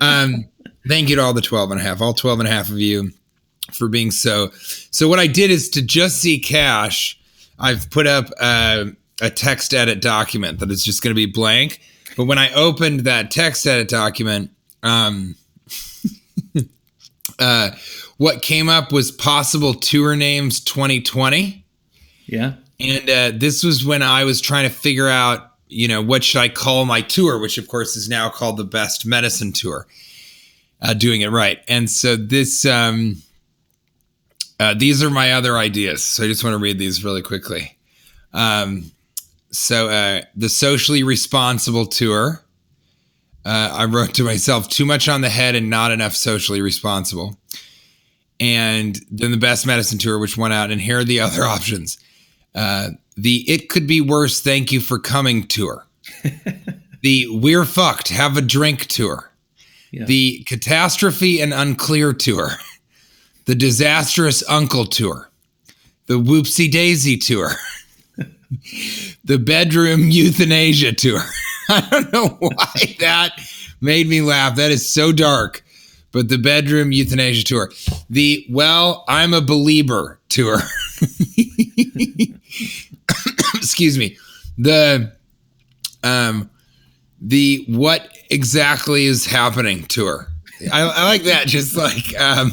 Um, 0.01 0.47
Thank 0.89 1.09
you 1.09 1.17
to 1.17 1.23
all 1.23 1.33
the 1.33 1.41
12 1.41 1.71
and 1.71 1.81
a 1.81 1.83
half, 1.85 2.03
all 2.03 2.13
12 2.13 2.41
and 2.41 2.49
a 2.49 2.53
half 2.53 2.69
of 2.69 2.79
you 2.79 3.11
for 3.73 3.87
being 3.89 4.11
so. 4.11 4.51
So, 4.91 5.07
what 5.09 5.19
I 5.21 5.29
did 5.29 5.51
is 5.53 5.69
to 5.71 5.81
just 5.83 6.17
see 6.21 6.41
cash, 6.41 7.19
I've 7.59 7.89
put 7.89 8.07
up 8.09 8.27
a, 8.41 8.87
a 9.23 9.31
text 9.31 9.73
edit 9.75 10.03
document 10.03 10.59
that 10.59 10.71
is 10.73 10.85
just 10.85 11.03
going 11.03 11.13
to 11.13 11.15
be 11.15 11.25
blank. 11.25 11.81
But 12.17 12.25
when 12.25 12.37
I 12.39 12.53
opened 12.53 13.01
that 13.01 13.31
text 13.31 13.65
edit 13.67 13.89
document, 13.89 14.51
um, 14.85 15.35
uh, 17.39 17.71
what 18.17 18.43
came 18.43 18.69
up 18.69 18.93
was 18.93 19.11
possible 19.11 19.75
tour 19.75 20.15
names 20.15 20.61
2020. 20.61 21.65
Yeah. 22.27 22.55
And 22.79 23.11
uh, 23.11 23.33
this 23.35 23.65
was 23.65 23.85
when 23.85 24.03
I 24.03 24.25
was 24.25 24.41
trying 24.41 24.69
to 24.69 24.75
figure 24.75 25.09
out, 25.09 25.51
you 25.69 25.89
know, 25.89 26.03
what 26.03 26.23
should 26.23 26.41
I 26.41 26.49
call 26.49 26.85
my 26.85 27.01
tour, 27.01 27.39
which 27.39 27.59
of 27.59 27.67
course 27.69 27.97
is 27.97 28.09
now 28.09 28.29
called 28.29 28.57
the 28.57 28.65
Best 28.65 29.07
Medicine 29.07 29.53
Tour. 29.53 29.87
Uh, 30.83 30.93
doing 30.93 31.23
it 31.23 31.29
right, 31.29 31.61
and 31.67 31.89
so 31.89 32.15
this, 32.15 32.67
um, 32.67 33.23
uh, 34.61 34.75
these 34.75 35.03
are 35.03 35.09
my 35.09 35.33
other 35.33 35.57
ideas. 35.57 36.05
So 36.05 36.25
I 36.25 36.27
just 36.27 36.45
want 36.45 36.53
to 36.53 36.59
read 36.59 36.79
these 36.79 37.03
really 37.03 37.23
quickly. 37.23 37.79
Um, 38.35 38.91
so 39.51 39.89
uh, 39.89 40.23
the 40.37 40.51
socially 40.51 41.03
responsible 41.03 41.87
tour. 41.87 42.44
Uh, 43.45 43.71
I 43.73 43.85
wrote 43.85 44.15
to 44.15 44.25
myself 44.25 44.69
too 44.69 44.87
much 44.87 45.09
on 45.09 45.21
the 45.21 45.29
head 45.29 45.55
and 45.55 45.69
not 45.69 45.93
enough 45.93 46.17
socially 46.17 46.63
responsible. 46.63 47.37
And 48.41 48.99
then 49.11 49.31
the 49.31 49.37
best 49.37 49.67
medicine 49.67 49.99
tour, 49.99 50.19
which 50.19 50.37
went 50.37 50.55
out, 50.55 50.71
and 50.71 50.81
here 50.81 51.01
are 51.01 51.05
the 51.05 51.21
other 51.27 51.43
options 51.45 51.99
uh, 52.55 52.91
the 53.17 53.45
It 53.51 53.69
Could 53.69 53.87
Be 53.87 54.01
Worse, 54.01 54.41
Thank 54.41 54.71
You 54.73 54.81
for 54.81 54.99
Coming 54.99 55.47
tour, 55.47 55.87
the 57.03 57.27
We're 57.31 57.65
Fucked, 57.65 58.09
Have 58.09 58.37
a 58.37 58.41
Drink 58.41 58.87
tour, 58.87 59.31
Yeah. 59.93 60.05
the 60.05 60.43
Catastrophe 60.47 61.41
and 61.41 61.53
Unclear 61.53 62.13
tour, 62.13 62.51
the 63.47 63.55
Disastrous 63.55 64.43
Uncle 64.49 64.87
tour, 64.87 65.31
the 66.07 66.15
Whoopsie 66.15 66.71
Daisy 66.71 67.17
tour, 67.17 67.53
the 69.25 69.39
Bedroom 69.39 70.11
Euthanasia 70.11 70.93
tour. 70.93 71.21
I 71.69 71.89
don't 71.91 72.13
know 72.13 72.29
why 72.41 72.97
that 73.01 73.41
made 73.81 74.09
me 74.09 74.21
laugh. 74.21 74.57
That 74.57 74.71
is 74.71 74.89
so 74.89 75.13
dark. 75.13 75.63
But 76.13 76.29
the 76.29 76.39
Bedroom 76.39 76.93
Euthanasia 76.93 77.43
tour, 77.45 77.73
the 78.09 78.47
Well, 78.49 79.05
I'm 79.09 79.35
a 79.35 79.41
Believer 79.41 80.21
tour. 80.29 80.59
Excuse 83.57 83.99
me. 83.99 84.17
The 84.57 85.13
um 86.05 86.51
the 87.21 87.65
what 87.69 88.09
exactly 88.31 89.07
is 89.07 89.27
happening 89.27 89.85
tour. 89.87 90.29
I, 90.73 90.83
I 90.83 91.05
like 91.05 91.25
that. 91.25 91.49
Just 91.49 91.77
like 91.77 92.17
um 92.21 92.53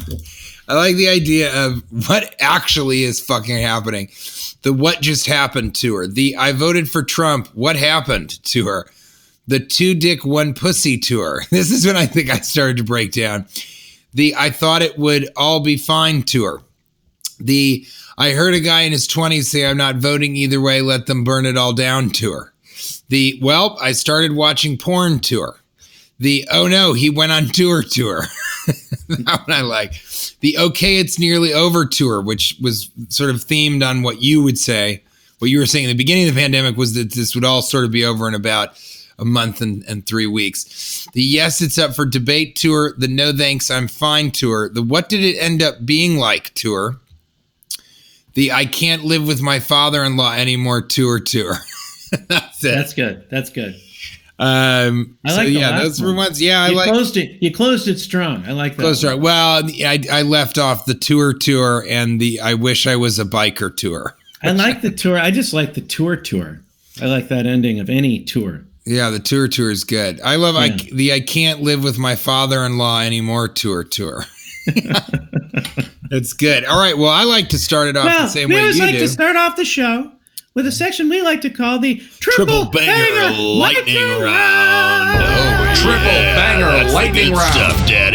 I 0.68 0.74
like 0.74 0.96
the 0.96 1.08
idea 1.08 1.54
of 1.66 1.82
what 2.08 2.34
actually 2.40 3.04
is 3.04 3.20
fucking 3.20 3.58
happening. 3.58 4.08
The 4.62 4.72
what 4.72 5.00
just 5.00 5.26
happened 5.26 5.74
to 5.76 5.94
her. 5.96 6.06
The 6.06 6.36
I 6.36 6.52
voted 6.52 6.88
for 6.90 7.02
Trump. 7.02 7.48
What 7.48 7.76
happened 7.76 8.42
tour. 8.42 8.90
The 9.48 9.60
two 9.60 9.94
dick 9.94 10.24
one 10.24 10.54
pussy 10.54 10.98
tour. 10.98 11.42
This 11.50 11.70
is 11.70 11.86
when 11.86 11.96
I 11.96 12.06
think 12.06 12.30
I 12.30 12.38
started 12.38 12.76
to 12.78 12.84
break 12.84 13.12
down. 13.12 13.46
The 14.14 14.34
I 14.36 14.50
thought 14.50 14.82
it 14.82 14.98
would 14.98 15.28
all 15.36 15.60
be 15.60 15.76
fine 15.76 16.22
tour. 16.22 16.62
The 17.40 17.86
I 18.18 18.32
heard 18.32 18.54
a 18.54 18.60
guy 18.60 18.82
in 18.82 18.92
his 18.92 19.08
20s 19.08 19.44
say 19.44 19.66
I'm 19.66 19.76
not 19.76 19.96
voting 19.96 20.36
either 20.36 20.60
way, 20.60 20.80
let 20.80 21.06
them 21.06 21.24
burn 21.24 21.46
it 21.46 21.56
all 21.56 21.72
down 21.72 22.10
tour. 22.10 22.52
The 23.08 23.38
well, 23.42 23.76
I 23.80 23.92
started 23.92 24.32
watching 24.32 24.78
porn 24.78 25.20
tour. 25.20 25.60
The 26.18 26.46
oh 26.52 26.68
no, 26.68 26.92
he 26.92 27.10
went 27.10 27.32
on 27.32 27.46
tour 27.48 27.82
tour. 27.82 28.22
that 29.08 29.42
one 29.46 29.56
I 29.56 29.62
like. 29.62 30.02
The 30.40 30.56
okay, 30.58 30.98
it's 30.98 31.18
nearly 31.18 31.52
over 31.52 31.84
tour, 31.84 32.22
which 32.22 32.56
was 32.60 32.90
sort 33.08 33.30
of 33.30 33.36
themed 33.36 33.86
on 33.86 34.02
what 34.02 34.22
you 34.22 34.42
would 34.42 34.58
say. 34.58 35.02
What 35.38 35.50
you 35.50 35.58
were 35.58 35.66
saying 35.66 35.86
in 35.86 35.90
the 35.90 35.96
beginning 35.96 36.28
of 36.28 36.34
the 36.34 36.40
pandemic 36.40 36.76
was 36.76 36.94
that 36.94 37.12
this 37.12 37.34
would 37.34 37.44
all 37.44 37.62
sort 37.62 37.84
of 37.84 37.90
be 37.90 38.04
over 38.04 38.28
in 38.28 38.34
about 38.34 38.78
a 39.18 39.24
month 39.24 39.60
and, 39.60 39.84
and 39.88 40.06
three 40.06 40.26
weeks. 40.26 41.06
The 41.12 41.22
yes, 41.22 41.60
it's 41.60 41.78
up 41.78 41.94
for 41.94 42.06
debate 42.06 42.56
tour. 42.56 42.94
The 42.96 43.08
no 43.08 43.32
thanks, 43.32 43.70
I'm 43.70 43.88
fine 43.88 44.30
tour. 44.30 44.68
The 44.68 44.82
what 44.82 45.08
did 45.08 45.22
it 45.22 45.38
end 45.38 45.62
up 45.62 45.84
being 45.84 46.16
like 46.18 46.52
tour. 46.54 46.96
The 48.34 48.52
I 48.52 48.64
can't 48.64 49.04
live 49.04 49.26
with 49.26 49.42
my 49.42 49.60
father 49.60 50.02
in 50.04 50.16
law 50.16 50.32
anymore 50.32 50.82
tour 50.82 51.20
tour. 51.20 51.54
That's 52.28 52.64
it. 52.64 52.74
That's 52.74 52.94
good. 52.94 53.26
That's 53.30 53.50
good. 53.50 53.74
Um, 54.38 55.18
I 55.24 55.30
so 55.30 55.36
like 55.36 55.46
the 55.46 55.52
yeah, 55.52 55.78
those 55.78 56.00
were 56.00 56.08
one. 56.08 56.16
ones. 56.16 56.42
Yeah, 56.42 56.62
I 56.62 56.68
you 56.70 56.76
like 56.76 56.90
closed 56.90 57.16
it. 57.16 57.42
You 57.42 57.52
closed 57.52 57.86
it 57.86 57.98
strong. 57.98 58.44
I 58.46 58.52
like 58.52 58.76
that. 58.76 58.82
close 58.82 59.04
one. 59.04 59.20
Well, 59.20 59.62
I, 59.64 60.02
I 60.10 60.22
left 60.22 60.58
off 60.58 60.84
the 60.84 60.94
tour 60.94 61.32
tour 61.32 61.84
and 61.88 62.20
the 62.20 62.40
I 62.40 62.54
wish 62.54 62.86
I 62.86 62.96
was 62.96 63.18
a 63.18 63.24
biker 63.24 63.74
tour. 63.74 64.16
I 64.42 64.50
like 64.50 64.80
the 64.80 64.90
tour. 64.90 65.18
I 65.18 65.30
just 65.30 65.52
like 65.52 65.74
the 65.74 65.80
tour 65.80 66.16
tour. 66.16 66.60
I 67.00 67.06
like 67.06 67.28
that 67.28 67.46
ending 67.46 67.78
of 67.78 67.88
any 67.88 68.24
tour. 68.24 68.64
Yeah, 68.84 69.10
the 69.10 69.20
tour 69.20 69.46
tour 69.48 69.70
is 69.70 69.84
good. 69.84 70.20
I 70.22 70.36
love 70.36 70.56
I, 70.56 70.70
the 70.70 71.12
I 71.12 71.20
can't 71.20 71.60
live 71.62 71.84
with 71.84 71.98
my 71.98 72.16
father-in-law 72.16 73.00
anymore 73.02 73.48
tour 73.48 73.84
tour. 73.84 74.24
It's 76.14 76.34
good. 76.34 76.66
All 76.66 76.78
right. 76.78 76.96
Well, 76.98 77.08
I 77.08 77.24
like 77.24 77.48
to 77.48 77.58
start 77.58 77.88
it 77.88 77.96
off 77.96 78.04
Well, 78.04 78.22
the 78.24 78.28
same 78.28 78.50
we 78.50 78.56
way 78.56 78.60
always 78.60 78.76
you 78.76 78.84
like 78.84 78.92
do. 78.92 78.98
to 78.98 79.08
start 79.08 79.34
off 79.34 79.56
the 79.56 79.64
show 79.64 80.12
with 80.54 80.66
a 80.66 80.72
section 80.72 81.08
we 81.08 81.22
like 81.22 81.40
to 81.40 81.48
call 81.48 81.78
the 81.78 81.96
triple, 82.20 82.66
Triple 82.66 82.70
banger 82.70 83.34
lightning 83.34 83.96
round. 84.20 85.18
Oh, 85.22 85.72
Triple 85.74 86.02
banger 86.36 86.92
lightning 86.92 87.32
round. 87.32 87.52
stuff, 87.54 87.88
Daddy. 87.88 88.11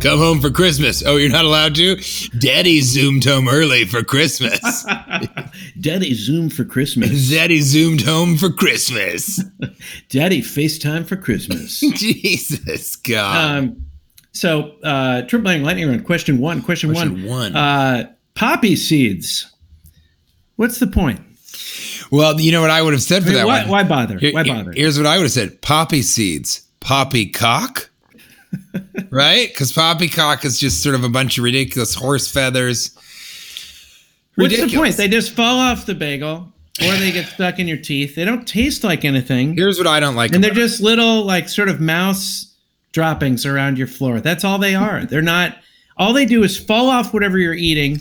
Come 0.00 0.20
home 0.20 0.40
for 0.40 0.50
Christmas. 0.50 1.02
Oh, 1.04 1.16
you're 1.16 1.28
not 1.28 1.44
allowed 1.44 1.74
to? 1.74 1.96
Daddy 2.38 2.80
zoomed 2.82 3.24
home 3.24 3.48
early 3.48 3.84
for 3.84 4.04
Christmas. 4.04 4.86
Daddy 5.80 6.14
zoomed 6.14 6.52
for 6.52 6.64
Christmas. 6.64 7.28
Daddy 7.28 7.60
zoomed 7.60 8.02
home 8.02 8.36
for 8.36 8.48
Christmas. 8.48 9.42
Daddy 10.08 10.40
FaceTime 10.40 11.04
for 11.04 11.16
Christmas. 11.16 11.80
Jesus 11.96 12.94
God. 12.94 13.58
um, 13.58 13.86
so, 14.30 14.76
uh, 14.84 15.22
triple 15.22 15.46
bang 15.46 15.64
lightning 15.64 15.88
round. 15.88 16.06
Question 16.06 16.38
one. 16.38 16.62
Question, 16.62 16.92
Question 16.92 17.24
one. 17.26 17.52
one. 17.52 17.56
Uh, 17.56 18.12
poppy 18.34 18.76
seeds. 18.76 19.52
What's 20.54 20.78
the 20.78 20.86
point? 20.86 21.20
well, 22.12 22.40
you 22.40 22.52
know 22.52 22.60
what 22.60 22.70
I 22.70 22.82
would 22.82 22.92
have 22.92 23.02
said 23.02 23.22
I 23.22 23.24
for 23.24 23.30
mean, 23.30 23.38
that 23.38 23.46
why, 23.48 23.60
one. 23.62 23.68
why 23.68 23.82
bother? 23.82 24.16
Here- 24.18 24.32
why 24.32 24.44
bother? 24.44 24.72
here's 24.72 24.96
what 24.96 25.06
I 25.06 25.16
would 25.16 25.24
have 25.24 25.32
said: 25.32 25.60
poppy 25.60 26.02
seeds, 26.02 26.62
poppy 26.78 27.26
cock, 27.26 27.90
right? 29.10 29.48
Because 29.48 29.72
poppycock 29.72 30.44
is 30.44 30.58
just 30.58 30.82
sort 30.82 30.94
of 30.94 31.04
a 31.04 31.08
bunch 31.08 31.38
of 31.38 31.44
ridiculous 31.44 31.94
horse 31.94 32.28
feathers. 32.30 32.90
What's 34.36 34.56
the 34.60 34.68
point? 34.74 34.96
They 34.96 35.08
just 35.08 35.32
fall 35.32 35.58
off 35.58 35.86
the 35.86 35.94
bagel, 35.94 36.52
or 36.80 36.92
they 36.96 37.10
get 37.10 37.26
stuck 37.26 37.58
in 37.58 37.66
your 37.66 37.76
teeth. 37.78 38.14
They 38.14 38.24
don't 38.24 38.46
taste 38.46 38.84
like 38.84 39.04
anything, 39.04 39.56
Here's 39.56 39.78
what 39.78 39.86
I 39.88 39.98
don't 40.00 40.14
like. 40.14 40.32
and 40.32 40.42
they're 40.44 40.52
just 40.54 40.80
little, 40.80 41.24
like, 41.24 41.48
sort 41.48 41.68
of 41.68 41.80
mouse 41.80 42.54
droppings 42.92 43.44
around 43.44 43.78
your 43.78 43.88
floor. 43.88 44.20
That's 44.20 44.44
all 44.44 44.58
they 44.58 44.74
are. 44.74 45.04
They're 45.04 45.22
not. 45.22 45.56
All 45.96 46.12
they 46.12 46.24
do 46.26 46.44
is 46.44 46.56
fall 46.56 46.88
off 46.88 47.12
whatever 47.12 47.38
you're 47.38 47.54
eating, 47.54 47.98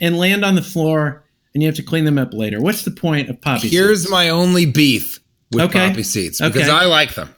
and 0.00 0.16
land 0.18 0.44
on 0.44 0.54
the 0.54 0.62
floor, 0.62 1.24
and 1.54 1.62
you 1.62 1.68
have 1.68 1.76
to 1.76 1.82
clean 1.82 2.04
them 2.04 2.18
up 2.18 2.32
later. 2.32 2.60
What's 2.60 2.84
the 2.84 2.90
point 2.92 3.28
of 3.28 3.40
poppy 3.40 3.62
seeds? 3.62 3.72
Here's 3.74 4.08
my 4.10 4.28
only 4.28 4.66
beef 4.66 5.18
with 5.50 5.62
Okay. 5.64 5.88
poppy 5.88 6.02
seeds 6.04 6.38
because 6.40 6.62
Okay. 6.62 6.70
I 6.70 6.84
like 6.86 7.14
them. 7.14 7.28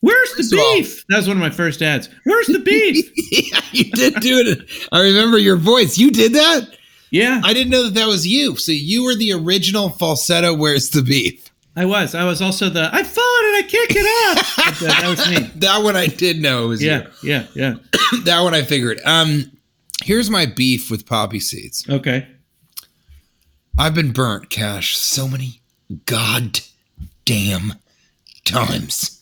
Where's 0.00 0.30
the 0.34 0.56
beef? 0.76 1.04
That 1.08 1.16
was 1.18 1.26
one 1.28 1.36
of 1.36 1.40
my 1.40 1.50
first 1.50 1.82
ads. 1.82 2.08
Where's 2.24 2.46
the 2.46 2.60
beef? 2.60 3.10
yeah, 3.52 3.60
you 3.72 3.90
did 3.90 4.14
do 4.16 4.38
it. 4.38 4.88
I 4.92 5.00
remember 5.02 5.38
your 5.38 5.56
voice. 5.56 5.98
You 5.98 6.10
did 6.10 6.32
that. 6.34 6.76
yeah, 7.10 7.40
I 7.44 7.52
didn't 7.52 7.70
know 7.70 7.82
that 7.84 7.94
that 7.94 8.06
was 8.06 8.26
you. 8.26 8.56
So 8.56 8.70
you 8.72 9.04
were 9.04 9.14
the 9.16 9.32
original 9.32 9.88
falsetto. 9.90 10.54
Where's 10.54 10.90
the 10.90 11.02
beef? 11.02 11.48
I 11.74 11.84
was. 11.84 12.14
I 12.14 12.24
was 12.24 12.40
also 12.42 12.68
the 12.68 12.88
I've 12.92 13.06
fallen 13.06 13.44
and 13.46 13.56
I 13.56 13.62
can't 13.68 13.88
get 13.90 14.06
up. 14.38 14.46
But, 14.80 14.82
uh, 14.82 15.00
that 15.00 15.08
was 15.08 15.28
me. 15.30 15.50
That 15.60 15.82
one 15.82 15.96
I 15.96 16.06
did 16.06 16.40
know 16.40 16.64
it 16.64 16.68
was 16.68 16.82
Yeah, 16.82 17.06
yeah, 17.22 17.46
yeah. 17.54 17.74
you. 18.12 18.22
That 18.24 18.40
one 18.42 18.54
I 18.54 18.62
figured. 18.62 19.00
Um, 19.04 19.50
here's 20.02 20.28
my 20.30 20.46
beef 20.46 20.90
with 20.90 21.06
poppy 21.06 21.40
seeds. 21.40 21.84
Okay. 21.88 22.26
I've 23.78 23.94
been 23.94 24.12
burnt, 24.12 24.50
Cash, 24.50 24.96
so 24.96 25.28
many 25.28 25.60
goddamn 26.04 27.74
times. 28.44 29.17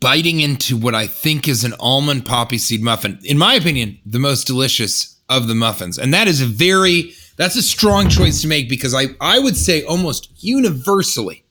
Biting 0.00 0.40
into 0.40 0.76
what 0.76 0.94
I 0.94 1.06
think 1.06 1.48
is 1.48 1.64
an 1.64 1.74
almond 1.78 2.26
poppy 2.26 2.58
seed 2.58 2.82
muffin. 2.82 3.18
In 3.24 3.38
my 3.38 3.54
opinion, 3.54 3.98
the 4.06 4.18
most 4.18 4.46
delicious 4.46 5.18
of 5.28 5.48
the 5.48 5.54
muffins. 5.54 5.98
And 5.98 6.12
that 6.14 6.28
is 6.28 6.40
a 6.40 6.46
very 6.46 7.14
that's 7.36 7.56
a 7.56 7.62
strong 7.62 8.08
choice 8.08 8.42
to 8.42 8.48
make 8.48 8.68
because 8.68 8.94
I, 8.94 9.06
I 9.20 9.38
would 9.38 9.56
say 9.56 9.84
almost 9.84 10.30
universally 10.42 11.44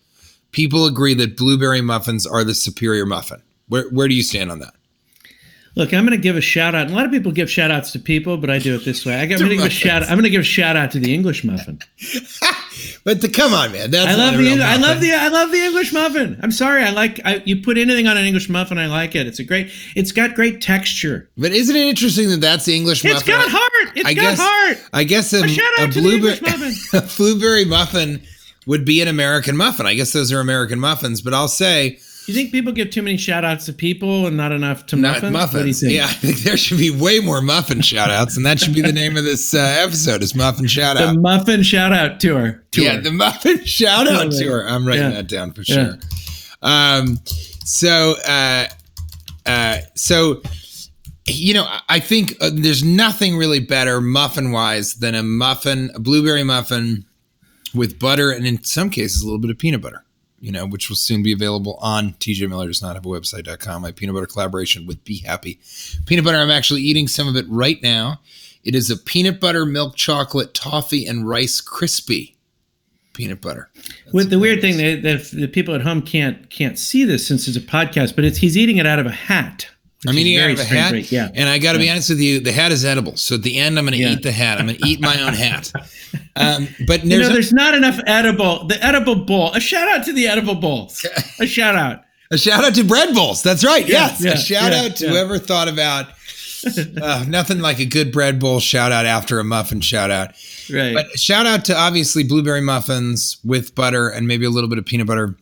people 0.51 0.85
agree 0.85 1.13
that 1.15 1.37
blueberry 1.37 1.81
muffins 1.81 2.25
are 2.27 2.43
the 2.43 2.53
superior 2.53 3.05
muffin. 3.05 3.41
Where 3.67 3.89
where 3.89 4.07
do 4.07 4.13
you 4.13 4.23
stand 4.23 4.51
on 4.51 4.59
that? 4.59 4.73
Look, 5.75 5.93
I'm 5.93 6.05
going 6.05 6.17
to 6.17 6.21
give 6.21 6.35
a 6.35 6.41
shout 6.41 6.75
out. 6.75 6.87
A 6.87 6.93
lot 6.93 7.05
of 7.05 7.11
people 7.11 7.31
give 7.31 7.49
shout 7.49 7.71
outs 7.71 7.91
to 7.93 7.99
people, 7.99 8.35
but 8.37 8.49
I 8.49 8.59
do 8.59 8.75
it 8.75 8.83
this 8.83 9.05
way. 9.05 9.15
I 9.15 9.25
got, 9.25 9.35
I'm 9.39 9.47
going 9.47 9.51
to 9.51 9.63
give 9.63 9.65
a 9.65 9.69
shout. 9.69 10.03
I'm 10.03 10.09
going 10.09 10.23
to 10.23 10.29
give 10.29 10.41
a 10.41 10.43
shout 10.43 10.75
out 10.75 10.91
to 10.91 10.99
the 10.99 11.13
English 11.13 11.45
muffin. 11.45 11.79
But 13.03 13.21
the 13.21 13.29
come 13.29 13.53
on, 13.53 13.71
man. 13.71 13.91
That's 13.91 14.07
I 14.11 14.15
love 14.15 14.37
the 14.37 14.61
I 14.61 14.75
love 14.77 15.01
the 15.01 15.13
I 15.13 15.27
love 15.29 15.51
the 15.51 15.57
English 15.59 15.91
muffin. 15.93 16.39
I'm 16.43 16.51
sorry, 16.51 16.83
I 16.83 16.91
like 16.91 17.19
I, 17.25 17.41
you 17.45 17.61
put 17.61 17.77
anything 17.77 18.07
on 18.07 18.17
an 18.17 18.25
English 18.25 18.49
muffin, 18.49 18.77
I 18.77 18.87
like 18.87 19.15
it. 19.15 19.27
It's 19.27 19.39
a 19.39 19.43
great. 19.43 19.71
It's 19.95 20.11
got 20.11 20.35
great 20.35 20.61
texture. 20.61 21.29
But 21.37 21.51
isn't 21.51 21.75
it 21.75 21.87
interesting 21.87 22.29
that 22.29 22.41
that's 22.41 22.65
the 22.65 22.75
English 22.75 23.03
muffin? 23.03 23.17
It's 23.17 23.27
got 23.27 23.47
heart. 23.49 23.97
It's 23.97 24.07
I 24.07 24.13
got 24.13 24.21
guess- 24.21 24.39
heart. 24.41 24.77
I 24.93 25.03
guess 25.03 25.33
a, 25.33 25.43
A 25.43 25.83
a 25.85 25.87
blueberry 25.87 26.39
muffin. 26.41 26.73
a 26.99 27.01
blueberry 27.17 27.65
muffin 27.65 28.21
would 28.67 28.85
be 28.85 29.01
an 29.01 29.07
American 29.07 29.57
muffin. 29.57 29.85
I 29.85 29.95
guess 29.95 30.13
those 30.13 30.31
are 30.31 30.39
American 30.39 30.79
muffins. 30.79 31.21
But 31.21 31.33
I'll 31.33 31.47
say 31.47 31.99
You 32.27 32.35
think 32.35 32.51
people 32.51 32.71
give 32.71 32.91
too 32.91 33.01
many 33.01 33.17
shout 33.17 33.43
outs 33.43 33.65
to 33.65 33.73
people 33.73 34.27
and 34.27 34.37
not 34.37 34.51
enough 34.51 34.85
to 34.87 34.95
not 34.95 35.21
muffins? 35.23 35.33
What 35.33 35.51
do 35.53 35.57
you 35.59 35.65
muffins. 35.73 35.83
Yeah, 35.83 36.05
I 36.09 36.13
think 36.13 36.37
there 36.39 36.55
should 36.55 36.77
be 36.77 36.91
way 36.91 37.19
more 37.19 37.41
muffin 37.41 37.81
shout 37.81 38.11
outs, 38.11 38.37
and 38.37 38.45
that 38.45 38.59
should 38.59 38.73
be 38.75 38.81
the 38.81 38.91
name 38.93 39.17
of 39.17 39.23
this 39.23 39.53
uh, 39.53 39.57
episode 39.79 40.21
is 40.21 40.35
Muffin 40.35 40.67
Shout 40.67 40.97
The 40.97 41.13
muffin 41.19 41.63
shout 41.63 41.91
out 41.91 42.19
tour. 42.19 42.63
tour. 42.71 42.83
Yeah, 42.83 42.99
the 42.99 43.11
muffin 43.11 43.65
shout 43.65 44.07
out 44.07 44.31
Yeah. 44.31 44.39
tour. 44.39 44.69
I'm 44.69 44.87
writing 44.87 45.03
Yeah. 45.03 45.09
that 45.11 45.27
down 45.27 45.51
for 45.51 45.63
Yeah. 45.63 45.75
sure. 45.75 45.97
Um, 46.61 47.19
so, 47.65 48.15
uh, 48.27 48.67
uh, 49.47 49.77
so 49.95 50.41
you 51.27 51.53
know, 51.53 51.63
I- 51.63 51.81
I 51.89 51.99
think 51.99 52.35
uh, 52.41 52.49
there's 52.53 52.83
nothing 52.83 53.35
really 53.37 53.59
better 53.59 53.99
muffin 54.01 54.51
wise 54.51 54.95
than 54.95 55.15
a 55.15 55.23
muffin, 55.23 55.89
a 55.95 55.99
blueberry 55.99 56.43
muffin 56.43 57.05
with 57.73 57.99
butter, 57.99 58.31
and 58.31 58.45
in 58.45 58.63
some 58.63 58.89
cases 58.89 59.21
a 59.21 59.25
little 59.25 59.39
bit 59.39 59.49
of 59.51 59.57
peanut 59.57 59.81
butter. 59.81 60.03
You 60.41 60.51
know, 60.51 60.65
which 60.65 60.89
will 60.89 60.97
soon 60.97 61.23
be 61.23 61.31
available 61.31 61.77
on 61.81 62.13
TJ 62.13 62.49
Miller 62.49 62.67
does 62.67 62.81
not 62.81 62.95
have 62.95 63.05
a 63.05 63.09
website.com. 63.09 63.83
My 63.83 63.91
peanut 63.91 64.15
butter 64.15 64.25
collaboration 64.25 64.87
with 64.87 65.03
Be 65.05 65.19
Happy. 65.19 65.59
Peanut 66.07 66.25
butter, 66.25 66.39
I'm 66.39 66.49
actually 66.49 66.81
eating 66.81 67.07
some 67.07 67.27
of 67.27 67.35
it 67.35 67.45
right 67.47 67.81
now. 67.81 68.19
It 68.63 68.75
is 68.75 68.89
a 68.89 68.97
peanut 68.97 69.39
butter, 69.39 69.65
milk 69.65 69.95
chocolate, 69.95 70.53
toffee, 70.53 71.05
and 71.05 71.29
rice 71.29 71.61
crispy 71.61 72.37
peanut 73.13 73.41
butter. 73.41 73.69
With 74.13 74.29
the 74.29 74.39
weird 74.39 74.61
thing 74.61 74.77
that, 74.77 75.03
that 75.03 75.31
the 75.31 75.47
people 75.47 75.75
at 75.75 75.81
home 75.81 76.01
can't 76.01 76.49
can't 76.49 76.77
see 76.77 77.03
this 77.03 77.27
since 77.27 77.47
it's 77.47 77.57
a 77.57 77.61
podcast, 77.61 78.15
but 78.15 78.25
it's 78.25 78.39
he's 78.39 78.57
eating 78.57 78.77
it 78.77 78.87
out 78.87 78.99
of 78.99 79.05
a 79.05 79.11
hat. 79.11 79.67
I'm 80.07 80.17
eating 80.17 80.37
out 80.39 80.49
of 80.51 80.59
a 80.59 80.63
hat? 80.63 81.11
Yeah. 81.11 81.29
and 81.35 81.47
I 81.47 81.59
got 81.59 81.73
to 81.73 81.77
be 81.79 81.89
honest 81.89 82.09
with 82.09 82.19
you, 82.19 82.39
the 82.39 82.51
hat 82.51 82.71
is 82.71 82.83
edible. 82.83 83.17
So 83.17 83.35
at 83.35 83.43
the 83.43 83.57
end, 83.57 83.77
I'm 83.77 83.85
going 83.85 83.93
to 83.93 83.99
Yeah. 83.99 84.13
eat 84.13 84.23
the 84.23 84.31
hat. 84.31 84.59
I'm 84.59 84.65
going 84.67 84.77
to 84.79 84.87
eat 84.87 84.99
my 85.01 85.21
own 85.21 85.33
hat. 85.33 85.71
Um, 86.35 86.67
but 86.87 87.03
You 87.03 87.09
there's, 87.09 87.21
know, 87.23 87.29
a- 87.29 87.33
there's 87.33 87.53
not 87.53 87.75
enough 87.75 87.99
edible. 88.07 88.65
The 88.65 88.81
edible 88.83 89.15
bowl. 89.25 89.51
A 89.53 89.59
shout 89.59 89.87
out 89.89 90.05
to 90.05 90.13
the 90.13 90.27
edible 90.27 90.55
bowls. 90.55 91.05
A 91.39 91.45
shout 91.45 91.75
out. 91.75 92.03
a 92.31 92.37
shout 92.37 92.63
out 92.63 92.73
to 92.75 92.83
bread 92.85 93.13
bowls. 93.13 93.43
That's 93.43 93.65
right. 93.65 93.85
yes, 93.87 94.23
yeah, 94.23 94.31
a 94.33 94.37
shout 94.37 94.71
yeah, 94.71 94.81
out 94.83 94.95
to 94.97 95.05
yeah. 95.05 95.11
whoever 95.11 95.37
thought 95.37 95.67
about. 95.67 96.07
uh, 97.01 97.25
nothing 97.27 97.59
like 97.59 97.79
a 97.79 97.85
good 97.85 98.11
bread 98.13 98.39
bowl 98.39 98.59
shout 98.61 98.91
out 98.93 99.05
after 99.05 99.39
a 99.39 99.43
muffin 99.43 99.81
shout 99.81 100.09
out. 100.09 100.31
Right. 100.73 100.93
But 100.93 101.19
shout 101.19 101.45
out 101.45 101.65
to 101.65 101.75
obviously 101.77 102.23
blueberry 102.23 102.61
muffins 102.61 103.37
with 103.43 103.75
butter 103.75 104.07
and 104.09 104.25
maybe 104.27 104.45
a 104.45 104.49
little 104.49 104.69
bit 104.69 104.77
of 104.79 104.85
peanut 104.85 105.07
butter. 105.07 105.35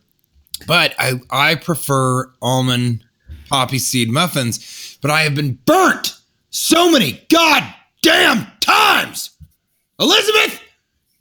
But 0.66 0.94
I 0.98 1.14
I 1.30 1.54
prefer 1.54 2.30
almond 2.42 3.04
poppy 3.50 3.78
seed 3.78 4.10
muffins. 4.10 4.96
But 5.02 5.10
I 5.10 5.22
have 5.22 5.34
been 5.34 5.58
burnt 5.66 6.16
so 6.50 6.90
many 6.90 7.26
goddamn 7.28 8.46
times. 8.60 9.30
Elizabeth, 9.98 10.60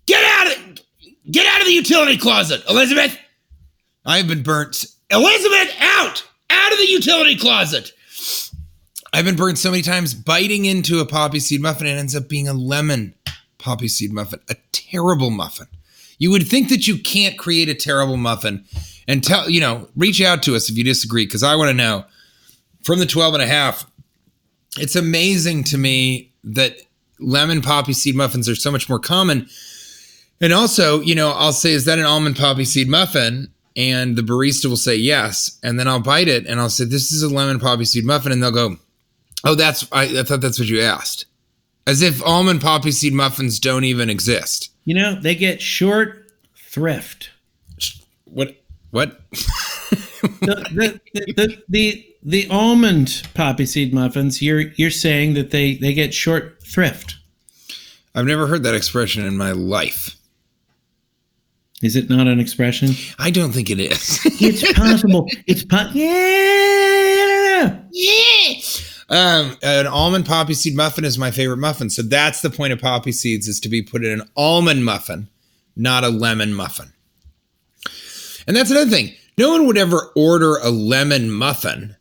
get 0.05 0.23
out 0.23 0.55
of 0.55 0.81
get 1.29 1.45
out 1.45 1.61
of 1.61 1.67
the 1.67 1.73
utility 1.73 2.17
closet, 2.17 2.63
Elizabeth. 2.69 3.17
I 4.05 4.17
have 4.17 4.27
been 4.27 4.43
burnt. 4.43 4.85
Elizabeth, 5.09 5.75
out 5.79 6.23
out 6.49 6.71
of 6.71 6.77
the 6.77 6.87
utility 6.87 7.35
closet. 7.35 7.91
I've 9.11 9.25
been 9.25 9.35
burnt 9.35 9.57
so 9.57 9.71
many 9.71 9.81
times 9.81 10.13
biting 10.13 10.65
into 10.65 10.99
a 10.99 11.05
poppy 11.05 11.39
seed 11.39 11.61
muffin. 11.61 11.87
It 11.87 11.97
ends 11.97 12.15
up 12.15 12.29
being 12.29 12.47
a 12.47 12.53
lemon 12.53 13.15
poppy 13.57 13.87
seed 13.87 14.13
muffin, 14.13 14.39
a 14.49 14.55
terrible 14.71 15.31
muffin. 15.31 15.67
You 16.19 16.31
would 16.31 16.47
think 16.47 16.69
that 16.69 16.87
you 16.87 16.97
can't 16.99 17.37
create 17.37 17.69
a 17.69 17.73
terrible 17.73 18.17
muffin 18.17 18.65
and 19.07 19.23
tell, 19.23 19.49
you 19.49 19.59
know, 19.59 19.89
reach 19.95 20.21
out 20.21 20.43
to 20.43 20.55
us 20.55 20.69
if 20.69 20.77
you 20.77 20.83
disagree, 20.83 21.25
because 21.25 21.43
I 21.43 21.55
want 21.55 21.69
to 21.69 21.73
know 21.73 22.05
from 22.83 22.99
the 22.99 23.05
12 23.05 23.35
and 23.35 23.43
a 23.43 23.47
half. 23.47 23.85
It's 24.77 24.95
amazing 24.95 25.63
to 25.65 25.77
me 25.77 26.31
that 26.43 26.77
lemon 27.19 27.61
poppy 27.61 27.93
seed 27.93 28.15
muffins 28.15 28.47
are 28.47 28.55
so 28.55 28.71
much 28.71 28.87
more 28.89 28.99
common. 28.99 29.47
And 30.41 30.53
also, 30.53 31.01
you 31.01 31.15
know, 31.15 31.31
I'll 31.31 31.53
say, 31.53 31.71
is 31.73 31.85
that 31.85 31.99
an 31.99 32.05
almond 32.05 32.37
poppy 32.37 32.65
seed 32.65 32.87
muffin? 32.87 33.51
And 33.75 34.15
the 34.15 34.21
barista 34.21 34.65
will 34.65 34.77
say 34.77 34.95
yes. 34.95 35.57
And 35.63 35.79
then 35.79 35.87
I'll 35.87 36.01
bite 36.01 36.27
it 36.27 36.45
and 36.47 36.59
I'll 36.59 36.69
say, 36.69 36.85
this 36.85 37.11
is 37.11 37.23
a 37.23 37.29
lemon 37.29 37.59
poppy 37.59 37.85
seed 37.85 38.05
muffin. 38.05 38.31
And 38.31 38.41
they'll 38.41 38.51
go, 38.51 38.77
oh, 39.43 39.55
that's, 39.55 39.87
I, 39.91 40.19
I 40.19 40.23
thought 40.23 40.41
that's 40.41 40.59
what 40.59 40.67
you 40.67 40.81
asked. 40.81 41.25
As 41.87 42.01
if 42.01 42.23
almond 42.23 42.61
poppy 42.61 42.91
seed 42.91 43.13
muffins 43.13 43.59
don't 43.59 43.83
even 43.83 44.09
exist. 44.09 44.71
you 44.85 44.93
know, 44.93 45.19
they 45.19 45.35
get 45.35 45.61
short 45.61 46.31
thrift. 46.55 47.31
What? 48.25 48.55
What? 48.91 49.19
The 50.41 50.99
the, 51.13 51.33
the, 51.33 51.63
the, 51.69 52.08
the 52.29 52.47
almond 52.51 53.27
poppy 53.33 53.65
seed 53.65 53.91
muffins, 53.91 54.39
you're 54.39 54.61
you're 54.75 54.91
saying 54.91 55.33
that 55.33 55.49
they 55.49 55.75
they 55.75 55.93
get 55.95 56.13
short 56.13 56.61
thrift. 56.63 57.15
I've 58.13 58.25
never 58.25 58.45
heard 58.45 58.63
that 58.63 58.75
expression 58.75 59.25
in 59.25 59.35
my 59.35 59.51
life. 59.51 60.15
Is 61.81 61.95
it 61.95 62.09
not 62.09 62.27
an 62.27 62.39
expression? 62.39 62.91
I 63.17 63.31
don't 63.31 63.51
think 63.51 63.69
it 63.69 63.79
is. 63.79 64.19
It's 64.41 64.73
possible. 64.73 65.27
it's 65.47 65.63
po- 65.63 65.89
yeah. 65.93 67.79
um, 69.09 69.57
an 69.63 69.87
almond 69.87 70.25
poppy 70.25 70.53
seed 70.53 70.75
muffin 70.75 71.05
is 71.05 71.17
my 71.17 71.31
favorite 71.31 71.57
muffin. 71.57 71.89
So 71.89 72.03
that's 72.03 72.41
the 72.41 72.49
point 72.49 72.73
of 72.73 72.79
poppy 72.79 73.11
seeds 73.11 73.47
is 73.47 73.59
to 73.61 73.69
be 73.69 73.81
put 73.81 74.05
in 74.05 74.21
an 74.21 74.29
almond 74.37 74.85
muffin, 74.85 75.29
not 75.75 76.03
a 76.03 76.09
lemon 76.09 76.53
muffin. 76.53 76.93
And 78.47 78.55
that's 78.55 78.71
another 78.71 78.89
thing. 78.89 79.13
No 79.37 79.51
one 79.51 79.65
would 79.67 79.77
ever 79.77 80.11
order 80.15 80.57
a 80.57 80.69
lemon 80.69 81.31
muffin. 81.31 81.95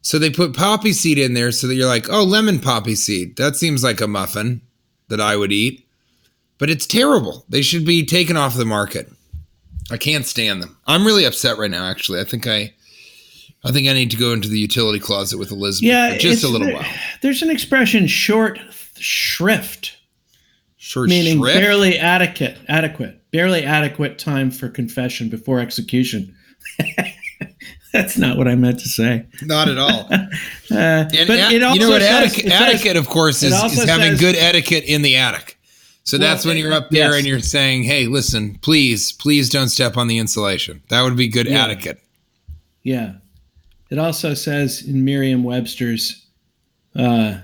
So 0.00 0.18
they 0.18 0.30
put 0.30 0.54
poppy 0.56 0.92
seed 0.92 1.18
in 1.18 1.34
there 1.34 1.52
so 1.52 1.66
that 1.66 1.74
you're 1.74 1.86
like, 1.88 2.08
oh, 2.08 2.22
lemon 2.24 2.60
poppy 2.60 2.94
seed. 2.94 3.36
That 3.36 3.56
seems 3.56 3.82
like 3.84 4.00
a 4.00 4.06
muffin 4.06 4.62
that 5.08 5.20
I 5.20 5.36
would 5.36 5.52
eat. 5.52 5.86
But 6.58 6.70
it's 6.70 6.86
terrible. 6.86 7.44
They 7.48 7.62
should 7.62 7.84
be 7.84 8.04
taken 8.04 8.36
off 8.36 8.56
the 8.56 8.64
market. 8.64 9.10
I 9.90 9.96
can't 9.96 10.26
stand 10.26 10.62
them. 10.62 10.76
I'm 10.86 11.06
really 11.06 11.24
upset 11.24 11.56
right 11.58 11.70
now, 11.70 11.84
actually. 11.86 12.20
I 12.20 12.24
think 12.24 12.46
I 12.46 12.74
I 13.64 13.72
think 13.72 13.88
I 13.88 13.92
need 13.92 14.10
to 14.12 14.16
go 14.16 14.32
into 14.32 14.48
the 14.48 14.58
utility 14.58 14.98
closet 15.00 15.36
with 15.38 15.50
Elizabeth 15.50 15.88
Yeah, 15.88 16.12
for 16.14 16.18
just 16.20 16.44
a 16.44 16.48
little 16.48 16.66
there- 16.68 16.76
while. 16.76 16.86
There's 17.22 17.42
an 17.42 17.50
expression 17.50 18.06
short 18.06 18.58
shrift, 18.98 19.96
Short 20.76 21.08
meaning 21.08 21.38
shrift? 21.38 21.58
barely 21.58 21.98
adequate, 21.98 22.56
adequate, 22.68 23.20
barely 23.32 23.64
adequate 23.64 24.18
time 24.18 24.50
for 24.50 24.68
confession 24.68 25.28
before 25.28 25.58
execution. 25.60 26.34
That's 27.92 28.18
not 28.18 28.36
what 28.36 28.46
I 28.48 28.54
meant 28.54 28.80
to 28.80 28.88
say. 28.88 29.26
Not 29.42 29.68
at 29.68 29.78
all. 29.78 30.08
Uh, 30.70 31.08
And 31.14 31.26
but 31.26 31.38
it 31.38 31.62
also 31.62 31.74
you 31.74 31.80
know 31.80 31.88
what? 31.88 32.02
says- 32.02 32.24
Etiquette, 32.32 32.52
says- 32.52 32.60
etiquette 32.60 32.96
of 32.98 33.08
course, 33.08 33.42
is, 33.42 33.54
is 33.54 33.84
having 33.84 34.10
says- 34.10 34.20
good 34.20 34.36
etiquette 34.36 34.84
in 34.84 35.00
the 35.00 35.16
attic. 35.16 35.58
So 36.04 36.18
that's 36.18 36.44
when 36.44 36.58
you're 36.58 36.74
up 36.74 36.90
there 36.90 37.08
yes. 37.10 37.16
and 37.18 37.26
you're 37.26 37.40
saying, 37.40 37.84
"Hey, 37.84 38.06
listen, 38.06 38.58
please, 38.60 39.12
please 39.12 39.48
don't 39.48 39.68
step 39.70 39.96
on 39.96 40.08
the 40.08 40.18
insulation." 40.18 40.82
That 40.90 41.02
would 41.02 41.16
be 41.16 41.26
good 41.28 41.46
Yeah. 41.46 41.64
etiquette. 41.64 42.02
Yeah. 42.82 43.14
It 43.90 43.98
also 43.98 44.34
says 44.34 44.82
in 44.82 45.04
Merriam-Webster's 45.06 46.26
uh, 46.94 47.38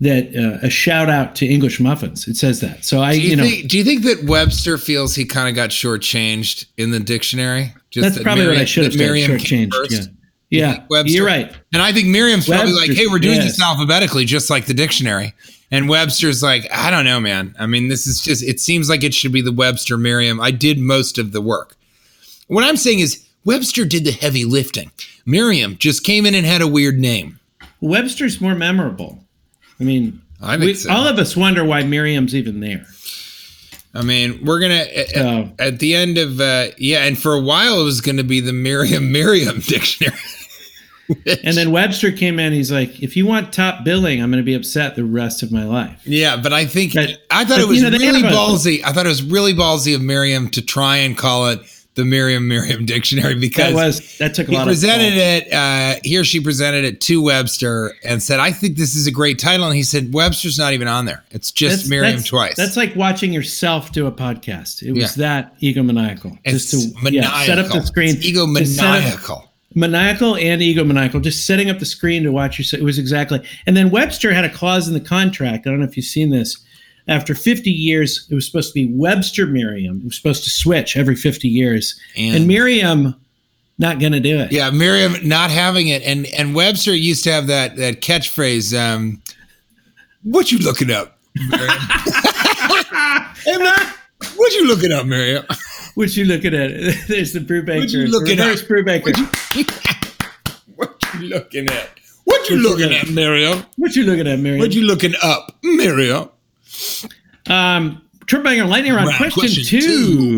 that 0.00 0.34
uh, 0.36 0.66
a 0.66 0.70
shout 0.70 1.08
out 1.08 1.36
to 1.36 1.46
English 1.46 1.78
muffins. 1.78 2.26
It 2.26 2.36
says 2.36 2.60
that. 2.60 2.84
So 2.84 3.00
I, 3.00 3.12
Do 3.14 3.20
you, 3.20 3.30
you 3.30 3.36
know, 3.36 3.42
think? 3.44 3.68
Do 3.68 3.78
you 3.78 3.84
think 3.84 4.02
that 4.02 4.24
Webster 4.24 4.76
feels 4.78 5.14
he 5.14 5.24
kind 5.24 5.48
of 5.48 5.54
got 5.54 5.70
shortchanged 5.70 6.66
in 6.76 6.90
the 6.90 6.98
dictionary? 7.00 7.72
Just 7.92 8.02
that's 8.02 8.16
that 8.16 8.24
probably 8.24 8.46
what 8.46 8.56
I 8.56 8.64
should 8.64 8.84
have 8.84 8.94
said. 8.94 9.10
Shortchanged. 9.10 9.72
first? 9.72 9.92
Yeah. 9.92 10.06
Yeah. 10.50 10.84
Webster- 10.90 11.12
You're 11.12 11.26
right. 11.26 11.52
And 11.72 11.82
I 11.82 11.92
think 11.92 12.08
Miriam's 12.08 12.46
probably 12.46 12.72
like, 12.72 12.90
"Hey, 12.90 13.06
we're 13.06 13.18
doing 13.18 13.36
yes. 13.36 13.56
this 13.56 13.62
alphabetically, 13.62 14.24
just 14.24 14.50
like 14.50 14.66
the 14.66 14.74
dictionary." 14.74 15.34
And 15.70 15.88
Webster's 15.88 16.42
like, 16.42 16.66
"I 16.72 16.90
don't 16.90 17.04
know, 17.04 17.20
man. 17.20 17.54
I 17.58 17.66
mean, 17.66 17.88
this 17.88 18.06
is 18.06 18.20
just. 18.20 18.42
It 18.42 18.60
seems 18.60 18.88
like 18.88 19.04
it 19.04 19.14
should 19.14 19.32
be 19.32 19.40
the 19.40 19.52
Webster 19.52 19.96
Miriam. 19.96 20.40
I 20.40 20.50
did 20.50 20.78
most 20.78 21.18
of 21.18 21.32
the 21.32 21.40
work. 21.40 21.76
What 22.48 22.64
I'm 22.64 22.76
saying 22.76 23.00
is, 23.00 23.26
Webster 23.44 23.84
did 23.84 24.04
the 24.04 24.12
heavy 24.12 24.44
lifting. 24.44 24.90
Miriam 25.24 25.76
just 25.78 26.04
came 26.04 26.26
in 26.26 26.34
and 26.34 26.44
had 26.44 26.60
a 26.60 26.68
weird 26.68 26.98
name. 26.98 27.40
Webster's 27.80 28.40
more 28.40 28.54
memorable. 28.54 29.24
I 29.80 29.84
mean, 29.84 30.20
I 30.40 30.56
we, 30.56 30.74
so. 30.74 30.90
all 30.90 31.06
of 31.06 31.18
us 31.18 31.36
wonder 31.36 31.64
why 31.64 31.82
Miriam's 31.82 32.34
even 32.34 32.60
there. 32.60 32.86
I 33.94 34.02
mean, 34.02 34.44
we're 34.44 34.58
gonna 34.60 34.74
at, 34.74 35.60
at 35.60 35.78
the 35.78 35.94
end 35.94 36.16
of 36.18 36.40
uh, 36.40 36.68
yeah, 36.78 37.04
and 37.04 37.18
for 37.18 37.34
a 37.34 37.40
while 37.40 37.80
it 37.80 37.84
was 37.84 38.00
going 38.00 38.16
to 38.16 38.24
be 38.24 38.40
the 38.40 38.52
Merriam 38.52 39.12
Merriam 39.12 39.60
dictionary. 39.60 40.16
And 41.44 41.56
then 41.56 41.72
Webster 41.72 42.10
came 42.10 42.38
in. 42.38 42.54
He's 42.54 42.72
like, 42.72 43.02
if 43.02 43.18
you 43.18 43.26
want 43.26 43.52
top 43.52 43.84
billing, 43.84 44.22
I'm 44.22 44.30
going 44.30 44.42
to 44.42 44.46
be 44.46 44.54
upset 44.54 44.96
the 44.96 45.04
rest 45.04 45.42
of 45.42 45.52
my 45.52 45.64
life. 45.64 46.00
Yeah, 46.04 46.36
but 46.36 46.54
I 46.54 46.64
think 46.64 46.94
But- 46.94 47.20
I 47.30 47.44
thought 47.44 47.56
but, 47.56 47.60
it 47.60 47.68
was 47.68 47.82
you 47.82 47.90
know, 47.90 47.98
really 47.98 48.22
ballsy. 48.22 48.82
I 48.82 48.92
thought 48.92 49.04
it 49.04 49.10
was 49.10 49.22
really 49.22 49.52
ballsy 49.52 49.94
of 49.94 50.00
Miriam 50.00 50.48
to 50.50 50.62
try 50.62 50.98
and 50.98 51.18
call 51.18 51.48
it 51.48 51.60
the 51.94 52.04
Merriam-Merriam 52.06 52.86
dictionary 52.86 53.34
because 53.34 53.74
That 53.74 53.74
was 53.74 54.18
that 54.18 54.34
took 54.34 54.48
a 54.48 54.50
he 54.50 54.56
lot 54.56 54.62
He 54.64 54.70
presented 54.70 55.12
it. 55.14 55.52
Uh, 55.52 55.96
he 56.02 56.16
or 56.16 56.24
she 56.24 56.40
presented 56.40 56.84
it 56.84 57.00
to 57.02 57.22
Webster 57.22 57.94
and 58.04 58.22
said, 58.22 58.40
"I 58.40 58.50
think 58.50 58.78
this 58.78 58.94
is 58.94 59.06
a 59.06 59.10
great 59.10 59.38
title." 59.38 59.66
And 59.66 59.76
he 59.76 59.82
said, 59.82 60.12
"Webster's 60.14 60.58
not 60.58 60.72
even 60.72 60.88
on 60.88 61.04
there. 61.04 61.22
It's 61.30 61.50
just 61.52 61.70
That's- 61.76 61.88
Merriam 61.90 62.10
that's- 62.12 62.28
twice." 62.28 62.56
That's 62.56 62.76
like 62.76 62.96
watching 62.96 63.32
yourself 63.32 63.92
do 63.92 64.06
a 64.06 64.12
podcast. 64.12 64.82
It 64.82 64.92
was 64.92 65.16
Yeah. 65.16 65.22
that 65.26 65.60
egomaniacal. 65.60 66.38
it's 66.44 66.70
Just 66.70 66.94
to 66.94 67.02
maniacal. 67.02 67.30
yeah, 67.30 67.44
set 67.46 67.58
up 67.58 67.70
the 67.70 67.82
screen. 67.82 68.16
It's 68.16 68.26
Just 68.26 68.76
set 68.76 68.84
up- 68.86 69.02
egomaniacal. 69.02 69.48
maniacal 69.74 70.36
and 70.36 70.60
egomaniacal, 70.62 71.22
just 71.22 71.46
setting 71.46 71.70
up 71.70 71.78
the 71.78 71.86
screen 71.86 72.22
to 72.22 72.32
watch 72.32 72.58
yourself. 72.58 72.80
It 72.80 72.84
was 72.84 72.98
exactly. 72.98 73.40
And 73.66 73.76
then 73.76 73.90
Webster 73.90 74.32
had 74.32 74.44
a 74.44 74.50
clause 74.50 74.88
in 74.88 74.94
the 74.94 75.00
contract. 75.00 75.66
I 75.66 75.70
don't 75.70 75.80
know 75.80 75.86
if 75.86 75.96
you've 75.96 76.06
seen 76.06 76.30
this. 76.30 76.56
After 77.08 77.34
50 77.34 77.70
years, 77.70 78.26
it 78.30 78.34
was 78.34 78.46
supposed 78.46 78.68
to 78.72 78.74
be 78.74 78.86
Webster 78.94 79.46
Merriam. 79.46 79.98
It 79.98 80.04
was 80.04 80.16
supposed 80.16 80.44
to 80.44 80.50
switch 80.50 80.96
every 80.96 81.16
50 81.16 81.48
years. 81.48 81.98
And- 82.16 82.36
And, 82.36 82.46
Merriam, 82.46 83.14
not 83.78 83.98
going 83.98 84.12
to 84.12 84.20
do 84.20 84.38
it. 84.38 84.52
Yeah, 84.52 84.70
Miriam 84.70 85.16
not 85.26 85.50
having 85.50 85.88
it, 85.88 86.02
and 86.02 86.26
and 86.26 86.54
Webster 86.54 86.94
used 86.94 87.24
to 87.24 87.32
have 87.32 87.48
that 87.48 87.76
that 87.76 88.00
catchphrase. 88.00 88.78
Um, 88.78 89.20
what 90.22 90.52
you 90.52 90.58
looking 90.58 90.90
up, 90.92 91.18
Miriam? 91.34 91.74
hey 93.44 93.56
man, 93.58 93.92
what 94.36 94.52
you 94.52 94.68
looking 94.68 94.92
up, 94.92 95.06
Miriam? 95.06 95.44
What 95.94 96.16
you 96.16 96.24
looking 96.26 96.54
at? 96.54 96.70
There's 97.08 97.32
the 97.32 97.40
Brubaker. 97.40 97.80
What 97.80 97.90
you 97.90 98.06
looking 98.06 98.38
at? 98.38 98.56
Brubaker. 98.58 99.78
What 100.76 101.02
you 101.14 101.28
looking 101.28 101.68
at? 101.68 101.90
What 102.24 102.48
you 102.48 102.56
looking 102.56 102.92
at, 102.92 103.08
Miriam? 103.10 103.64
What 103.76 103.94
you 103.94 104.04
looking 104.04 104.26
at, 104.26 104.38
Merriam? 104.38 104.60
What 104.60 104.72
you 104.72 104.82
looking 104.82 105.14
up, 105.22 105.56
Miriam? 105.62 106.28
Um, 107.46 108.02
Trip 108.26 108.42
Banger 108.44 108.64
Lightning 108.64 108.92
Round. 108.94 109.08
Round, 109.08 109.18
Question, 109.32 109.40
question 109.42 109.64
two. 109.64 109.80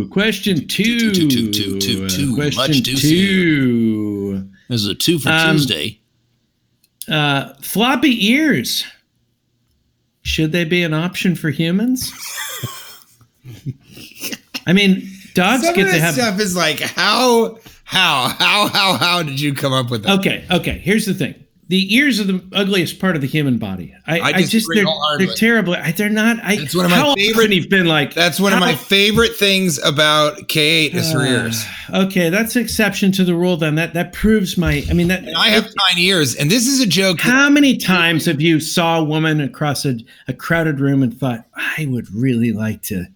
two. 0.03 0.09
Question 0.09 0.67
two. 0.69 1.13
Two, 1.13 1.29
two, 1.29 1.51
two, 1.53 1.79
two, 1.79 2.09
two. 2.09 2.33
Uh, 2.33 2.35
Question 2.35 2.57
Much 2.77 2.83
juicier. 2.83 3.19
two. 3.19 4.49
This 4.69 4.81
is 4.81 4.87
a 4.89 4.95
two 4.95 5.19
for 5.19 5.29
Um, 5.31 5.57
Tuesday. 5.57 6.01
Uh, 7.09 7.53
floppy 7.61 8.29
ears. 8.29 8.85
Should 10.23 10.53
they 10.53 10.65
be 10.65 10.83
an 10.83 10.95
option 10.95 11.35
for 11.35 11.51
humans? 11.51 12.11
I 14.67 14.73
mean, 14.73 15.07
dogs 15.35 15.65
Some 15.65 15.75
get 15.75 15.83
of 15.83 15.89
to 15.89 15.93
this 15.93 16.01
have. 16.03 16.15
stuff 16.15 16.41
is 16.41 16.57
like 16.57 16.81
how 16.81 17.59
how 17.85 18.29
how 18.39 18.69
how 18.69 18.97
how 18.97 19.23
did 19.23 19.39
you 19.39 19.53
come 19.53 19.75
up 19.75 19.91
with 19.91 20.05
that? 20.05 20.19
Okay, 20.21 20.47
okay. 20.51 20.79
Here's 20.79 21.05
the 21.05 21.13
thing: 21.13 21.35
the 21.75 21.93
ears 21.93 22.21
are 22.21 22.25
the 22.25 22.41
ugliest 22.53 23.01
part 23.01 23.17
of 23.17 23.21
the 23.21 23.27
human 23.27 23.59
body. 23.59 23.93
I, 24.07 24.21
I 24.21 24.27
I, 24.27 24.43
just 24.45 24.65
they're, 24.73 24.85
they're 25.19 25.35
terrible. 25.35 25.75
I, 25.75 25.91
they're 25.91 26.09
not. 26.09 26.37
I, 26.45 26.53
It's 26.55 26.73
one 26.73 26.85
of 26.85 26.93
my 26.93 26.99
how 26.99 27.15
favorite- 27.17 27.69
been 27.69 27.87
like 27.87 28.15
That's 28.15 28.39
one 28.39 28.53
of 28.53 28.61
my 28.61 28.77
favorite 28.77 29.35
things 29.35 29.83
about 29.83 30.47
Kate 30.47 30.95
is 30.95 31.11
her 31.11 31.19
ah, 31.19 31.25
ears. 31.25 31.65
Okay, 31.93 32.29
that's 32.31 32.55
an 32.55 32.63
exception 32.63 33.11
to 33.13 33.25
the 33.25 33.35
rule. 33.35 33.57
Then 33.57 33.75
that 33.75 33.93
that 33.95 34.13
proves 34.13 34.57
my. 34.57 34.85
I 34.89 34.93
mean, 34.93 35.09
that 35.09 35.25
And 35.25 35.37
I 35.37 35.49
have 35.49 35.65
nine 35.65 35.99
ears, 35.99 36.37
and 36.37 36.49
this 36.49 36.69
is 36.69 36.81
a 36.81 36.87
joke. 36.87 37.17
that- 37.17 37.25
How 37.25 37.51
many 37.51 37.77
times 37.77 38.27
have 38.27 38.41
you 38.41 38.61
saw 38.61 39.01
a 39.01 39.05
woman 39.05 39.41
across 39.41 39.85
a, 39.85 39.97
a 40.29 40.33
crowded 40.33 40.79
room 40.79 41.03
and 41.03 41.19
thought, 41.19 41.45
I 41.57 41.87
would 41.91 42.09
really 42.15 42.53
like 42.53 42.83
to 42.83 43.07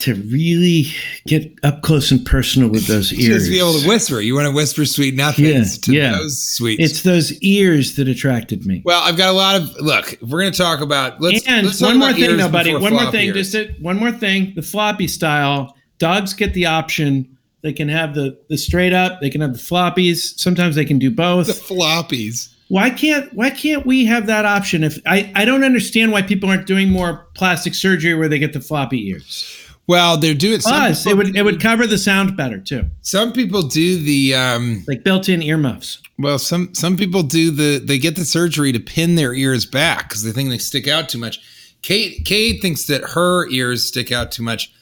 to 0.00 0.14
really 0.14 0.86
get 1.26 1.52
up 1.64 1.82
close 1.82 2.12
and 2.12 2.24
personal 2.24 2.68
with 2.68 2.86
those 2.86 3.12
ears? 3.14 3.38
Just 3.38 3.50
be 3.50 3.58
able 3.58 3.78
to 3.80 3.88
whisper. 3.88 4.20
You 4.20 4.34
want 4.34 4.46
to 4.46 4.52
whisper 4.54 4.84
sweet 4.84 5.14
nothings 5.16 5.76
Yeah, 5.76 5.82
to 5.82 5.92
yeah. 5.92 6.10
those 6.18 6.42
sweet. 6.42 6.78
It's 6.78 7.02
those 7.02 7.32
ears 7.42 7.96
that 7.96 8.06
attracted 8.08 8.64
me. 8.64 8.82
well, 8.84 9.02
I've 9.02 9.16
got 9.16 9.30
a 9.30 9.32
lot 9.32 9.56
of 9.56 9.74
look. 9.80 10.16
We're 10.22 10.40
going 10.40 10.52
to 10.52 10.58
talk 10.58 10.80
about 10.80 11.20
let's 11.20 11.46
and 11.48 11.66
let's 11.66 11.80
talk 11.80 11.88
one 11.88 11.98
more 11.98 12.12
thing, 12.12 12.36
though, 12.36 12.48
buddy. 12.48 12.74
One 12.74 12.92
more 12.92 13.10
thing. 13.10 13.28
ears. 13.28 13.50
Just 13.52 13.54
a, 13.54 13.72
one 13.80 13.96
more 13.96 14.12
thing. 14.12 14.52
The 14.54 14.62
floppy 14.62 15.08
style. 15.08 15.74
Dogs 15.98 16.32
get 16.32 16.54
the 16.54 16.66
option. 16.66 17.36
They 17.62 17.72
can 17.72 17.88
have 17.88 18.14
the 18.14 18.38
the 18.48 18.56
straight 18.56 18.92
up. 18.92 19.20
They 19.20 19.30
can 19.30 19.40
have 19.40 19.52
the 19.52 19.58
floppies. 19.58 20.38
Sometimes 20.38 20.76
they 20.76 20.84
can 20.84 21.00
do 21.00 21.10
both. 21.10 21.48
the 21.48 21.52
floppies. 21.54 22.54
why 22.68 22.88
can't 22.90 23.32
why 23.34 23.50
can't 23.50 23.84
we 23.84 24.04
have 24.04 24.26
that 24.26 24.44
option 24.44 24.84
if 24.84 24.96
I, 25.06 25.32
I 25.34 25.44
don't 25.44 25.64
understand 25.64 26.12
why 26.12 26.22
people 26.22 26.48
aren't 26.50 26.66
doing 26.68 26.88
more 26.88 27.26
plastic 27.34 27.74
surgery 27.74 28.14
where 28.14 28.28
they 28.28 28.38
get 28.38 28.52
the 28.52 28.60
floppy 28.60 29.08
ears 29.08 29.64
Well, 29.88 30.18
they're 30.18 30.34
doing 30.34 30.60
plus 30.60 31.06
it 31.06 31.16
would 31.16 31.34
it 31.34 31.42
would 31.42 31.60
cover 31.60 31.86
the 31.86 31.98
sound 31.98 32.36
better 32.36 32.58
too 32.58 32.84
some 33.00 33.32
people 33.32 33.62
do 33.62 33.98
the 34.02 34.34
um 34.34 34.84
like 34.86 35.02
built-in 35.02 35.42
earmuffs 35.42 36.02
well 36.18 36.38
some 36.38 36.74
some 36.74 36.96
people 36.96 37.22
do 37.22 37.50
the 37.50 37.78
they 37.82 37.98
get 37.98 38.14
the 38.14 38.24
surgery 38.26 38.70
to 38.72 38.80
pin 38.80 39.14
their 39.14 39.32
ears 39.32 39.64
back 39.64 40.08
because 40.08 40.22
they 40.22 40.32
think 40.32 40.50
they 40.50 40.58
stick 40.58 40.86
out 40.86 41.08
too 41.08 41.18
much. 41.18 41.40
Kate 41.80 42.24
Kate 42.24 42.60
thinks 42.60 42.86
that 42.86 43.02
her 43.14 43.48
ears 43.50 43.86
stick 43.86 44.12
out 44.12 44.30
too 44.32 44.42
much. 44.42 44.72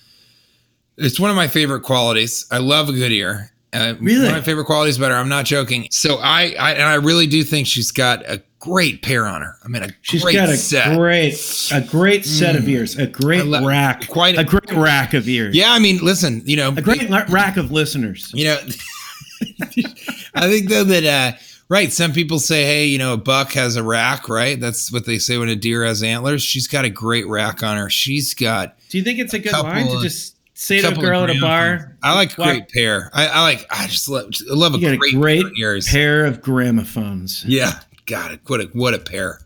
It's 0.97 1.21
one 1.21 1.31
of 1.31 1.37
my 1.37 1.47
favorite 1.47 1.83
qualities. 1.83 2.47
I 2.51 2.59
love 2.59 2.88
a 2.88 2.92
good 2.92 3.12
ear. 3.12 3.53
Uh, 3.72 3.94
Really? 4.00 4.20
One 4.20 4.29
of 4.29 4.33
my 4.35 4.40
favorite 4.42 4.64
qualities 4.66 4.96
about 4.96 5.11
her. 5.11 5.16
I'm 5.16 5.29
not 5.29 5.44
joking. 5.44 5.88
So 5.90 6.16
I, 6.16 6.55
I 6.59 6.72
and 6.72 6.83
I 6.85 6.94
really 6.94 7.26
do 7.26 7.42
think 7.44 7.66
she's 7.66 7.90
got 7.90 8.22
a 8.29 8.42
great 8.59 9.02
pair 9.02 9.26
on 9.26 9.42
her. 9.42 9.57
I 9.64 9.68
mean, 9.68 9.83
a 9.83 9.88
She's 10.02 10.22
great 10.22 10.35
got 10.35 10.48
a 10.48 10.57
set. 10.57 10.96
great 10.96 11.35
a 11.72 11.81
great 11.83 12.24
set 12.24 12.57
of 12.57 12.68
ears 12.68 12.96
a 12.98 13.07
great 13.07 13.44
rack 13.62 14.09
quite 14.09 14.37
a- 14.37 14.40
a, 14.40 14.44
great 14.44 14.72
rack 14.72 15.14
of 15.14 15.29
ears 15.29 15.55
yeah, 15.55 15.72
I 15.72 15.79
mean, 15.79 15.98
listen, 15.98 16.42
you 16.46 16.57
know, 16.57 16.68
a 16.70 16.81
great 16.83 17.09
la- 17.11 17.24
rack 17.29 17.57
of 17.57 17.70
listeners 17.70 18.31
You 18.35 18.44
know, 18.46 18.59
I 20.35 20.48
think 20.50 20.68
though 20.68 20.85
that 20.85 21.05
uh, 21.05 21.37
right. 21.68 21.92
Some 21.92 22.12
people 22.12 22.38
say, 22.38 22.64
hey, 22.64 22.87
you 22.87 22.98
know, 22.98 23.12
a 23.12 23.16
buck 23.18 23.52
has 23.52 23.76
a 23.76 23.83
rack, 23.83 24.29
right? 24.29 24.59
That's 24.61 24.92
what 24.92 25.07
they 25.07 25.18
say 25.18 25.38
when 25.38 25.48
a 25.48 25.57
deer 25.57 25.85
has 25.85 26.02
antlers. 26.02 26.42
She's 26.42 26.66
got 26.66 26.85
a 26.85 26.90
great 26.90 27.26
rack 27.26 27.62
on 27.62 27.76
her. 27.76 27.90
She's 27.90 28.35
got 28.35 28.76
do 28.88 28.98
you 28.98 29.05
think 29.05 29.18
it's 29.18 29.35
a 29.35 29.38
good 29.38 29.52
line 29.52 29.88
to 29.88 30.00
just 30.00 30.36
a 30.71 30.95
girl 30.95 31.25
at 31.25 31.31
a 31.31 31.40
bar 31.40 31.97
I 32.03 32.14
like 32.14 32.33
Why- 32.35 32.53
great 32.53 32.69
pair. 32.71 33.11
I, 33.12 33.27
I 33.27 33.42
like. 33.42 33.66
I 33.71 33.87
just 33.87 34.09
love. 34.09 34.31
I 34.51 34.55
love 34.55 34.75
a 34.75 34.79
great, 34.79 35.12
a 35.14 35.16
great 35.16 35.45
pair 35.55 35.81
pair 35.81 36.25
of 36.25 36.40
gramophones 36.40 37.45
Yeah, 37.47 37.81
got 38.07 38.33
it. 38.33 38.40
What 38.47 38.61
a 38.61 38.64
what 38.73 38.95
a 38.95 38.99
pair. 38.99 39.40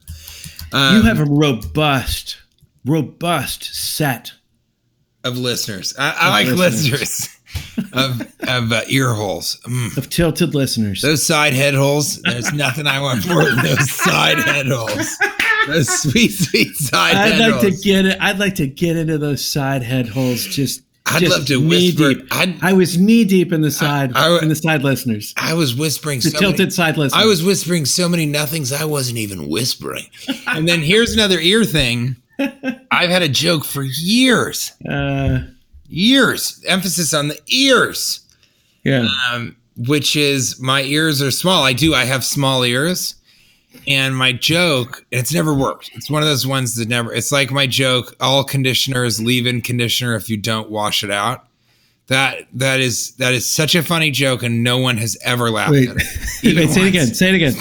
Um, 0.72 0.96
you 0.96 1.02
have 1.02 1.18
a 1.18 1.24
robust 1.24 2.36
robust 2.84 3.74
set 3.74 4.32
of 5.24 5.36
listeners. 5.36 5.94
I, 5.98 6.16
I 6.18 6.30
like 6.30 6.46
listeners. 6.46 7.00
listeners 7.00 7.36
of 7.92 8.20
of 8.48 8.72
uh, 8.72 8.82
ear 8.88 9.12
holes. 9.12 9.58
Mm. 9.66 9.96
of 9.96 10.08
tilted 10.08 10.54
listeners 10.54 11.02
Those 11.02 11.26
side 11.26 11.52
head 11.52 11.74
holes. 11.74 12.22
There's 12.22 12.52
nothing 12.52 12.86
I 12.86 13.00
want 13.00 13.26
more 13.26 13.44
than 13.44 13.64
those 13.64 13.90
side 13.90 14.38
head 14.38 14.66
holes. 14.68 15.18
Those 15.66 15.88
sweet, 15.88 16.30
sweet 16.30 16.76
side 16.76 17.16
I'd 17.16 17.32
head 17.32 17.50
like 17.52 17.60
to 17.62 17.70
get 17.70 18.06
it. 18.06 18.16
I'd 18.20 18.38
like 18.38 18.54
to 18.56 18.66
get 18.66 18.96
into 18.96 19.18
those 19.18 19.44
side 19.44 19.82
head 19.82 20.08
holes. 20.08 20.44
Just, 20.44 20.82
I'd 21.10 21.28
love 21.28 21.46
to 21.46 21.60
knee 21.60 21.92
whisper. 21.92 22.22
I 22.62 22.72
was 22.72 22.98
knee 22.98 23.24
deep 23.24 23.52
in 23.52 23.60
the 23.62 23.70
side, 23.70 24.12
I- 24.14 24.40
in 24.42 24.48
the 24.48 24.54
side 24.56 24.82
listeners, 24.82 25.34
I 25.36 25.54
was 25.54 25.74
whispering 25.74 26.20
the 26.20 26.30
so 26.30 26.38
tilted 26.38 26.58
many, 26.58 26.70
side 26.70 26.96
listeners. 26.96 27.22
I 27.22 27.26
was 27.26 27.42
whispering 27.42 27.84
so 27.86 28.08
many 28.08 28.26
nothings 28.26 28.72
I 28.72 28.84
wasn't 28.84 29.18
even 29.18 29.48
whispering. 29.48 30.06
and 30.46 30.68
then 30.68 30.80
here's 30.80 31.12
another 31.14 31.38
ear 31.40 31.64
thing. 31.64 32.16
I've 32.90 33.10
had 33.10 33.22
a 33.22 33.28
joke 33.28 33.64
for 33.64 33.82
years. 33.82 34.72
Uh, 34.88 35.40
Years. 35.92 36.62
Emphasis 36.68 37.12
on 37.12 37.28
the 37.28 37.38
ears. 37.48 38.20
yeah. 38.84 39.08
Um, 39.32 39.56
which 39.88 40.14
is 40.14 40.60
my 40.60 40.82
ears 40.82 41.20
are 41.22 41.30
small. 41.30 41.62
I 41.64 41.72
do. 41.72 41.94
I 41.94 42.04
have 42.04 42.24
small 42.24 42.64
ears. 42.64 43.14
And 43.86 44.16
my 44.16 44.32
joke, 44.32 45.04
and 45.12 45.20
it's 45.20 45.32
never 45.32 45.54
worked. 45.54 45.90
It's 45.94 46.10
one 46.10 46.22
of 46.22 46.28
those 46.28 46.46
ones 46.46 46.76
that 46.76 46.88
never. 46.88 47.12
It's 47.12 47.32
like 47.32 47.50
my 47.50 47.66
joke: 47.66 48.14
all 48.20 48.44
conditioners 48.44 49.20
leave 49.20 49.46
in 49.46 49.62
conditioner 49.62 50.14
if 50.14 50.28
you 50.28 50.36
don't 50.36 50.70
wash 50.70 51.02
it 51.04 51.10
out. 51.10 51.46
That 52.08 52.48
that 52.54 52.80
is 52.80 53.12
that 53.16 53.32
is 53.32 53.48
such 53.48 53.76
a 53.76 53.82
funny 53.82 54.10
joke, 54.10 54.42
and 54.42 54.64
no 54.64 54.78
one 54.78 54.96
has 54.96 55.16
ever 55.22 55.50
laughed 55.50 55.72
Wait, 55.72 55.88
at 55.88 55.96
it. 55.96 56.02
Wait. 56.56 56.68
Say 56.70 56.82
it 56.82 56.88
again. 56.88 57.06
Say 57.14 57.28
it 57.28 57.34
again. 57.36 57.54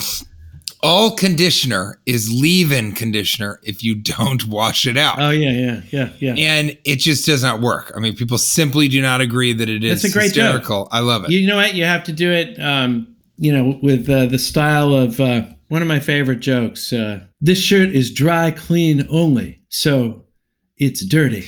All 0.82 1.12
conditioner 1.12 2.00
is 2.06 2.32
leave-in 2.32 2.94
conditioner 2.94 3.60
if 3.64 3.84
you 3.84 3.96
don't 3.96 4.46
wash 4.46 4.88
it 4.88 4.98
out. 4.98 5.20
Oh 5.20 5.30
yeah, 5.30 5.52
yeah, 5.52 5.82
yeah, 5.92 6.10
yeah. 6.20 6.34
and 6.36 6.78
it 6.86 6.96
just 6.96 7.26
does 7.26 7.44
not 7.44 7.62
work. 7.62 7.92
I 7.96 8.00
mean, 8.00 8.16
people 8.16 8.38
simply 8.38 8.88
do 8.88 9.02
not 9.02 9.22
agree 9.22 9.54
that 9.54 9.70
it 9.70 9.84
is 9.84 10.02
That's 10.02 10.16
a 10.16 10.18
great 10.18 10.34
joke. 10.34 10.46
hysterical. 10.46 10.88
I 10.92 11.02
love 11.02 11.26
it. 11.26 11.32
You 11.32 11.46
know 11.48 11.58
what? 11.58 11.76
You 11.76 11.84
have 11.86 12.04
to 12.06 12.14
do 12.14 12.32
it. 12.32 12.58
Um, 12.60 13.16
you 13.38 13.54
know, 13.54 13.80
with 13.84 14.10
uh, 14.10 14.26
the 14.26 14.40
style 14.40 14.94
of 14.94 15.20
uh, 15.20 15.44
one 15.70 15.82
of 15.82 15.88
my 15.88 16.00
favorite 16.00 16.42
jokes. 16.42 16.92
Uh, 16.92 17.22
this 17.40 17.60
shirt 17.60 17.90
is 17.90 18.12
dry 18.12 18.52
clean 18.52 19.08
only, 19.10 19.62
so 19.70 20.26
it's 20.78 21.06
dirty. 21.06 21.48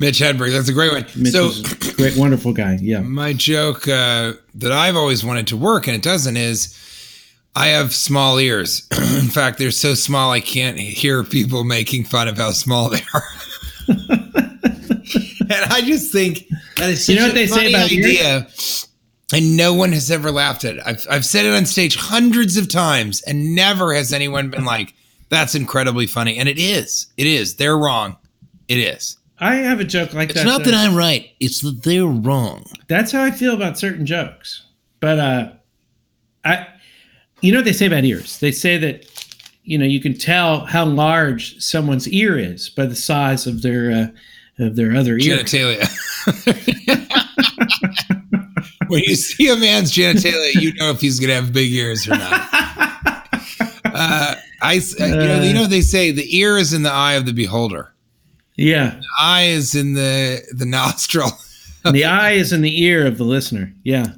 Mitch 0.00 0.18
Hedberg, 0.18 0.52
that's 0.52 0.68
a 0.68 0.72
great 0.72 0.92
one. 0.92 1.04
Mitch 1.16 1.32
so 1.32 1.46
is 1.46 1.72
a 1.72 1.94
great, 1.94 2.16
wonderful 2.16 2.52
guy. 2.52 2.78
Yeah. 2.80 3.00
my 3.00 3.32
joke 3.32 3.86
uh, 3.86 4.32
that 4.54 4.72
I've 4.72 4.96
always 4.96 5.24
wanted 5.24 5.46
to 5.48 5.56
work 5.56 5.86
and 5.86 5.94
it 5.94 6.02
doesn't 6.02 6.36
is 6.36 6.76
I 7.54 7.68
have 7.68 7.94
small 7.94 8.38
ears. 8.38 8.88
In 8.92 9.28
fact, 9.28 9.58
they're 9.58 9.70
so 9.70 9.94
small 9.94 10.30
I 10.30 10.40
can't 10.40 10.78
hear 10.78 11.22
people 11.22 11.64
making 11.64 12.04
fun 12.04 12.28
of 12.28 12.38
how 12.38 12.50
small 12.52 12.88
they 12.88 13.02
are. 13.14 13.22
and 13.88 15.64
I 15.72 15.82
just 15.84 16.12
think 16.12 16.46
that 16.76 16.90
is 16.90 17.04
such 17.04 17.14
You 17.14 17.20
know 17.20 17.26
what 17.26 17.34
they 17.34 17.46
say 17.46 17.70
about 17.70 17.92
ears? 17.92 18.86
And 19.32 19.56
no 19.56 19.72
one 19.74 19.92
has 19.92 20.10
ever 20.10 20.30
laughed 20.30 20.64
at 20.64 20.76
it. 20.76 20.82
I've, 20.84 21.06
I've 21.08 21.24
said 21.24 21.46
it 21.46 21.54
on 21.54 21.66
stage 21.66 21.96
hundreds 21.96 22.56
of 22.56 22.68
times, 22.68 23.22
and 23.22 23.54
never 23.54 23.94
has 23.94 24.12
anyone 24.12 24.50
been 24.50 24.64
like, 24.64 24.94
"That's 25.28 25.54
incredibly 25.54 26.06
funny." 26.06 26.36
And 26.38 26.48
it 26.48 26.58
is. 26.58 27.06
It 27.16 27.26
is. 27.26 27.56
They're 27.56 27.78
wrong. 27.78 28.16
It 28.68 28.78
is. 28.78 29.16
I 29.38 29.56
have 29.56 29.80
a 29.80 29.84
joke 29.84 30.12
like 30.12 30.30
It's 30.30 30.34
that. 30.34 30.46
It's 30.46 30.58
not 30.58 30.64
that 30.64 30.74
I'm 30.74 30.94
right, 30.94 31.30
it's 31.40 31.62
that 31.62 31.82
they're 31.82 32.06
wrong. 32.06 32.64
That's 32.88 33.12
how 33.12 33.24
I 33.24 33.30
feel 33.30 33.54
about 33.54 33.78
certain 33.78 34.04
jokes. 34.04 34.64
But 35.00 35.18
uh, 35.18 35.52
I, 36.44 36.66
you 37.40 37.52
know 37.52 37.58
what 37.58 37.64
they 37.64 37.72
say 37.72 37.86
about 37.86 38.04
ears? 38.04 38.38
They 38.38 38.52
say 38.52 38.76
that 38.78 39.06
you 39.64 39.78
know 39.78 39.86
you 39.86 40.00
can 40.00 40.16
tell 40.16 40.66
how 40.66 40.84
large 40.84 41.58
someone's 41.60 42.08
ear 42.08 42.38
is 42.38 42.68
by 42.68 42.86
the 42.86 42.96
size 42.96 43.46
of 43.46 43.62
their 43.62 43.90
uh, 43.90 44.64
of 44.64 44.76
their 44.76 44.94
other 44.94 45.16
ear. 45.16 45.38
genitalia. 45.38 45.86
when 48.92 49.02
you 49.04 49.14
see 49.14 49.48
a 49.48 49.56
man's 49.56 49.92
genitalia, 49.92 50.54
you 50.60 50.72
know 50.74 50.90
if 50.90 51.00
he's 51.00 51.18
gonna 51.20 51.34
have 51.34 51.52
big 51.52 51.72
ears 51.72 52.06
or 52.08 52.12
not. 52.16 52.48
Uh, 53.92 54.34
I, 54.62 54.76
uh, 54.78 55.04
you 55.04 55.16
know, 55.16 55.42
you 55.42 55.52
know 55.52 55.66
they 55.66 55.80
say 55.82 56.10
the 56.10 56.36
ear 56.38 56.56
is 56.56 56.72
in 56.72 56.82
the 56.84 56.90
eye 56.92 57.14
of 57.14 57.26
the 57.26 57.32
beholder. 57.32 57.92
Yeah, 58.56 58.90
The 58.92 59.06
eye 59.20 59.42
is 59.46 59.74
in 59.74 59.94
the 59.94 60.42
the 60.52 60.64
nostril. 60.64 61.30
the 61.90 62.04
eye 62.04 62.32
is 62.32 62.52
in 62.52 62.62
the 62.62 62.82
ear 62.82 63.06
of 63.06 63.18
the 63.18 63.24
listener. 63.24 63.72
Yeah, 63.84 64.12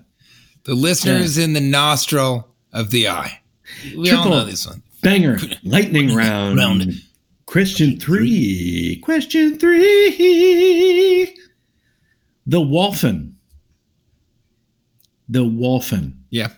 The 0.65 0.75
listener 0.75 1.15
Yeah. 1.15 1.21
is 1.25 1.39
in 1.39 1.53
the 1.55 1.61
nostril 1.61 2.49
of 2.73 2.91
the 2.91 3.09
eye. 3.09 3.41
We 3.97 4.11
all 4.11 4.23
Triple. 4.25 4.31
know 4.31 4.45
this 4.45 4.67
one. 4.67 4.83
banger, 5.03 5.39
lightning 5.65 6.15
round. 6.15 6.59
Round. 6.59 6.93
Question 7.47 7.99
three. 7.99 9.01
Question 9.03 9.59
three. 9.59 11.35
The 12.47 12.61
Wholphin. 12.61 13.32
The 15.33 15.41
Wholphin. 15.45 16.13
Yeah. 16.31 16.49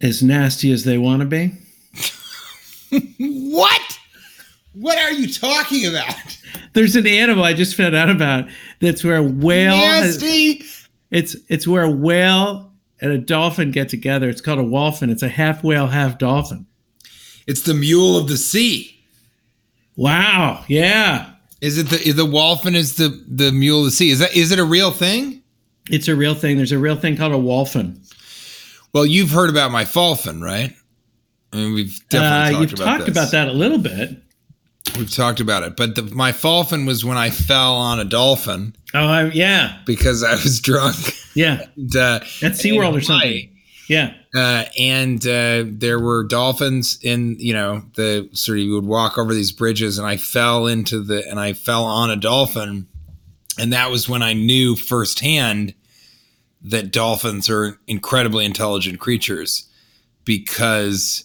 As 0.00 0.22
nasty 0.22 0.72
as 0.72 0.84
they 0.84 0.98
want 0.98 1.20
to 1.20 1.26
be. 1.26 1.52
What? 3.18 3.98
What 4.72 4.98
are 4.98 5.12
you 5.12 5.32
talking 5.32 5.86
about? 5.86 6.14
There's 6.72 6.96
an 6.96 7.06
animal 7.06 7.44
I 7.44 7.52
just 7.52 7.76
found 7.76 7.94
out 7.94 8.10
about 8.10 8.46
that's 8.80 9.04
where 9.04 9.16
a 9.16 9.22
whale 9.22 9.76
has, 9.76 10.20
Nasty. 10.20 10.64
it's 11.12 11.36
it's 11.48 11.68
where 11.68 11.84
a 11.84 11.90
whale 11.90 12.72
and 13.00 13.12
a 13.12 13.18
dolphin 13.18 13.70
get 13.70 13.88
together. 13.88 14.28
It's 14.28 14.40
called 14.40 14.58
a 14.58 14.62
wholphin. 14.64 15.10
It's 15.10 15.22
a 15.22 15.28
half 15.28 15.62
whale, 15.62 15.86
half 15.86 16.18
dolphin. 16.18 16.66
It's 17.46 17.62
the 17.62 17.74
mule 17.74 18.16
of 18.16 18.26
the 18.28 18.36
sea. 18.36 19.00
Wow. 19.96 20.64
Yeah. 20.68 21.30
Is 21.60 21.78
it 21.78 21.88
the 21.90 22.10
the 22.12 22.26
wholphin 22.26 22.74
is 22.74 22.96
the 22.96 23.24
the 23.28 23.52
mule 23.52 23.80
of 23.80 23.84
the 23.86 23.90
sea? 23.92 24.10
Is 24.10 24.18
that 24.20 24.34
is 24.34 24.50
it 24.50 24.58
a 24.58 24.64
real 24.64 24.90
thing? 24.90 25.39
It's 25.92 26.08
a 26.08 26.14
real 26.16 26.34
thing. 26.34 26.56
There's 26.56 26.72
a 26.72 26.78
real 26.78 26.96
thing 26.96 27.16
called 27.16 27.32
a 27.32 27.36
wholphin. 27.36 27.98
Well, 28.92 29.06
you've 29.06 29.30
heard 29.30 29.50
about 29.50 29.70
my 29.70 29.84
falcon, 29.84 30.40
right? 30.42 30.74
I 31.52 31.56
mean, 31.56 31.74
we've 31.74 31.92
Uh, 32.12 32.18
definitely 32.18 32.52
talked 32.52 32.60
you've 32.60 32.72
about 32.80 32.84
talked 32.84 33.06
this. 33.06 33.16
about 33.16 33.30
that 33.32 33.48
a 33.48 33.52
little 33.52 33.78
bit. 33.78 34.22
We've 34.96 35.12
talked 35.12 35.40
about 35.40 35.62
it, 35.62 35.76
but 35.76 35.94
the, 35.94 36.02
my 36.02 36.32
falcon 36.32 36.86
was 36.86 37.04
when 37.04 37.16
I 37.16 37.30
fell 37.30 37.74
on 37.76 38.00
a 38.00 38.04
dolphin 38.04 38.74
Oh, 38.94 39.04
I, 39.06 39.24
yeah. 39.26 39.78
because 39.86 40.22
I 40.24 40.32
was 40.32 40.60
drunk. 40.62 40.96
Yeah. 41.34 41.66
and, 41.76 41.94
uh, 41.96 42.20
At 42.42 42.52
SeaWorld 42.52 42.96
or 42.96 43.00
something. 43.00 43.50
Yeah. 43.88 44.14
Uh, 44.34 44.64
and 44.78 45.24
uh, 45.26 45.64
there 45.66 45.98
were 46.00 46.24
dolphins 46.24 46.98
in, 47.02 47.36
you 47.38 47.52
know, 47.52 47.82
the 47.96 48.28
sort 48.32 48.58
of 48.58 48.64
you 48.64 48.74
would 48.74 48.84
walk 48.86 49.18
over 49.18 49.34
these 49.34 49.52
bridges, 49.52 49.98
and 49.98 50.06
I 50.06 50.16
fell 50.16 50.66
into 50.66 51.02
the, 51.02 51.28
and 51.28 51.38
I 51.38 51.52
fell 51.52 51.84
on 51.84 52.10
a 52.10 52.16
dolphin, 52.16 52.86
and 53.58 53.72
that 53.72 53.90
was 53.90 54.08
when 54.08 54.22
I 54.22 54.32
knew 54.32 54.76
firsthand 54.76 55.74
that 56.62 56.92
dolphins 56.92 57.48
are 57.48 57.78
incredibly 57.86 58.44
intelligent 58.44 59.00
creatures 59.00 59.68
because 60.24 61.24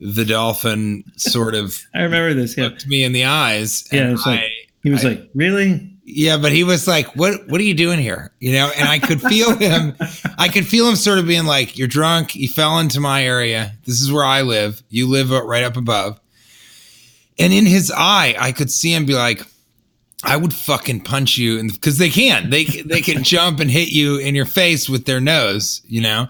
the 0.00 0.24
dolphin 0.24 1.04
sort 1.16 1.54
of 1.54 1.78
I 1.94 2.02
remember 2.02 2.34
this. 2.34 2.56
Yeah. 2.56 2.64
looked 2.64 2.86
me 2.86 3.04
in 3.04 3.12
the 3.12 3.24
eyes. 3.24 3.86
Yeah, 3.92 4.02
and 4.02 4.12
it's 4.12 4.26
like- 4.26 4.40
I- 4.40 4.52
He 4.82 4.90
was 4.90 5.04
I- 5.04 5.08
like, 5.10 5.30
really? 5.34 5.92
yeah, 6.04 6.36
but 6.38 6.52
he 6.52 6.64
was 6.64 6.86
like, 6.88 7.14
"What? 7.16 7.48
What 7.48 7.60
are 7.60 7.64
you 7.64 7.74
doing 7.74 7.98
here?" 7.98 8.32
You 8.40 8.52
know, 8.52 8.70
and 8.78 8.88
I 8.88 8.98
could 8.98 9.20
feel 9.20 9.54
him. 9.58 9.94
I 10.38 10.48
could 10.48 10.66
feel 10.66 10.88
him 10.88 10.96
sort 10.96 11.18
of 11.18 11.26
being 11.26 11.44
like, 11.44 11.76
"You're 11.76 11.88
drunk. 11.88 12.34
You 12.34 12.48
fell 12.48 12.78
into 12.78 12.98
my 13.00 13.24
area. 13.24 13.72
This 13.84 14.00
is 14.00 14.10
where 14.10 14.24
I 14.24 14.40
live. 14.42 14.82
You 14.88 15.06
live 15.08 15.30
right 15.30 15.64
up 15.64 15.76
above." 15.76 16.18
And 17.38 17.52
in 17.52 17.66
his 17.66 17.92
eye, 17.94 18.34
I 18.38 18.52
could 18.52 18.70
see 18.70 18.94
him 18.94 19.04
be 19.04 19.14
like, 19.14 19.42
"I 20.24 20.36
would 20.36 20.52
fucking 20.54 21.00
punch 21.02 21.38
you," 21.38 21.62
because 21.70 21.98
they 21.98 22.10
can. 22.10 22.50
They 22.50 22.64
they 22.64 23.00
can 23.00 23.22
jump 23.34 23.60
and 23.60 23.70
hit 23.70 23.88
you 23.88 24.16
in 24.18 24.34
your 24.34 24.46
face 24.46 24.88
with 24.88 25.04
their 25.06 25.20
nose. 25.20 25.82
You 25.86 26.02
know. 26.02 26.28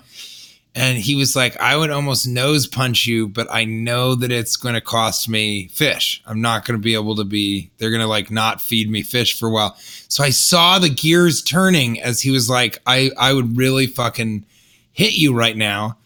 And 0.75 0.97
he 0.97 1.17
was 1.17 1.35
like, 1.35 1.57
I 1.61 1.77
would 1.77 1.91
almost 1.91 2.29
nose 2.29 2.69
punch 2.69 3.05
you, 3.05 3.27
but 3.27 3.49
I 3.51 3.65
know 3.65 4.15
that 4.15 4.31
it's 4.31 4.57
going 4.57 4.77
to 4.77 4.81
cost 4.81 5.29
me 5.29 5.67
fish. 5.69 6.23
I'm 6.25 6.41
not 6.41 6.65
going 6.65 6.79
to 6.79 6.83
be 6.83 6.95
able 6.95 7.17
to 7.17 7.25
be, 7.25 7.71
they're 7.79 7.91
going 7.91 8.03
to 8.03 8.07
like 8.07 8.31
not 8.31 8.61
feed 8.61 8.89
me 8.89 9.03
fish 9.03 9.37
for 9.37 9.49
a 9.49 9.51
while. 9.51 9.75
So 10.07 10.23
I 10.23 10.31
saw 10.31 10.79
the 10.79 10.89
gears 10.91 11.43
turning 11.43 12.01
as 12.01 12.21
he 12.21 12.31
was 12.31 12.49
like, 12.49 12.79
I, 12.87 13.11
I 13.19 13.33
would 13.33 13.57
really 13.57 13.87
fucking 13.89 14.45
hit 14.93 15.15
you 15.15 15.35
right 15.35 15.57
now, 15.57 15.97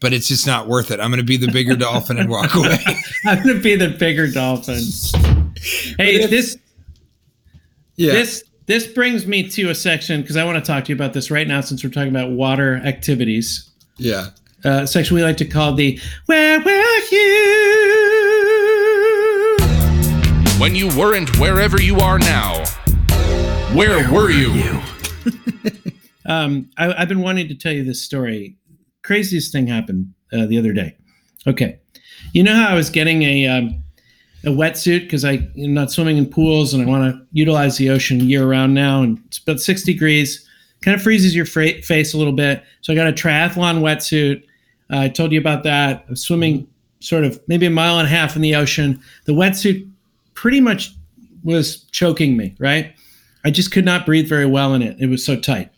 but 0.00 0.14
it's 0.14 0.28
just 0.28 0.46
not 0.46 0.66
worth 0.66 0.90
it. 0.92 1.00
I'm 1.00 1.10
going 1.10 1.18
to 1.20 1.24
be 1.26 1.36
the 1.36 1.52
bigger 1.52 1.76
dolphin 1.76 2.16
and 2.18 2.30
walk 2.30 2.54
away. 2.54 2.78
I'm 3.26 3.42
going 3.42 3.56
to 3.56 3.62
be 3.62 3.74
the 3.74 3.88
bigger 3.90 4.30
dolphin. 4.30 4.78
Hey, 5.98 6.14
it's- 6.14 6.30
this 6.30 6.56
Yeah. 8.02 8.14
this 8.14 8.42
this 8.66 8.88
brings 8.88 9.28
me 9.28 9.48
to 9.50 9.70
a 9.70 9.74
section 9.76 10.22
because 10.22 10.36
I 10.36 10.44
want 10.44 10.56
to 10.58 10.66
talk 10.66 10.86
to 10.86 10.88
you 10.88 10.96
about 10.96 11.12
this 11.12 11.30
right 11.30 11.46
now 11.46 11.60
since 11.60 11.84
we're 11.84 11.90
talking 11.90 12.10
about 12.10 12.32
water 12.32 12.80
activities. 12.84 13.70
yeah. 13.96 14.30
Uh, 14.64 14.86
section 14.86 15.16
we 15.16 15.22
like 15.24 15.36
to 15.36 15.44
call 15.44 15.74
the 15.74 16.00
Where 16.26 16.60
Were 16.60 16.98
You? 17.10 17.58
When 20.58 20.74
you 20.76 20.88
weren't 20.96 21.36
wherever 21.38 21.80
you 21.80 21.98
are 21.98 22.18
now, 22.18 22.64
where, 23.74 24.08
were, 24.12 24.30
you? 24.30 24.80
Um, 26.26 26.70
I, 26.78 26.94
I've 26.94 27.08
been 27.08 27.20
wanting 27.20 27.48
to 27.48 27.54
tell 27.56 27.72
you 27.72 27.82
this 27.82 28.00
story. 28.00 28.56
Craziest 29.02 29.50
thing 29.50 29.66
happened 29.66 30.14
uh, 30.32 30.46
the 30.46 30.56
other 30.56 30.72
day. 30.72 30.96
Okay, 31.48 31.80
you 32.32 32.44
know 32.44 32.54
how 32.54 32.68
I 32.68 32.74
was 32.74 32.90
getting 32.90 33.24
a 33.24 33.48
um, 33.48 33.81
a 34.44 34.48
wetsuit 34.48 35.02
because 35.02 35.24
I 35.24 35.48
am 35.56 35.74
not 35.74 35.90
swimming 35.90 36.16
in 36.16 36.26
pools 36.26 36.74
and 36.74 36.82
I 36.82 36.86
want 36.86 37.14
to 37.14 37.26
utilize 37.32 37.76
the 37.76 37.90
ocean 37.90 38.20
year 38.20 38.46
round 38.46 38.74
now, 38.74 39.02
and 39.02 39.22
it's 39.26 39.38
about 39.38 39.60
six 39.60 39.82
degrees, 39.82 40.48
kind 40.82 40.94
of 40.94 41.02
freezes 41.02 41.34
your 41.34 41.46
fra- 41.46 41.80
face 41.82 42.12
a 42.12 42.18
little 42.18 42.32
bit. 42.32 42.62
So 42.80 42.92
I 42.92 42.96
got 42.96 43.06
a 43.06 43.12
triathlon 43.12 43.80
wetsuit. 43.80 44.42
Uh, 44.92 45.00
I 45.00 45.08
told 45.08 45.32
you 45.32 45.38
about 45.38 45.62
that. 45.62 46.04
I 46.06 46.10
was 46.10 46.22
swimming 46.22 46.66
sort 47.00 47.24
of 47.24 47.40
maybe 47.46 47.66
a 47.66 47.70
mile 47.70 47.98
and 47.98 48.06
a 48.06 48.10
half 48.10 48.36
in 48.36 48.42
the 48.42 48.54
ocean. 48.54 49.00
The 49.24 49.32
wetsuit 49.32 49.88
pretty 50.34 50.60
much 50.60 50.92
was 51.44 51.84
choking 51.92 52.36
me. 52.36 52.54
Right, 52.58 52.94
I 53.44 53.50
just 53.50 53.70
could 53.70 53.84
not 53.84 54.06
breathe 54.06 54.28
very 54.28 54.46
well 54.46 54.74
in 54.74 54.82
it. 54.82 54.96
It 54.98 55.06
was 55.06 55.24
so 55.24 55.36
tight. 55.36 55.70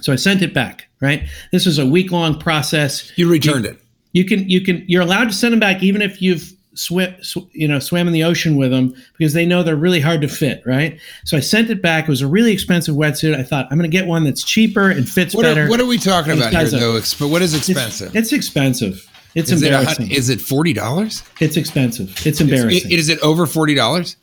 So 0.00 0.12
I 0.12 0.16
sent 0.16 0.42
it 0.42 0.52
back, 0.52 0.88
right? 1.00 1.26
This 1.52 1.66
was 1.66 1.78
a 1.78 1.86
week 1.86 2.12
long 2.12 2.38
process. 2.38 3.10
You 3.16 3.30
returned 3.30 3.64
it. 3.64 3.80
You 4.12 4.24
can 4.24 4.48
you 4.48 4.60
can 4.60 4.84
you're 4.88 5.02
allowed 5.02 5.26
to 5.26 5.32
send 5.32 5.52
them 5.52 5.60
back 5.60 5.82
even 5.82 6.02
if 6.02 6.20
you've 6.20 6.55
swim 6.76 7.14
sw- 7.22 7.38
you 7.52 7.66
know 7.66 7.78
swam 7.78 8.06
in 8.06 8.12
the 8.12 8.22
ocean 8.22 8.56
with 8.56 8.70
them 8.70 8.94
because 9.18 9.32
they 9.32 9.44
know 9.44 9.62
they're 9.62 9.74
really 9.76 10.00
hard 10.00 10.20
to 10.22 10.28
fit, 10.28 10.62
right? 10.64 10.98
So 11.24 11.36
I 11.36 11.40
sent 11.40 11.70
it 11.70 11.82
back. 11.82 12.04
It 12.04 12.10
was 12.10 12.22
a 12.22 12.26
really 12.28 12.52
expensive 12.52 12.94
wetsuit. 12.94 13.34
I 13.36 13.42
thought 13.42 13.66
I'm 13.70 13.78
going 13.78 13.90
to 13.90 13.96
get 13.96 14.06
one 14.06 14.24
that's 14.24 14.44
cheaper 14.44 14.90
and 14.90 15.08
fits 15.08 15.34
What 15.34 15.42
better. 15.42 15.64
are, 15.64 15.68
what 15.68 15.80
are 15.80 15.86
we 15.86 15.98
talking 15.98 16.32
about 16.32 16.52
here, 16.52 16.64
though? 16.66 16.92
Exp- 16.92 17.28
what 17.28 17.42
is 17.42 17.54
expensive? 17.54 18.14
it's 18.14 18.32
expensive. 18.32 19.08
It's 19.34 19.50
is, 19.50 19.62
it 19.62 19.72
a, 19.72 19.78
embarrassing. 19.80 20.10
is 20.12 20.28
it 20.30 20.38
$40? 20.38 21.22
it's 21.40 21.56
expensive. 21.58 22.26
It's 22.26 22.40
embarrassing. 22.40 22.90
Is 22.90 23.08
it 23.10 23.18
over 23.20 23.44
$40? 23.46 24.16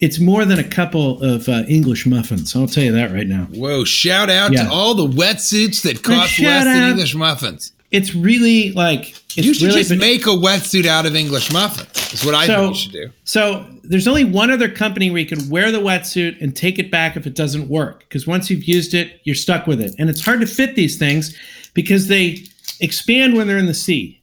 it's 0.00 0.18
more 0.18 0.44
than 0.44 0.58
a 0.58 0.64
couple 0.64 1.22
of 1.22 1.48
uh, 1.48 1.62
English 1.68 2.06
muffins. 2.06 2.54
I'll 2.56 2.66
tell 2.66 2.84
you 2.84 2.92
that 2.92 3.12
right 3.12 3.26
now. 3.26 3.44
Whoa, 3.52 3.84
shout 3.84 4.30
out 4.30 4.52
Yeah. 4.52 4.64
to 4.64 4.70
all 4.70 4.94
the 4.94 5.06
wetsuits 5.06 5.82
that 5.82 6.02
cost 6.02 6.38
less 6.38 6.64
than. 6.64 6.90
English 6.90 7.14
muffins. 7.14 7.72
It's 7.90 8.14
really 8.14 8.72
like 8.72 9.10
it's 9.36 9.38
You 9.38 9.54
should 9.54 9.66
really 9.68 9.82
just 9.82 9.96
make 9.96 10.26
a 10.26 10.30
wetsuit 10.30 10.86
out 10.86 11.06
of 11.06 11.16
English 11.16 11.52
muffins. 11.52 12.12
Is 12.12 12.24
what 12.24 12.34
I 12.34 12.46
So- 12.46 12.56
think 12.64 12.74
you 12.76 12.82
should 12.82 12.92
do. 12.92 13.10
So 13.24 13.66
there's 13.84 14.06
only 14.08 14.24
one 14.24 14.50
other 14.50 14.68
company 14.68 15.10
where 15.10 15.20
you 15.20 15.26
can 15.26 15.48
wear 15.48 15.70
the 15.72 15.78
wetsuit 15.78 16.40
and 16.40 16.54
take 16.54 16.78
it 16.78 16.90
back 16.90 17.16
if 17.16 17.26
it 17.26 17.34
doesn't 17.34 17.68
work. 17.68 18.00
Because 18.08 18.26
once 18.26 18.50
you've 18.50 18.64
used 18.64 18.94
it, 18.94 19.20
you're 19.24 19.34
stuck 19.34 19.66
with 19.66 19.80
it. 19.80 19.94
And 19.98 20.08
it's 20.10 20.24
hard 20.24 20.40
to 20.40 20.46
fit 20.46 20.76
these 20.76 20.96
things 20.98 21.34
because 21.74 22.06
they 22.08 22.42
expand 22.80 23.34
when 23.34 23.46
they're 23.46 23.58
in 23.58 23.66
the 23.66 23.74
sea. 23.74 24.20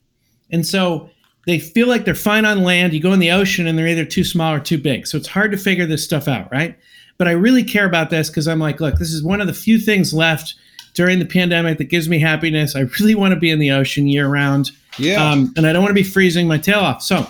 And 0.50 0.66
so 0.66 1.10
they 1.46 1.58
feel 1.58 1.88
like 1.88 2.04
they're 2.04 2.14
fine 2.14 2.44
on 2.44 2.62
land. 2.62 2.92
You 2.92 3.00
go 3.00 3.12
in 3.12 3.20
the 3.20 3.30
ocean 3.30 3.66
and 3.66 3.78
they're 3.78 3.88
either 3.88 4.04
too 4.04 4.24
small 4.24 4.54
or 4.54 4.60
too 4.60 4.78
big. 4.78 5.06
So 5.06 5.16
it's 5.18 5.28
hard 5.28 5.50
to 5.52 5.58
figure 5.58 5.86
this 5.86 6.04
stuff 6.04 6.28
out, 6.28 6.50
right? 6.52 6.76
But 7.18 7.28
I 7.28 7.32
really 7.32 7.64
care 7.64 7.86
about 7.86 8.10
this 8.10 8.28
because 8.28 8.46
I'm 8.46 8.60
like, 8.60 8.80
look, 8.80 8.96
this 8.98 9.12
is 9.12 9.22
one 9.22 9.40
of 9.40 9.46
the 9.46 9.54
few 9.54 9.78
things 9.78 10.12
left 10.14 10.54
during 10.94 11.18
the 11.18 11.24
pandemic 11.26 11.78
that 11.78 11.84
gives 11.84 12.08
me 12.08 12.18
happiness. 12.18 12.74
I 12.76 12.80
really 13.00 13.14
want 13.14 13.34
to 13.34 13.40
be 13.40 13.50
in 13.50 13.58
the 13.58 13.70
ocean 13.70 14.06
year 14.08 14.28
round. 14.28 14.70
Yeah. 14.98 15.22
Um, 15.24 15.52
and 15.56 15.66
I 15.66 15.72
don't 15.72 15.82
want 15.82 15.90
to 15.90 16.02
be 16.02 16.08
freezing 16.08 16.48
my 16.48 16.58
tail 16.58 16.80
off. 16.80 17.02
So 17.02 17.26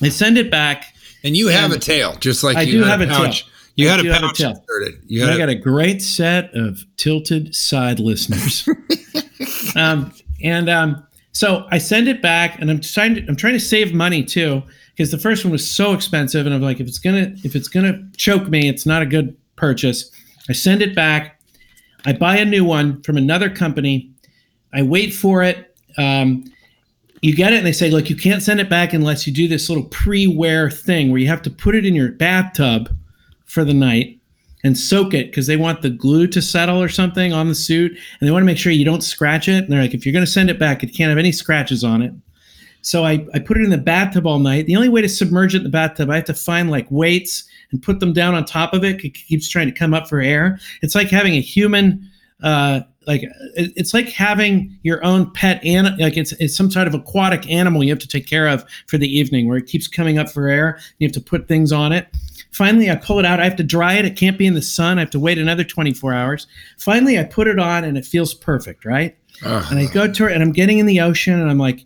I 0.00 0.08
send 0.10 0.38
it 0.38 0.50
back. 0.50 0.94
and 1.24 1.36
you 1.36 1.48
have 1.48 1.72
a 1.72 1.78
tail, 1.78 2.14
just 2.16 2.44
like 2.44 2.56
I 2.56 2.62
you 2.62 2.72
do 2.72 2.84
have 2.84 3.00
a 3.00 3.06
tail. 3.06 3.32
You 3.74 3.88
I 3.88 3.92
had 3.92 4.06
a 4.06 4.12
have 4.12 4.22
a 4.22 4.26
pouch 4.26 4.38
tail. 4.38 4.50
inserted. 4.50 5.00
You 5.06 5.22
had 5.22 5.34
I 5.34 5.38
got 5.38 5.48
a, 5.48 5.52
a 5.52 5.54
great 5.54 6.02
set 6.02 6.52
of 6.54 6.80
tilted 6.96 7.54
side 7.54 8.00
listeners. 8.00 8.68
um, 9.76 10.12
and 10.42 10.68
um, 10.68 11.06
So 11.32 11.66
I 11.70 11.78
send 11.78 12.08
it 12.08 12.20
back, 12.20 12.60
and 12.60 12.70
I'm 12.70 12.80
trying 12.80 13.14
to 13.16 13.24
I'm 13.28 13.36
trying 13.36 13.52
to 13.54 13.60
save 13.60 13.94
money 13.94 14.24
too 14.24 14.62
because 14.96 15.10
the 15.12 15.18
first 15.18 15.44
one 15.44 15.52
was 15.52 15.68
so 15.68 15.92
expensive, 15.92 16.44
and 16.46 16.54
I'm 16.54 16.60
like, 16.62 16.80
if 16.80 16.88
it's 16.88 16.98
gonna 16.98 17.32
if 17.44 17.54
it's 17.54 17.68
gonna 17.68 18.02
choke 18.16 18.48
me, 18.48 18.68
it's 18.68 18.84
not 18.86 19.02
a 19.02 19.06
good 19.06 19.36
purchase. 19.56 20.10
I 20.48 20.52
send 20.52 20.82
it 20.82 20.94
back. 20.94 21.37
I 22.08 22.14
buy 22.14 22.38
a 22.38 22.44
new 22.46 22.64
one 22.64 23.02
from 23.02 23.18
another 23.18 23.50
company. 23.50 24.10
I 24.72 24.80
wait 24.80 25.12
for 25.12 25.42
it. 25.42 25.76
Um, 25.98 26.50
you 27.20 27.36
get 27.36 27.52
it, 27.52 27.58
and 27.58 27.66
they 27.66 27.72
say, 27.72 27.90
look, 27.90 28.08
you 28.08 28.16
can't 28.16 28.42
send 28.42 28.60
it 28.60 28.70
back 28.70 28.94
unless 28.94 29.26
you 29.26 29.32
do 29.32 29.46
this 29.46 29.68
little 29.68 29.84
pre-wear 29.84 30.70
thing 30.70 31.10
where 31.10 31.20
you 31.20 31.26
have 31.26 31.42
to 31.42 31.50
put 31.50 31.74
it 31.74 31.84
in 31.84 31.94
your 31.94 32.12
bathtub 32.12 32.88
for 33.44 33.62
the 33.62 33.74
night 33.74 34.18
and 34.64 34.78
soak 34.78 35.12
it 35.12 35.26
because 35.26 35.46
they 35.46 35.56
want 35.58 35.82
the 35.82 35.90
glue 35.90 36.26
to 36.28 36.40
settle 36.40 36.80
or 36.80 36.88
something 36.88 37.34
on 37.34 37.48
the 37.48 37.54
suit, 37.54 37.92
and 37.92 38.26
they 38.26 38.32
want 38.32 38.40
to 38.40 38.46
make 38.46 38.56
sure 38.56 38.72
you 38.72 38.86
don't 38.86 39.04
scratch 39.04 39.46
it. 39.46 39.64
And 39.64 39.70
they're 39.70 39.82
like, 39.82 39.92
if 39.92 40.06
you're 40.06 40.14
going 40.14 40.24
to 40.24 40.30
send 40.30 40.48
it 40.48 40.58
back, 40.58 40.82
it 40.82 40.94
can't 40.94 41.10
have 41.10 41.18
any 41.18 41.30
scratches 41.30 41.84
on 41.84 42.00
it. 42.00 42.14
So 42.80 43.04
I, 43.04 43.26
I 43.34 43.38
put 43.38 43.58
it 43.58 43.64
in 43.64 43.70
the 43.70 43.76
bathtub 43.76 44.26
all 44.26 44.38
night. 44.38 44.64
The 44.64 44.76
only 44.76 44.88
way 44.88 45.02
to 45.02 45.10
submerge 45.10 45.54
it 45.54 45.58
in 45.58 45.64
the 45.64 45.68
bathtub, 45.68 46.08
I 46.08 46.16
have 46.16 46.24
to 46.24 46.32
find 46.32 46.70
like 46.70 46.86
weights 46.88 47.44
and 47.70 47.82
put 47.82 48.00
them 48.00 48.12
down 48.12 48.34
on 48.34 48.44
top 48.44 48.72
of 48.72 48.84
it. 48.84 49.04
It 49.04 49.10
keeps 49.10 49.48
trying 49.48 49.66
to 49.66 49.72
come 49.72 49.94
up 49.94 50.08
for 50.08 50.20
air. 50.20 50.58
It's 50.82 50.94
like 50.94 51.08
having 51.08 51.34
a 51.34 51.40
human, 51.40 52.08
uh, 52.42 52.80
like 53.06 53.24
it's 53.56 53.94
like 53.94 54.08
having 54.08 54.78
your 54.82 55.04
own 55.04 55.30
pet 55.32 55.64
animal. 55.64 55.98
Like 55.98 56.16
it's 56.16 56.32
it's 56.32 56.56
some 56.56 56.70
sort 56.70 56.86
of 56.86 56.94
aquatic 56.94 57.50
animal 57.50 57.82
you 57.82 57.90
have 57.90 57.98
to 58.00 58.08
take 58.08 58.26
care 58.26 58.48
of 58.48 58.64
for 58.86 58.98
the 58.98 59.08
evening, 59.08 59.48
where 59.48 59.56
it 59.56 59.66
keeps 59.66 59.88
coming 59.88 60.18
up 60.18 60.28
for 60.28 60.48
air. 60.48 60.78
You 60.98 61.06
have 61.06 61.14
to 61.14 61.20
put 61.20 61.48
things 61.48 61.72
on 61.72 61.92
it. 61.92 62.08
Finally, 62.50 62.90
I 62.90 62.96
pull 62.96 63.18
it 63.18 63.24
out. 63.24 63.40
I 63.40 63.44
have 63.44 63.56
to 63.56 63.62
dry 63.62 63.94
it. 63.94 64.04
It 64.04 64.16
can't 64.16 64.38
be 64.38 64.46
in 64.46 64.54
the 64.54 64.62
sun. 64.62 64.98
I 64.98 65.02
have 65.02 65.10
to 65.10 65.20
wait 65.20 65.38
another 65.38 65.64
24 65.64 66.12
hours. 66.14 66.46
Finally, 66.78 67.18
I 67.18 67.24
put 67.24 67.46
it 67.46 67.58
on 67.58 67.84
and 67.84 67.96
it 67.96 68.04
feels 68.06 68.34
perfect, 68.34 68.84
right? 68.84 69.16
And 69.70 69.78
I 69.78 69.86
go 69.86 70.10
to 70.10 70.26
it 70.26 70.32
and 70.32 70.42
I'm 70.42 70.52
getting 70.52 70.78
in 70.78 70.86
the 70.86 71.00
ocean 71.00 71.38
and 71.38 71.50
I'm 71.50 71.58
like, 71.58 71.84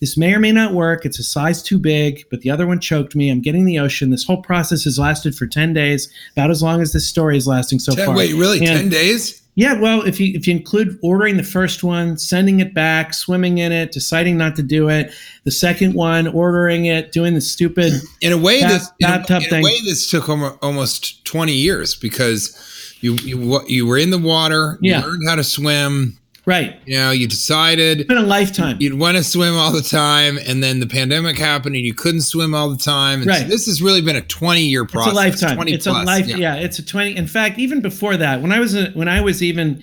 this 0.00 0.16
may 0.16 0.32
or 0.34 0.38
may 0.40 0.50
not 0.52 0.72
work. 0.74 1.04
It's 1.04 1.18
a 1.18 1.22
size 1.22 1.62
too 1.62 1.78
big, 1.78 2.24
but 2.30 2.40
the 2.40 2.50
other 2.50 2.66
one 2.66 2.80
choked 2.80 3.14
me. 3.14 3.30
I'm 3.30 3.40
getting 3.42 3.64
the 3.66 3.78
ocean. 3.78 4.10
This 4.10 4.24
whole 4.24 4.40
process 4.42 4.84
has 4.84 4.98
lasted 4.98 5.34
for 5.34 5.46
10 5.46 5.72
days, 5.74 6.10
about 6.32 6.50
as 6.50 6.62
long 6.62 6.80
as 6.80 6.92
this 6.92 7.06
story 7.06 7.36
is 7.36 7.46
lasting 7.46 7.78
so 7.80 7.94
Ten- 7.94 8.06
far. 8.06 8.16
wait, 8.16 8.34
really? 8.34 8.58
And- 8.58 8.66
Ten 8.66 8.88
days? 8.88 9.36
Yeah, 9.56 9.78
well, 9.78 10.02
if 10.02 10.20
you 10.20 10.32
if 10.34 10.46
you 10.46 10.54
include 10.56 10.96
ordering 11.02 11.36
the 11.36 11.42
first 11.42 11.82
one, 11.82 12.16
sending 12.16 12.60
it 12.60 12.72
back, 12.72 13.12
swimming 13.12 13.58
in 13.58 13.72
it, 13.72 13.90
deciding 13.92 14.38
not 14.38 14.54
to 14.56 14.62
do 14.62 14.88
it, 14.88 15.12
the 15.44 15.50
second 15.50 15.94
one, 15.94 16.28
ordering 16.28 16.86
it, 16.86 17.10
doing 17.12 17.34
the 17.34 17.40
stupid 17.40 17.92
In 18.22 18.32
a 18.32 18.38
way, 18.38 18.60
this 18.62 18.88
in, 19.00 19.10
a, 19.10 19.16
in 19.28 19.54
a 19.56 19.60
way 19.62 19.74
this 19.84 20.08
took 20.08 20.28
almost 20.62 21.24
twenty 21.24 21.52
years 21.52 21.96
because 21.96 22.56
you 23.00 23.16
you 23.16 23.60
you 23.66 23.86
were 23.86 23.98
in 23.98 24.10
the 24.10 24.18
water, 24.18 24.78
you 24.80 24.92
Yeah. 24.92 25.00
learned 25.04 25.28
how 25.28 25.34
to 25.34 25.44
swim. 25.44 26.16
Right. 26.50 26.76
You 26.86 26.96
know, 26.98 27.10
you 27.12 27.26
decided 27.26 28.00
It's 28.00 28.08
been 28.08 28.16
a 28.18 28.22
lifetime. 28.22 28.76
you'd 28.80 28.94
want 28.94 29.16
to 29.16 29.24
swim 29.24 29.54
all 29.54 29.72
the 29.72 29.80
time, 29.82 30.38
and 30.46 30.62
then 30.62 30.80
the 30.80 30.86
pandemic 30.86 31.38
happened, 31.38 31.76
and 31.76 31.84
you 31.84 31.94
couldn't 31.94 32.22
swim 32.22 32.54
all 32.54 32.68
the 32.70 32.76
time. 32.76 33.22
And 33.22 33.30
so 33.30 33.38
Right. 33.38 33.48
this 33.48 33.66
has 33.66 33.80
really 33.80 34.00
been 34.02 34.16
a 34.16 34.20
twenty-year 34.22 34.82
It's 34.82 34.92
process. 34.92 35.12
a 35.12 35.16
lifetime. 35.16 35.54
20 35.56 35.72
It's 35.72 35.86
plus, 35.86 36.02
a 36.02 36.06
life. 36.06 36.26
Yeah. 36.26 36.56
it's 36.56 36.78
a 36.78 36.82
twenty. 36.84 37.16
In 37.16 37.26
fact, 37.26 37.58
even 37.58 37.80
before 37.80 38.16
that, 38.16 38.42
when 38.42 38.52
I 38.52 38.60
was 38.60 38.76
when 38.94 39.08
I 39.08 39.20
was 39.20 39.42
even 39.42 39.82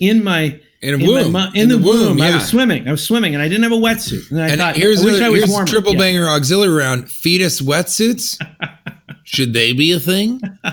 in 0.00 0.22
my 0.22 0.58
In 0.80 0.94
a 0.94 0.98
my 0.98 1.06
womb. 1.06 1.32
mo- 1.32 1.50
in, 1.54 1.68
the, 1.68 1.76
womb, 1.78 2.20
I 2.20 2.28
yeah. 2.28 2.34
was 2.36 2.46
swimming. 2.46 2.86
I 2.86 2.92
was 2.92 3.02
swimming, 3.02 3.34
and 3.34 3.42
I 3.42 3.48
didn't 3.48 3.64
have 3.64 3.72
a 3.72 3.76
wetsuit. 3.76 4.30
And 4.30 4.40
I 4.40 4.48
And 4.48 4.60
thought, 4.60 4.76
here's 4.76 5.00
I 5.02 5.04
wish 5.06 5.20
a, 5.20 5.24
I 5.24 5.28
was 5.28 5.44
here's 5.44 5.70
triple 5.70 5.92
Yeah. 5.94 5.98
banger 5.98 6.28
auxiliary 6.28 6.72
round: 6.74 7.10
fetus 7.10 7.60
wetsuits. 7.60 8.36
Should 9.24 9.52
they 9.52 9.72
be 9.72 9.92
a 9.92 10.00
thing? 10.00 10.40
all 10.64 10.72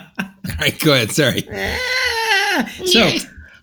right, 0.62 0.80
go 0.80 0.94
ahead. 0.94 1.12
Sorry. 1.12 1.42
So 2.86 3.10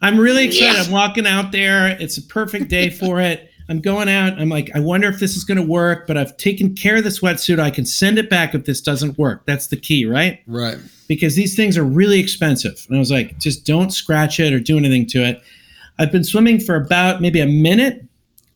I'm 0.02 0.18
really 0.18 0.44
excited. 0.46 0.86
I'm 0.86 0.92
walking 0.92 1.26
out 1.26 1.52
there. 1.52 1.88
It's 2.00 2.18
a 2.18 2.22
perfect 2.22 2.68
day 2.68 2.90
for 3.00 3.20
it. 3.20 3.48
I'm 3.68 3.80
going 3.80 4.08
out. 4.08 4.38
I'm 4.38 4.48
like, 4.48 4.70
I 4.74 4.80
wonder 4.80 5.08
if 5.08 5.20
this 5.20 5.36
is 5.36 5.44
going 5.44 5.56
to 5.56 5.62
work, 5.66 6.06
but 6.06 6.18
I've 6.18 6.36
taken 6.36 6.74
care 6.74 6.96
of 6.96 7.04
this 7.04 7.20
wetsuit. 7.20 7.60
I 7.60 7.70
can 7.70 7.86
send 7.86 8.18
it 8.18 8.28
back 8.28 8.54
if 8.54 8.64
this 8.64 8.80
doesn't 8.80 9.16
work. 9.16 9.46
That's 9.46 9.68
the 9.68 9.76
key, 9.76 10.04
right? 10.04 10.40
Right. 10.46 10.78
because 11.06 11.36
these 11.36 11.54
things 11.54 11.76
are 11.78 11.84
really 11.84 12.18
expensive. 12.18 12.84
And 12.88 12.96
I 12.96 12.98
was 12.98 13.10
like, 13.10 13.38
just 13.38 13.64
don't 13.64 13.90
scratch 13.92 14.40
it 14.40 14.52
or 14.52 14.58
do 14.58 14.76
anything 14.76 15.06
to 15.08 15.22
it. 15.22 15.42
I've 15.98 16.10
been 16.10 16.24
swimming 16.24 16.58
for 16.58 16.74
about 16.74 17.20
maybe 17.20 17.40
a 17.40 17.46
minute. 17.46 18.04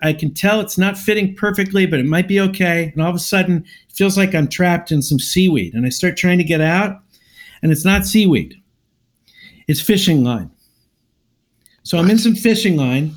I 0.03 0.13
can 0.13 0.35
tell 0.35 0.61
it's 0.61 0.77
not 0.79 0.99
fitting 0.99 1.35
perfectly, 1.35 1.87
but 1.87 2.01
it 2.01 2.07
might 2.07 2.29
be 2.29 2.41
okay. 2.41 2.91
And 2.93 3.03
all 3.03 3.11
of 3.11 3.15
a 3.15 3.21
sudden, 3.21 3.65
it 3.89 3.95
feels 3.95 4.17
like 4.17 4.35
I'm 4.35 4.49
trapped 4.49 4.91
in 4.91 5.03
some 5.03 5.19
seaweed. 5.21 5.75
And 5.75 5.87
I 5.87 5.91
start 5.91 6.17
trying 6.17 6.39
to 6.39 6.45
get 6.45 6.61
out, 6.61 7.01
and 7.63 7.71
it's 7.73 7.85
not 7.85 8.05
seaweed, 8.07 8.61
it's 9.69 9.81
fishing 9.81 10.25
line. 10.25 10.51
So 11.87 11.99
I'm 11.99 12.11
in 12.11 12.19
some 12.19 12.35
fishing 12.35 12.77
line, 12.77 13.15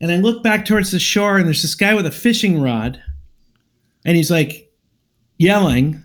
and 0.00 0.12
I 0.12 0.16
look 0.18 0.44
back 0.44 0.64
towards 0.64 0.92
the 0.92 1.00
shore, 1.00 1.38
and 1.38 1.46
there's 1.46 1.60
this 1.62 1.74
guy 1.74 1.92
with 1.92 2.06
a 2.06 2.10
fishing 2.12 2.62
rod, 2.62 3.02
and 4.04 4.16
he's 4.16 4.30
like 4.30 4.70
yelling 5.38 6.04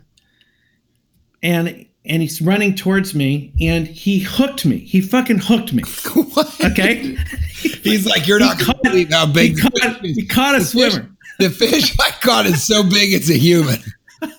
and 1.44 1.86
and 2.04 2.22
he's 2.22 2.42
running 2.42 2.74
towards 2.74 3.14
me 3.14 3.52
and 3.60 3.86
he 3.86 4.18
hooked 4.18 4.66
me. 4.66 4.78
He 4.78 5.00
fucking 5.00 5.38
hooked 5.38 5.72
me. 5.72 5.82
what? 6.34 6.64
Okay. 6.64 7.14
He's 7.82 8.04
like, 8.06 8.26
you're 8.26 8.40
not 8.40 8.58
He 8.58 8.64
going 8.64 8.74
caught- 8.74 8.82
to 8.84 8.90
believe 8.90 9.12
how 9.12 9.26
he 9.26 9.32
big 9.32 9.56
the 9.56 9.62
caught, 9.62 10.00
fish 10.00 10.16
he 10.16 10.26
caught 10.26 10.54
a 10.54 10.58
The 10.58 10.64
fish- 10.64 10.92
swimmer. 10.92 11.10
The 11.38 11.50
fish 11.50 11.96
I 12.00 12.10
caught 12.22 12.46
is 12.46 12.66
so 12.66 12.82
big 12.82 13.12
it's 13.12 13.30
a 13.30 13.38
human. 13.38 13.78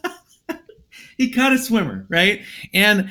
He 1.18 1.30
caught 1.32 1.54
a 1.54 1.58
swimmer, 1.60 2.06
right? 2.10 2.42
And 2.74 3.10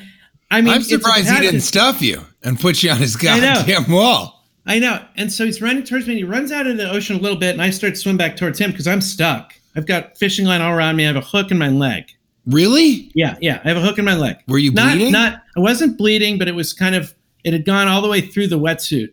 I 0.51 0.61
mean, 0.61 0.73
I'm 0.73 0.83
surprised 0.83 1.29
he 1.29 1.39
didn't 1.39 1.61
stuff 1.61 2.01
you 2.01 2.21
and 2.43 2.59
put 2.59 2.83
you 2.83 2.91
on 2.91 2.97
his 2.97 3.15
I 3.15 3.39
goddamn 3.39 3.91
wall. 3.91 4.45
I 4.65 4.77
know. 4.77 5.03
And 5.15 5.31
so 5.31 5.45
he's 5.45 5.61
running 5.61 5.83
towards 5.83 6.05
me 6.05 6.13
and 6.13 6.19
he 6.19 6.23
runs 6.23 6.51
out 6.51 6.67
of 6.67 6.77
the 6.77 6.89
ocean 6.89 7.15
a 7.15 7.19
little 7.19 7.37
bit 7.37 7.53
and 7.53 7.61
I 7.61 7.71
start 7.71 7.95
to 7.95 7.99
swim 7.99 8.17
back 8.17 8.35
towards 8.35 8.59
him 8.59 8.71
because 8.71 8.85
I'm 8.85 9.01
stuck. 9.01 9.53
I've 9.75 9.87
got 9.87 10.17
fishing 10.17 10.45
line 10.45 10.61
all 10.61 10.73
around 10.73 10.97
me. 10.97 11.05
I 11.05 11.07
have 11.07 11.15
a 11.15 11.21
hook 11.21 11.49
in 11.49 11.57
my 11.57 11.69
leg. 11.69 12.05
Really? 12.45 13.11
Yeah, 13.13 13.37
yeah. 13.41 13.61
I 13.63 13.69
have 13.69 13.77
a 13.77 13.81
hook 13.81 13.97
in 13.99 14.05
my 14.05 14.15
leg. 14.15 14.37
Were 14.47 14.57
you 14.57 14.71
not, 14.71 14.93
bleeding? 14.93 15.11
Not. 15.11 15.43
I 15.55 15.59
wasn't 15.59 15.97
bleeding, 15.97 16.37
but 16.37 16.47
it 16.47 16.55
was 16.55 16.73
kind 16.73 16.95
of. 16.95 17.13
It 17.43 17.53
had 17.53 17.65
gone 17.65 17.87
all 17.87 18.01
the 18.01 18.09
way 18.09 18.21
through 18.21 18.47
the 18.47 18.59
wetsuit, 18.59 19.09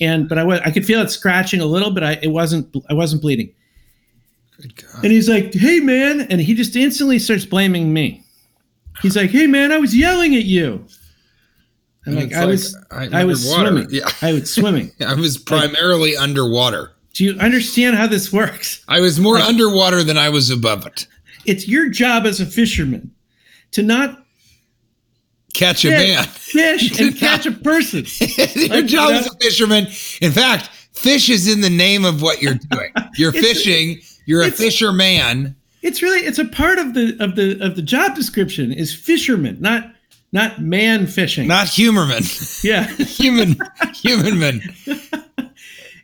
and 0.00 0.28
but 0.28 0.38
I 0.38 0.44
was. 0.44 0.60
I 0.60 0.70
could 0.70 0.84
feel 0.84 1.00
it 1.00 1.10
scratching 1.10 1.60
a 1.60 1.66
little, 1.66 1.90
but 1.90 2.04
I 2.04 2.12
it 2.22 2.28
wasn't. 2.28 2.74
I 2.90 2.94
wasn't 2.94 3.22
bleeding. 3.22 3.52
Good 4.60 4.76
God. 4.76 5.04
And 5.04 5.12
he's 5.12 5.28
like, 5.28 5.54
"Hey, 5.54 5.80
man!" 5.80 6.22
And 6.22 6.40
he 6.40 6.54
just 6.54 6.76
instantly 6.76 7.18
starts 7.18 7.44
blaming 7.44 7.92
me. 7.92 8.22
He's 9.02 9.16
like, 9.16 9.30
"Hey, 9.30 9.46
man! 9.46 9.72
I 9.72 9.78
was 9.78 9.96
yelling 9.96 10.34
at 10.36 10.44
you." 10.44 10.86
I'm 12.06 12.12
And 12.12 12.16
like, 12.16 12.32
I 12.34 12.40
like, 12.40 12.48
was. 12.48 12.76
I 12.90 13.24
was 13.24 13.50
swimming. 13.52 13.88
Yeah. 13.90 14.08
I 14.22 14.32
was 14.32 14.52
swimming. 14.52 14.92
I 15.06 15.14
was 15.14 15.38
primarily 15.38 16.16
underwater. 16.16 16.92
Do 17.14 17.24
you 17.24 17.38
understand 17.40 17.96
how 17.96 18.06
this 18.06 18.32
works? 18.32 18.84
I 18.88 19.00
was 19.00 19.18
more 19.18 19.38
underwater 19.38 20.04
than 20.04 20.16
I 20.18 20.28
was 20.28 20.50
above 20.50 20.86
it. 20.86 21.06
It's 21.46 21.66
your 21.66 21.88
job 21.88 22.26
as 22.26 22.40
a 22.40 22.46
fisherman 22.46 23.10
to 23.72 23.82
not 23.82 24.22
Catch 25.54 25.86
a 25.86 25.90
man. 25.90 26.24
fish 26.24 27.00
and 27.00 27.16
catch 27.16 27.46
a 27.46 27.50
person. 27.52 28.04
Your 28.56 28.68
Like, 28.68 28.84
job 28.86 29.08
you 29.10 29.16
as 29.16 29.26
a 29.26 29.34
fisherman. 29.40 29.86
In 30.20 30.30
fact, 30.30 30.68
fish 30.92 31.30
is 31.30 31.50
in 31.50 31.62
the 31.62 31.70
name 31.70 32.04
of 32.04 32.20
what 32.20 32.42
you're 32.42 32.54
doing. 32.70 32.92
You're 33.14 33.32
fishing. 33.32 34.00
You're 34.26 34.42
a 34.42 34.50
fisherman. 34.50 35.56
It's 35.86 36.02
really 36.02 36.20
it's 36.26 36.38
a 36.40 36.44
part 36.44 36.78
of 36.78 36.94
the 36.94 37.16
of 37.20 37.36
the 37.36 37.58
of 37.64 37.76
the 37.76 37.82
job 37.82 38.16
description 38.16 38.72
is 38.72 38.92
fisherman, 38.94 39.58
not 39.60 39.84
not 40.32 40.60
man 40.60 41.06
fishing. 41.06 41.46
Not 41.46 41.68
humerman. 41.68 42.24
yeah. 42.64 42.86
human 42.96 43.56
human 43.94 44.38
man. 44.38 44.60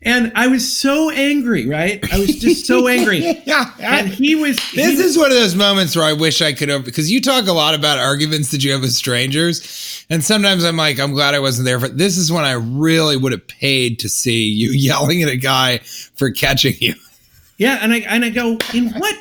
And 0.05 0.33
I 0.35 0.49
was 0.49 0.77
so 0.77 1.11
angry, 1.11 1.69
right? 1.69 2.03
I 2.13 2.19
was 2.19 2.35
just 2.37 2.67
so 2.67 2.89
angry. 2.97 3.19
Yeah. 3.47 3.71
And 3.79 4.09
he 4.09 4.35
was 4.35 4.57
This 4.75 4.99
he- 4.99 5.05
is 5.05 5.17
one 5.17 5.31
of 5.31 5.37
those 5.37 5.55
moments 5.55 5.95
where 5.95 6.05
I 6.05 6.13
wish 6.13 6.43
I 6.43 6.53
could 6.53 6.69
have 6.71 6.85
because 6.85 7.11
you 7.11 7.21
talk 7.21 7.47
a 7.47 7.53
lot 7.53 7.75
about 7.77 7.99
arguments 7.99 8.51
that 8.51 8.65
you 8.65 8.73
have 8.73 8.81
with 8.81 8.93
strangers. 8.93 10.05
And 10.11 10.25
sometimes 10.25 10.65
I'm 10.65 10.77
like, 10.77 10.99
I'm 10.99 11.13
glad 11.13 11.35
I 11.35 11.39
wasn't 11.39 11.67
there. 11.67 11.79
But 11.79 11.99
this 11.99 12.17
is 12.19 12.33
when 12.33 12.45
I 12.45 12.53
really 12.53 13.17
would 13.17 13.31
have 13.33 13.47
paid 13.47 14.01
to 14.01 14.09
see 14.09 14.43
you 14.45 14.71
yelling 14.73 15.23
at 15.23 15.29
a 15.29 15.37
guy 15.37 15.79
for 16.15 16.31
catching 16.31 16.75
you. 16.81 16.95
Yeah, 17.59 17.79
and 17.81 17.93
I 17.93 17.99
and 17.99 18.25
I 18.25 18.31
go, 18.31 18.59
in 18.75 18.91
what 18.95 19.17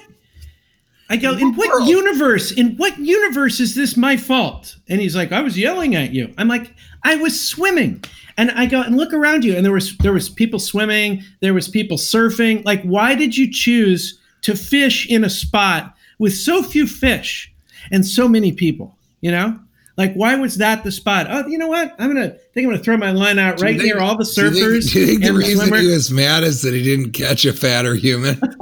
I 1.12 1.18
go, 1.18 1.34
in 1.36 1.54
what 1.56 1.88
universe? 1.90 2.52
In 2.54 2.78
what 2.78 2.98
universe 2.98 3.60
is 3.60 3.76
this 3.76 3.98
my 3.98 4.16
fault? 4.16 4.78
And 4.88 5.02
he's 5.02 5.14
like, 5.16 5.34
I 5.34 5.42
was 5.42 5.58
yelling 5.58 5.94
at 5.94 6.14
you. 6.14 6.34
I'm 6.38 6.48
like, 6.48 6.74
I 7.04 7.18
was 7.18 7.38
swimming. 7.40 8.02
And 8.38 8.50
I 8.52 8.66
go 8.66 8.82
and 8.82 8.96
look 8.96 9.12
around 9.14 9.44
you, 9.44 9.56
and 9.58 9.66
there 9.66 9.74
was 9.74 9.98
there 9.98 10.14
was 10.14 10.30
people 10.30 10.58
swimming, 10.58 11.22
there 11.42 11.54
was 11.54 11.68
people 11.68 11.98
surfing. 11.98 12.64
Like, 12.64 12.82
why 12.84 13.14
did 13.14 13.36
you 13.38 13.52
choose 13.52 14.20
to 14.44 14.56
fish 14.56 15.06
in 15.10 15.26
a 15.26 15.30
spot 15.30 15.96
with 16.18 16.34
so 16.34 16.64
few 16.64 16.88
fish 16.88 17.52
and 17.92 18.06
so 18.06 18.30
many 18.30 18.54
people? 18.54 18.98
You 19.20 19.32
know? 19.32 19.60
Like, 19.98 20.14
why 20.14 20.36
was 20.36 20.56
that 20.58 20.86
the 20.86 20.92
spot? 20.92 21.28
Oh, 21.30 21.46
you 21.46 21.58
know 21.58 21.68
what? 21.68 21.94
I'm 22.00 22.08
gonna 22.14 22.28
I 22.28 22.30
think 22.54 22.66
I'm 22.66 22.72
gonna 22.72 22.78
throw 22.84 22.96
my 22.96 23.12
line 23.12 23.38
out 23.38 23.62
right 23.62 23.76
you 23.76 23.84
near 23.84 24.00
all 24.00 24.18
the 24.18 24.24
do 24.24 24.42
you 24.44 24.50
think- 24.50 24.66
surfers 24.66 24.94
Do 24.94 25.00
you 25.02 25.06
think, 25.08 25.24
the 25.26 25.34
reason 25.34 25.68
swimmer. 25.68 25.82
he 25.82 25.88
was 25.92 26.10
mad 26.10 26.44
is 26.44 26.62
that 26.62 26.74
he 26.74 26.82
didn't 26.82 27.12
catch 27.12 27.44
a 27.44 27.52
fatter 27.52 27.96
human? 27.96 28.40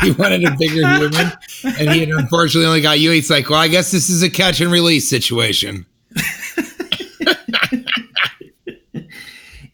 he 0.02 0.12
wanted 0.12 0.44
a 0.44 0.56
bigger 0.56 0.86
human, 0.96 1.32
and 1.78 1.90
he 1.90 2.10
unfortunately 2.10 2.66
only 2.66 2.80
got 2.80 3.00
you. 3.00 3.10
He's 3.10 3.30
like, 3.30 3.50
well, 3.50 3.60
I 3.60 3.68
guess 3.68 3.90
this 3.90 4.08
is 4.10 4.22
a 4.22 4.30
catch 4.30 4.60
and 4.60 4.70
release 4.70 5.08
situation. 5.08 5.86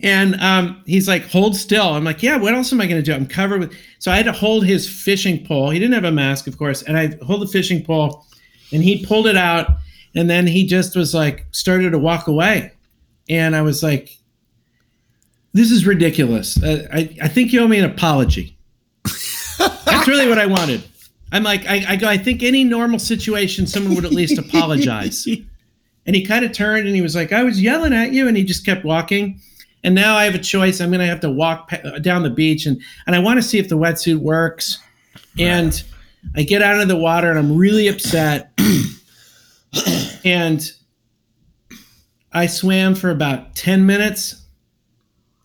And 0.07 0.41
um, 0.41 0.85
he's 0.87 1.09
like, 1.09 1.29
hold 1.29 1.57
still. 1.57 1.89
I'm 1.89 2.05
like, 2.05 2.23
yeah, 2.23 2.37
what 2.37 2.55
else 2.55 2.73
am 2.73 2.81
I 2.81 2.87
going 2.87 3.03
to 3.03 3.05
do? 3.05 3.13
I'm 3.13 3.27
covered 3.27 3.59
with. 3.59 3.77
So 3.99 4.13
I 4.13 4.17
had 4.17 4.27
to 4.27 4.33
hold 4.33 4.65
his 4.65 4.89
fishing 4.89 5.45
pole. 5.45 5.71
He 5.71 5.81
didn't 5.81 5.95
have 5.95 6.05
a 6.05 6.13
mask, 6.13 6.47
of 6.47 6.57
course. 6.57 6.83
And 6.83 6.97
I 6.97 7.17
hold 7.25 7.43
the 7.43 7.49
fishing 7.49 7.85
pole 7.85 8.25
and 8.73 8.85
he 8.85 9.05
pulled 9.05 9.27
it 9.27 9.37
out. 9.37 9.69
And 10.15 10.31
then 10.31 10.47
he 10.47 10.65
just 10.65 10.95
was 10.95 11.13
like, 11.13 11.47
started 11.51 11.91
to 11.91 11.99
walk 11.99 12.29
away. 12.29 12.71
And 13.29 13.57
I 13.57 13.63
was 13.63 13.83
like, 13.83 14.17
this 15.55 15.73
is 15.73 15.87
ridiculous. 15.87 16.63
Uh, 16.63 16.87
I, 16.93 17.17
I 17.23 17.27
think 17.27 17.53
you 17.53 17.61
owe 17.61 17.69
me 17.69 17.79
an 17.79 17.91
apology. 17.91 18.56
That's 19.85 20.09
really 20.09 20.29
what 20.29 20.39
I 20.39 20.47
wanted. 20.47 20.83
I'm 21.33 21.43
like, 21.43 21.67
I, 21.67 21.85
I 21.89 21.97
go, 21.97 22.09
I 22.09 22.17
think 22.17 22.43
any 22.43 22.65
normal 22.65 22.99
situation, 22.99 23.67
someone 23.67 23.95
would 23.95 24.05
at 24.05 24.13
least 24.13 24.39
apologize. 24.39 25.27
And 26.07 26.15
he 26.15 26.25
kind 26.25 26.45
of 26.45 26.53
turned 26.53 26.87
and 26.87 26.95
he 26.95 27.03
was 27.03 27.17
like, 27.17 27.33
I 27.33 27.43
was 27.43 27.61
yelling 27.61 27.93
at 27.93 28.13
you. 28.13 28.29
And 28.29 28.37
he 28.37 28.45
just 28.45 28.65
kept 28.65 28.85
walking. 28.85 29.41
And 29.83 29.95
now 29.95 30.17
I 30.17 30.25
have 30.25 30.35
a 30.35 30.41
choice. 30.41 30.81
I'm 30.81 30.91
going 30.91 31.01
to 31.01 31.07
have 31.07 31.21
to 31.21 31.31
walk 31.31 31.69
pa- 31.69 31.81
uh, 31.85 31.99
down 31.99 32.23
the 32.23 32.31
beach 32.31 32.67
and, 32.67 32.81
and 33.07 33.17
I 33.17 33.19
want 33.19 33.39
to 33.39 33.43
see 33.43 33.59
if 33.59 33.69
the 33.69 33.77
wetsuit 33.77 34.19
works. 34.19 34.79
And 35.39 35.83
I 36.35 36.43
get 36.43 36.63
out 36.63 36.81
of 36.81 36.89
the 36.89 36.97
water 36.97 37.29
and 37.29 37.39
I'm 37.39 37.57
really 37.57 37.89
upset. 37.89 38.53
and 40.25 40.71
I 42.33 42.47
swam 42.47 42.95
for 42.95 43.11
about 43.11 43.55
10 43.57 43.85
minutes 43.85 44.43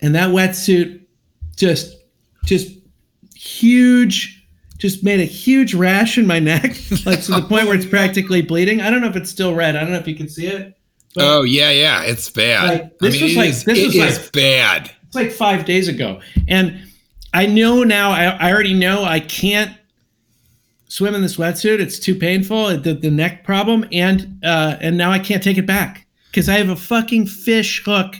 and 0.00 0.14
that 0.14 0.30
wetsuit 0.30 1.00
just, 1.56 1.96
just 2.44 2.81
huge, 3.42 4.44
just 4.78 5.02
made 5.02 5.20
a 5.20 5.24
huge 5.24 5.74
rash 5.74 6.16
in 6.18 6.26
my 6.26 6.38
neck, 6.38 6.62
like 7.06 7.22
to 7.22 7.32
the 7.32 7.44
point 7.48 7.66
where 7.66 7.74
it's 7.74 7.86
practically 7.86 8.42
bleeding. 8.42 8.80
I 8.80 8.90
don't 8.90 9.00
know 9.00 9.08
if 9.08 9.16
it's 9.16 9.30
still 9.30 9.54
red. 9.54 9.76
I 9.76 9.80
don't 9.80 9.92
know 9.92 9.98
if 9.98 10.08
you 10.08 10.14
can 10.14 10.28
see 10.28 10.46
it. 10.46 10.76
Oh 11.18 11.42
yeah, 11.42 11.70
yeah, 11.70 12.02
it's 12.04 12.30
bad. 12.30 12.68
Like, 12.68 12.98
this 12.98 13.20
was 13.20 13.32
it 13.32 13.36
like- 13.36 13.50
is- 13.50 13.64
this 13.64 13.84
was 13.84 13.94
is 13.94 14.18
like- 14.18 14.32
bad. 14.32 14.90
it's 15.06 15.14
like 15.14 15.30
five 15.32 15.64
days 15.64 15.88
ago. 15.88 16.20
And 16.48 16.80
I 17.34 17.46
know 17.46 17.82
now, 17.82 18.10
I, 18.10 18.24
I 18.26 18.52
already 18.52 18.74
know 18.74 19.04
I 19.04 19.20
can't 19.20 19.76
swim 20.88 21.14
in 21.14 21.22
this 21.22 21.36
wetsuit. 21.36 21.80
It's 21.80 21.98
too 21.98 22.14
painful, 22.14 22.76
the, 22.78 22.94
the 22.94 23.10
neck 23.10 23.44
problem. 23.44 23.86
And, 23.92 24.38
uh, 24.44 24.76
and 24.80 24.96
now 24.98 25.10
I 25.10 25.18
can't 25.18 25.42
take 25.42 25.56
it 25.58 25.66
back 25.66 26.06
because 26.30 26.48
I 26.48 26.54
have 26.58 26.68
a 26.68 26.76
fucking 26.76 27.26
fish 27.26 27.82
hook 27.84 28.16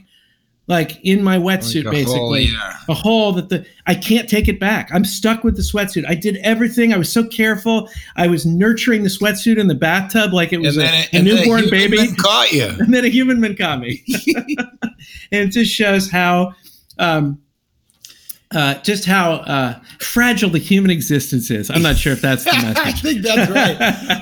like 0.68 1.04
in 1.04 1.22
my 1.22 1.38
wetsuit, 1.38 1.84
Like 1.84 1.92
basically. 1.92 2.46
hole, 2.46 2.58
yeah. 2.60 2.76
A 2.88 2.94
hole 2.94 3.32
that 3.32 3.48
the, 3.48 3.66
I 3.86 3.94
can't 3.94 4.28
take 4.28 4.48
it 4.48 4.60
back. 4.60 4.90
I'm 4.92 5.04
stuck 5.04 5.42
with 5.42 5.56
the 5.56 5.62
sweatsuit. 5.62 6.04
I 6.08 6.14
did 6.14 6.36
everything. 6.38 6.94
I 6.94 6.96
was 6.96 7.10
so 7.10 7.26
careful. 7.26 7.88
I 8.16 8.28
was 8.28 8.46
nurturing 8.46 9.02
the 9.02 9.08
sweatsuit 9.08 9.58
in 9.58 9.66
the 9.66 9.74
bathtub 9.74 10.32
like 10.32 10.52
it 10.52 10.58
was 10.58 10.76
a, 10.78 10.84
a 10.84 11.08
and 11.12 11.26
then 11.26 11.36
newborn 11.36 11.64
human 11.64 11.90
baby 11.90 12.14
caught 12.14 12.52
you. 12.52 12.66
and 12.78 12.94
then 12.94 13.04
a 13.04 13.08
human 13.08 13.40
man 13.40 13.56
caught 13.56 13.80
me. 13.80 14.04
and 14.36 15.48
it 15.48 15.48
just 15.48 15.72
shows 15.72 16.10
how, 16.10 16.54
um, 16.98 17.40
uh, 18.54 18.74
just 18.82 19.04
how 19.04 19.32
uh, 19.34 19.78
fragile 19.98 20.50
the 20.50 20.58
human 20.58 20.90
existence 20.90 21.50
is. 21.50 21.70
I'm 21.70 21.82
not 21.82 21.96
sure 21.96 22.12
if 22.12 22.20
that's 22.20 22.44
the 22.44 22.50
I 22.76 22.92
think 22.92 23.22
that's 23.22 23.50
right. 23.50 23.76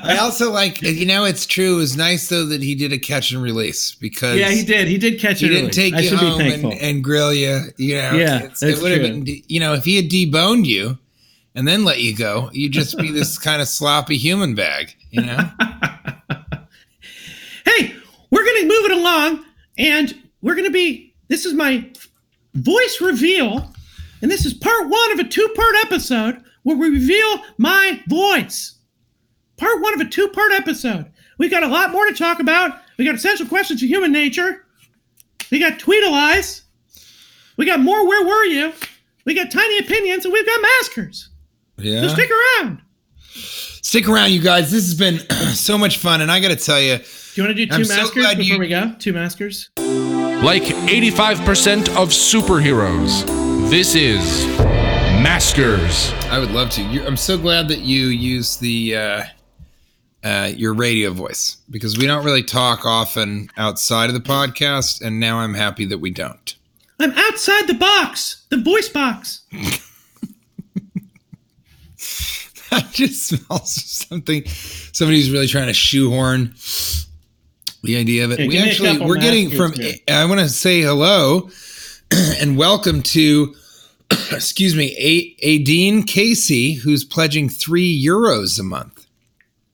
I 0.04 0.16
also 0.20 0.50
like, 0.50 0.80
you 0.82 1.06
know, 1.06 1.24
it's 1.24 1.46
true. 1.46 1.74
It 1.74 1.78
was 1.78 1.96
nice 1.96 2.28
though 2.28 2.46
that 2.46 2.62
he 2.62 2.74
did 2.74 2.92
a 2.92 2.98
catch 2.98 3.32
and 3.32 3.42
release 3.42 3.94
because 3.94 4.36
yeah, 4.38 4.50
he 4.50 4.64
did. 4.64 4.88
He 4.88 4.98
did 4.98 5.20
catch 5.20 5.40
He 5.40 5.46
it. 5.46 5.50
didn't 5.50 5.64
early. 5.64 5.72
take 5.72 5.94
I 5.94 6.00
you 6.00 6.16
home 6.16 6.40
and, 6.40 6.72
and 6.74 7.04
grill 7.04 7.32
you. 7.32 7.60
You 7.76 7.96
know, 7.96 8.12
Yeah, 8.14 8.48
it 8.62 8.82
would 8.82 8.92
have 8.92 9.02
been, 9.02 9.24
you 9.48 9.60
know, 9.60 9.74
if 9.74 9.84
he 9.84 9.96
had 9.96 10.06
deboned 10.08 10.64
you 10.66 10.98
and 11.54 11.66
then 11.66 11.84
let 11.84 12.00
you 12.00 12.14
go, 12.16 12.48
you'd 12.52 12.72
just 12.72 12.96
be 12.98 13.10
this 13.10 13.38
kind 13.48 13.60
of 13.60 13.68
sloppy 13.68 14.16
human 14.16 14.54
bag. 14.54 14.94
You 15.10 15.22
know, 15.22 15.50
hey, 17.64 17.94
we're 18.30 18.44
going 18.44 18.62
to 18.62 18.68
move 18.68 18.90
it 18.90 18.92
along, 18.98 19.44
and 19.78 20.14
we're 20.42 20.54
going 20.54 20.66
to 20.66 20.72
be. 20.72 21.14
This 21.28 21.44
is 21.46 21.54
my 21.54 21.88
voice 22.54 23.00
reveal, 23.00 23.72
and 24.22 24.30
this 24.30 24.44
is 24.46 24.54
part 24.54 24.88
one 24.88 25.12
of 25.12 25.18
a 25.18 25.24
two-part 25.24 25.74
episode 25.84 26.42
where 26.62 26.76
we 26.76 26.88
reveal 26.90 27.42
my 27.58 28.02
voice. 28.08 28.74
Part 29.56 29.80
one 29.80 29.94
of 29.94 30.00
a 30.00 30.08
two-part 30.10 30.52
episode. 30.52 31.06
We 31.38 31.48
got 31.48 31.62
a 31.62 31.68
lot 31.68 31.90
more 31.90 32.06
to 32.06 32.14
talk 32.14 32.40
about. 32.40 32.80
We 32.98 33.04
got 33.04 33.14
essential 33.14 33.46
questions 33.46 33.82
of 33.82 33.88
human 33.88 34.12
nature. 34.12 34.66
We 35.50 35.58
got 35.58 35.78
Tweedleize. 35.78 36.62
We 37.56 37.66
got 37.66 37.80
more. 37.80 38.06
Where 38.06 38.26
were 38.26 38.44
you? 38.44 38.72
We 39.24 39.34
got 39.34 39.50
tiny 39.50 39.78
opinions, 39.78 40.24
and 40.24 40.32
we've 40.32 40.46
got 40.46 40.60
maskers. 40.62 41.28
So 41.78 41.84
yeah. 41.84 42.08
stick 42.08 42.30
around. 42.30 42.80
Stick 43.32 44.08
around, 44.08 44.32
you 44.32 44.40
guys. 44.40 44.70
This 44.70 44.84
has 44.84 44.94
been 44.94 45.18
so 45.54 45.76
much 45.78 45.98
fun, 45.98 46.20
and 46.20 46.30
I 46.30 46.40
got 46.40 46.48
to 46.48 46.56
tell 46.56 46.80
you, 46.80 46.98
Do 46.98 47.04
you 47.34 47.42
want 47.44 47.56
to 47.56 47.66
do 47.66 47.66
2 47.66 47.74
I'm 47.74 47.80
maskers 47.88 48.22
glad 48.22 48.36
before 48.38 48.54
you- 48.54 48.60
we 48.60 48.68
go? 48.68 48.94
Two 48.98 49.12
maskers. 49.12 49.70
Like 49.78 50.62
85% 50.62 51.88
of 51.96 52.08
superheroes, 52.10 53.24
this 53.68 53.94
is 53.94 54.46
Maskers. 55.22 56.12
I 56.30 56.38
would 56.38 56.50
love 56.50 56.70
to. 56.70 56.82
You, 56.82 57.04
I'm 57.06 57.16
so 57.16 57.36
glad 57.36 57.68
that 57.68 57.80
you 57.80 58.06
use 58.06 58.56
the 58.56 58.96
uh, 58.96 59.22
uh, 60.24 60.50
your 60.54 60.74
radio 60.74 61.11
voice 61.11 61.58
because 61.68 61.98
we 61.98 62.06
don't 62.06 62.24
really 62.24 62.42
talk 62.42 62.86
often 62.86 63.50
outside 63.56 64.08
of 64.08 64.14
the 64.14 64.20
podcast, 64.20 65.02
and 65.02 65.20
now 65.20 65.38
I'm 65.38 65.54
happy 65.54 65.84
that 65.86 65.98
we 65.98 66.11
don't. 66.11 66.54
I'm 66.98 67.12
outside 67.12 67.66
the 67.66 67.74
box, 67.74 68.46
the 68.48 68.58
voice 68.58 68.88
box. 68.88 69.42
that 72.70 72.88
just 72.92 73.26
smells 73.28 73.74
something. 73.74 74.46
Somebody's 74.46 75.30
really 75.30 75.46
trying 75.46 75.66
to 75.66 75.74
shoehorn 75.74 76.54
the 77.82 77.96
idea 77.96 78.24
of 78.24 78.32
it. 78.32 78.40
Yeah, 78.40 78.46
we 78.46 78.52
give 78.52 78.62
me 78.62 78.68
a 78.68 78.72
actually 78.72 79.06
we're 79.06 79.16
getting 79.16 79.50
from. 79.50 79.72
maskers 79.72 80.00
I 80.08 80.24
want 80.26 80.40
to 80.40 80.48
say 80.48 80.80
hello 80.82 81.50
and 82.40 82.56
welcome 82.56 83.02
to. 83.02 83.54
Excuse 84.32 84.74
me, 84.74 84.96
a 84.98 85.54
Adine 85.54 86.02
Casey, 86.02 86.74
who's 86.74 87.04
pledging 87.04 87.48
three 87.48 88.04
euros 88.04 88.58
a 88.58 88.64
month. 88.64 89.06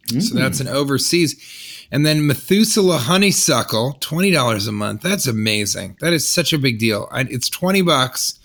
So 0.08 0.16
mm. 0.16 0.32
that's 0.32 0.60
an 0.60 0.68
overseas. 0.68 1.86
And 1.90 2.04
then 2.04 2.26
Methuselah 2.26 2.98
Honeysuckle, 2.98 3.96
twenty 4.00 4.30
dollars 4.30 4.66
a 4.66 4.72
month. 4.72 5.02
That's 5.02 5.26
amazing. 5.26 5.96
That 6.00 6.12
is 6.12 6.28
such 6.28 6.52
a 6.52 6.58
big 6.58 6.78
deal. 6.78 7.08
I, 7.10 7.22
it's 7.22 7.48
twenty 7.48 7.82
bucks, 7.82 8.38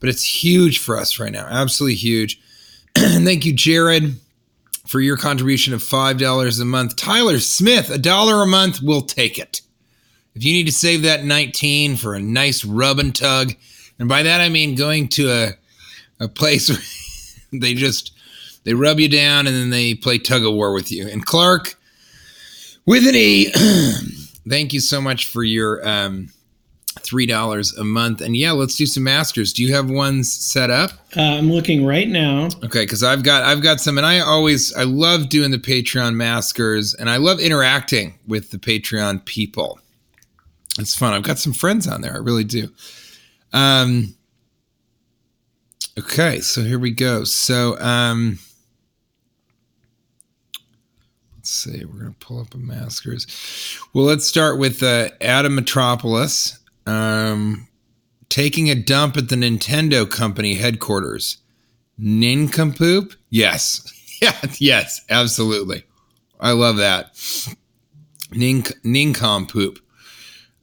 but 0.00 0.08
it's 0.08 0.44
huge 0.44 0.78
for 0.78 0.96
us 0.98 1.18
right 1.18 1.32
now. 1.32 1.46
Absolutely 1.48 1.96
huge. 1.96 2.40
and 2.96 3.24
thank 3.24 3.44
you, 3.44 3.52
Jared, 3.52 4.16
for 4.86 5.00
your 5.00 5.16
contribution 5.16 5.74
of 5.74 5.82
five 5.82 6.18
dollars 6.18 6.60
a 6.60 6.64
month. 6.64 6.96
Tyler 6.96 7.40
Smith, 7.40 7.90
a 7.90 7.98
dollar 7.98 8.42
a 8.42 8.46
month, 8.46 8.80
we'll 8.82 9.02
take 9.02 9.38
it. 9.38 9.62
If 10.34 10.44
you 10.44 10.52
need 10.52 10.66
to 10.66 10.72
save 10.72 11.02
that 11.02 11.24
nineteen 11.24 11.96
for 11.96 12.14
a 12.14 12.20
nice 12.20 12.64
rub 12.64 12.98
and 12.98 13.14
tug, 13.14 13.52
and 13.98 14.08
by 14.08 14.22
that 14.22 14.40
I 14.40 14.48
mean 14.48 14.74
going 14.74 15.08
to 15.10 15.30
a 15.30 15.52
a 16.20 16.28
place 16.28 16.68
where 17.50 17.60
they 17.60 17.74
just 17.74 18.12
they 18.64 18.74
rub 18.74 18.98
you 18.98 19.08
down 19.08 19.46
and 19.46 19.54
then 19.54 19.70
they 19.70 19.94
play 19.94 20.18
tug 20.18 20.44
of 20.44 20.54
war 20.54 20.72
with 20.72 20.90
you. 20.90 21.06
And 21.06 21.24
Clark, 21.24 21.74
with 22.86 23.06
an 23.06 23.14
E, 23.14 23.50
thank 24.48 24.72
you 24.72 24.80
so 24.80 25.00
much 25.00 25.26
for 25.26 25.44
your 25.44 25.86
um, 25.86 26.30
three 27.00 27.26
dollars 27.26 27.76
a 27.76 27.84
month. 27.84 28.20
And 28.20 28.36
yeah, 28.36 28.52
let's 28.52 28.76
do 28.76 28.86
some 28.86 29.04
maskers. 29.04 29.52
Do 29.52 29.62
you 29.62 29.74
have 29.74 29.90
ones 29.90 30.32
set 30.32 30.70
up? 30.70 30.92
Uh, 31.16 31.22
I'm 31.22 31.50
looking 31.50 31.84
right 31.84 32.08
now. 32.08 32.48
Okay, 32.64 32.82
because 32.82 33.02
I've 33.02 33.22
got 33.22 33.42
I've 33.42 33.62
got 33.62 33.80
some, 33.80 33.98
and 33.98 34.06
I 34.06 34.20
always 34.20 34.74
I 34.74 34.84
love 34.84 35.28
doing 35.28 35.50
the 35.50 35.58
Patreon 35.58 36.14
maskers, 36.14 36.94
and 36.94 37.08
I 37.10 37.18
love 37.18 37.40
interacting 37.40 38.18
with 38.26 38.50
the 38.50 38.58
Patreon 38.58 39.24
people. 39.24 39.78
It's 40.78 40.94
fun. 40.94 41.12
I've 41.12 41.22
got 41.22 41.38
some 41.38 41.52
friends 41.52 41.86
on 41.86 42.00
there. 42.00 42.14
I 42.14 42.18
really 42.18 42.44
do. 42.44 42.68
Um. 43.52 44.14
Okay, 45.98 46.40
so 46.40 46.62
here 46.62 46.78
we 46.78 46.90
go. 46.90 47.24
So 47.24 47.78
um. 47.80 48.38
Let's 51.36 51.50
see. 51.50 51.84
We're 51.84 52.00
gonna 52.00 52.14
pull 52.20 52.40
up 52.40 52.54
a 52.54 52.58
maskers. 52.58 53.26
Well, 53.92 54.04
let's 54.04 54.26
start 54.26 54.58
with 54.58 54.82
uh, 54.82 55.10
Adam 55.20 55.54
Metropolis. 55.54 56.58
Um, 56.86 57.68
taking 58.28 58.68
a 58.70 58.74
dump 58.74 59.16
at 59.16 59.28
the 59.28 59.36
Nintendo 59.36 60.10
company 60.10 60.54
headquarters. 60.54 61.38
Nincompoop? 61.98 63.14
Yes. 63.30 63.90
Yeah, 64.22 64.40
yes, 64.58 65.04
absolutely. 65.10 65.84
I 66.40 66.52
love 66.52 66.76
that. 66.78 67.12
Nink 68.30 68.72
nincompoop. 68.82 69.80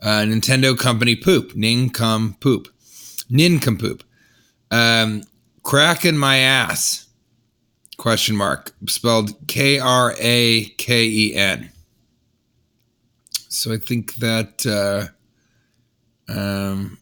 Uh, 0.01 0.23
Nintendo 0.23 0.77
company 0.77 1.15
poop. 1.15 1.55
Nincompoop. 1.55 2.67
Nincompoop. 3.29 4.03
Um, 4.71 5.23
cracking 5.63 6.17
my 6.17 6.37
ass. 6.37 7.07
Question 7.97 8.35
mark. 8.35 8.73
Spelled 8.87 9.31
K 9.47 9.79
R 9.79 10.15
A 10.19 10.65
K 10.77 11.05
E 11.05 11.35
N. 11.35 11.71
So 13.47 13.71
I 13.71 13.77
think 13.77 14.15
that 14.15 14.65
uh 14.65 16.31
um 16.31 16.97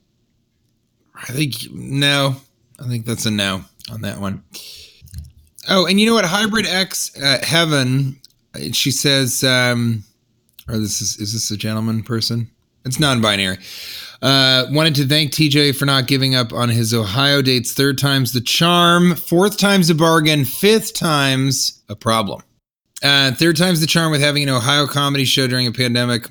I 1.15 1.31
think 1.31 1.71
no. 1.71 2.35
I 2.79 2.87
think 2.87 3.05
that's 3.05 3.25
a 3.25 3.31
no 3.31 3.63
on 3.91 4.01
that 4.01 4.19
one. 4.19 4.43
Oh, 5.67 5.85
and 5.85 5.99
you 5.99 6.05
know 6.05 6.13
what? 6.13 6.25
Hybrid 6.25 6.65
X 6.65 7.15
uh, 7.21 7.39
Heaven. 7.43 8.19
She 8.71 8.91
says, 8.91 9.43
um, 9.43 10.03
or 10.67 10.77
this 10.77 11.01
is 11.01 11.17
is 11.17 11.33
this 11.33 11.51
a 11.51 11.57
gentleman 11.57 12.03
person? 12.03 12.49
It's 12.85 12.99
non-binary. 12.99 13.57
Uh, 14.21 14.65
wanted 14.71 14.95
to 14.95 15.05
thank 15.05 15.31
TJ 15.31 15.75
for 15.75 15.85
not 15.85 16.07
giving 16.07 16.35
up 16.35 16.51
on 16.51 16.69
his 16.69 16.93
Ohio 16.93 17.41
dates. 17.41 17.73
Third 17.73 17.97
time's 17.97 18.33
the 18.33 18.41
charm, 18.41 19.15
fourth 19.15 19.57
time's 19.57 19.89
a 19.89 19.95
bargain, 19.95 20.43
fifth 20.43 20.93
time's 20.93 21.81
a 21.87 21.95
problem. 21.95 22.41
Uh, 23.01 23.31
third 23.31 23.55
time's 23.55 23.79
the 23.79 23.87
charm 23.87 24.11
with 24.11 24.21
having 24.21 24.43
an 24.43 24.49
Ohio 24.49 24.85
comedy 24.87 25.23
show 25.23 25.47
during 25.47 25.67
a 25.67 25.71
pandemic. 25.71 26.27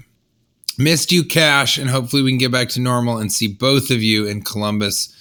Missed 0.76 1.11
you, 1.11 1.24
Cash, 1.24 1.78
and 1.78 1.88
hopefully 1.88 2.22
we 2.22 2.30
can 2.30 2.38
get 2.38 2.53
back 2.53 2.68
to 2.70 2.80
normal 2.80 3.18
and 3.18 3.32
see 3.32 3.49
both 3.49 3.90
of 3.90 4.03
you 4.03 4.26
in 4.26 4.42
Columbus 4.42 5.14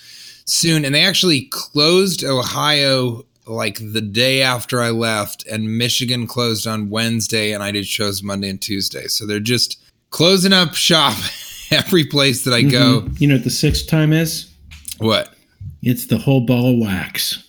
soon. 0.45 0.84
And 0.84 0.93
they 0.93 1.03
actually 1.03 1.47
closed 1.51 2.23
Ohio 2.23 3.23
like 3.47 3.80
the 3.80 4.01
day 4.01 4.41
after 4.41 4.82
I 4.82 4.89
left, 4.89 5.47
and 5.47 5.78
Michigan 5.78 6.28
closed 6.28 6.67
on 6.67 6.89
Wednesday, 6.89 7.53
and 7.53 7.63
I 7.63 7.71
did 7.71 7.88
shows 7.88 8.21
Monday 8.21 8.49
and 8.49 8.61
Tuesday. 8.61 9.07
So 9.07 9.25
they're 9.25 9.39
just 9.39 9.82
closing 10.10 10.53
up 10.53 10.74
shop 10.76 11.18
every 11.72 12.05
place 12.05 12.43
that 12.45 12.53
I 12.53 12.62
go. 12.62 13.01
Mhm. 13.01 13.22
You 13.22 13.28
know 13.28 13.36
what 13.36 13.43
the 13.43 13.49
sixth 13.49 13.88
time 13.88 14.14
is? 14.14 14.47
What? 14.99 15.34
It's 15.82 16.08
the 16.08 16.18
whole 16.18 16.41
ball 16.41 16.74
of 16.74 16.80
wax. 16.80 17.43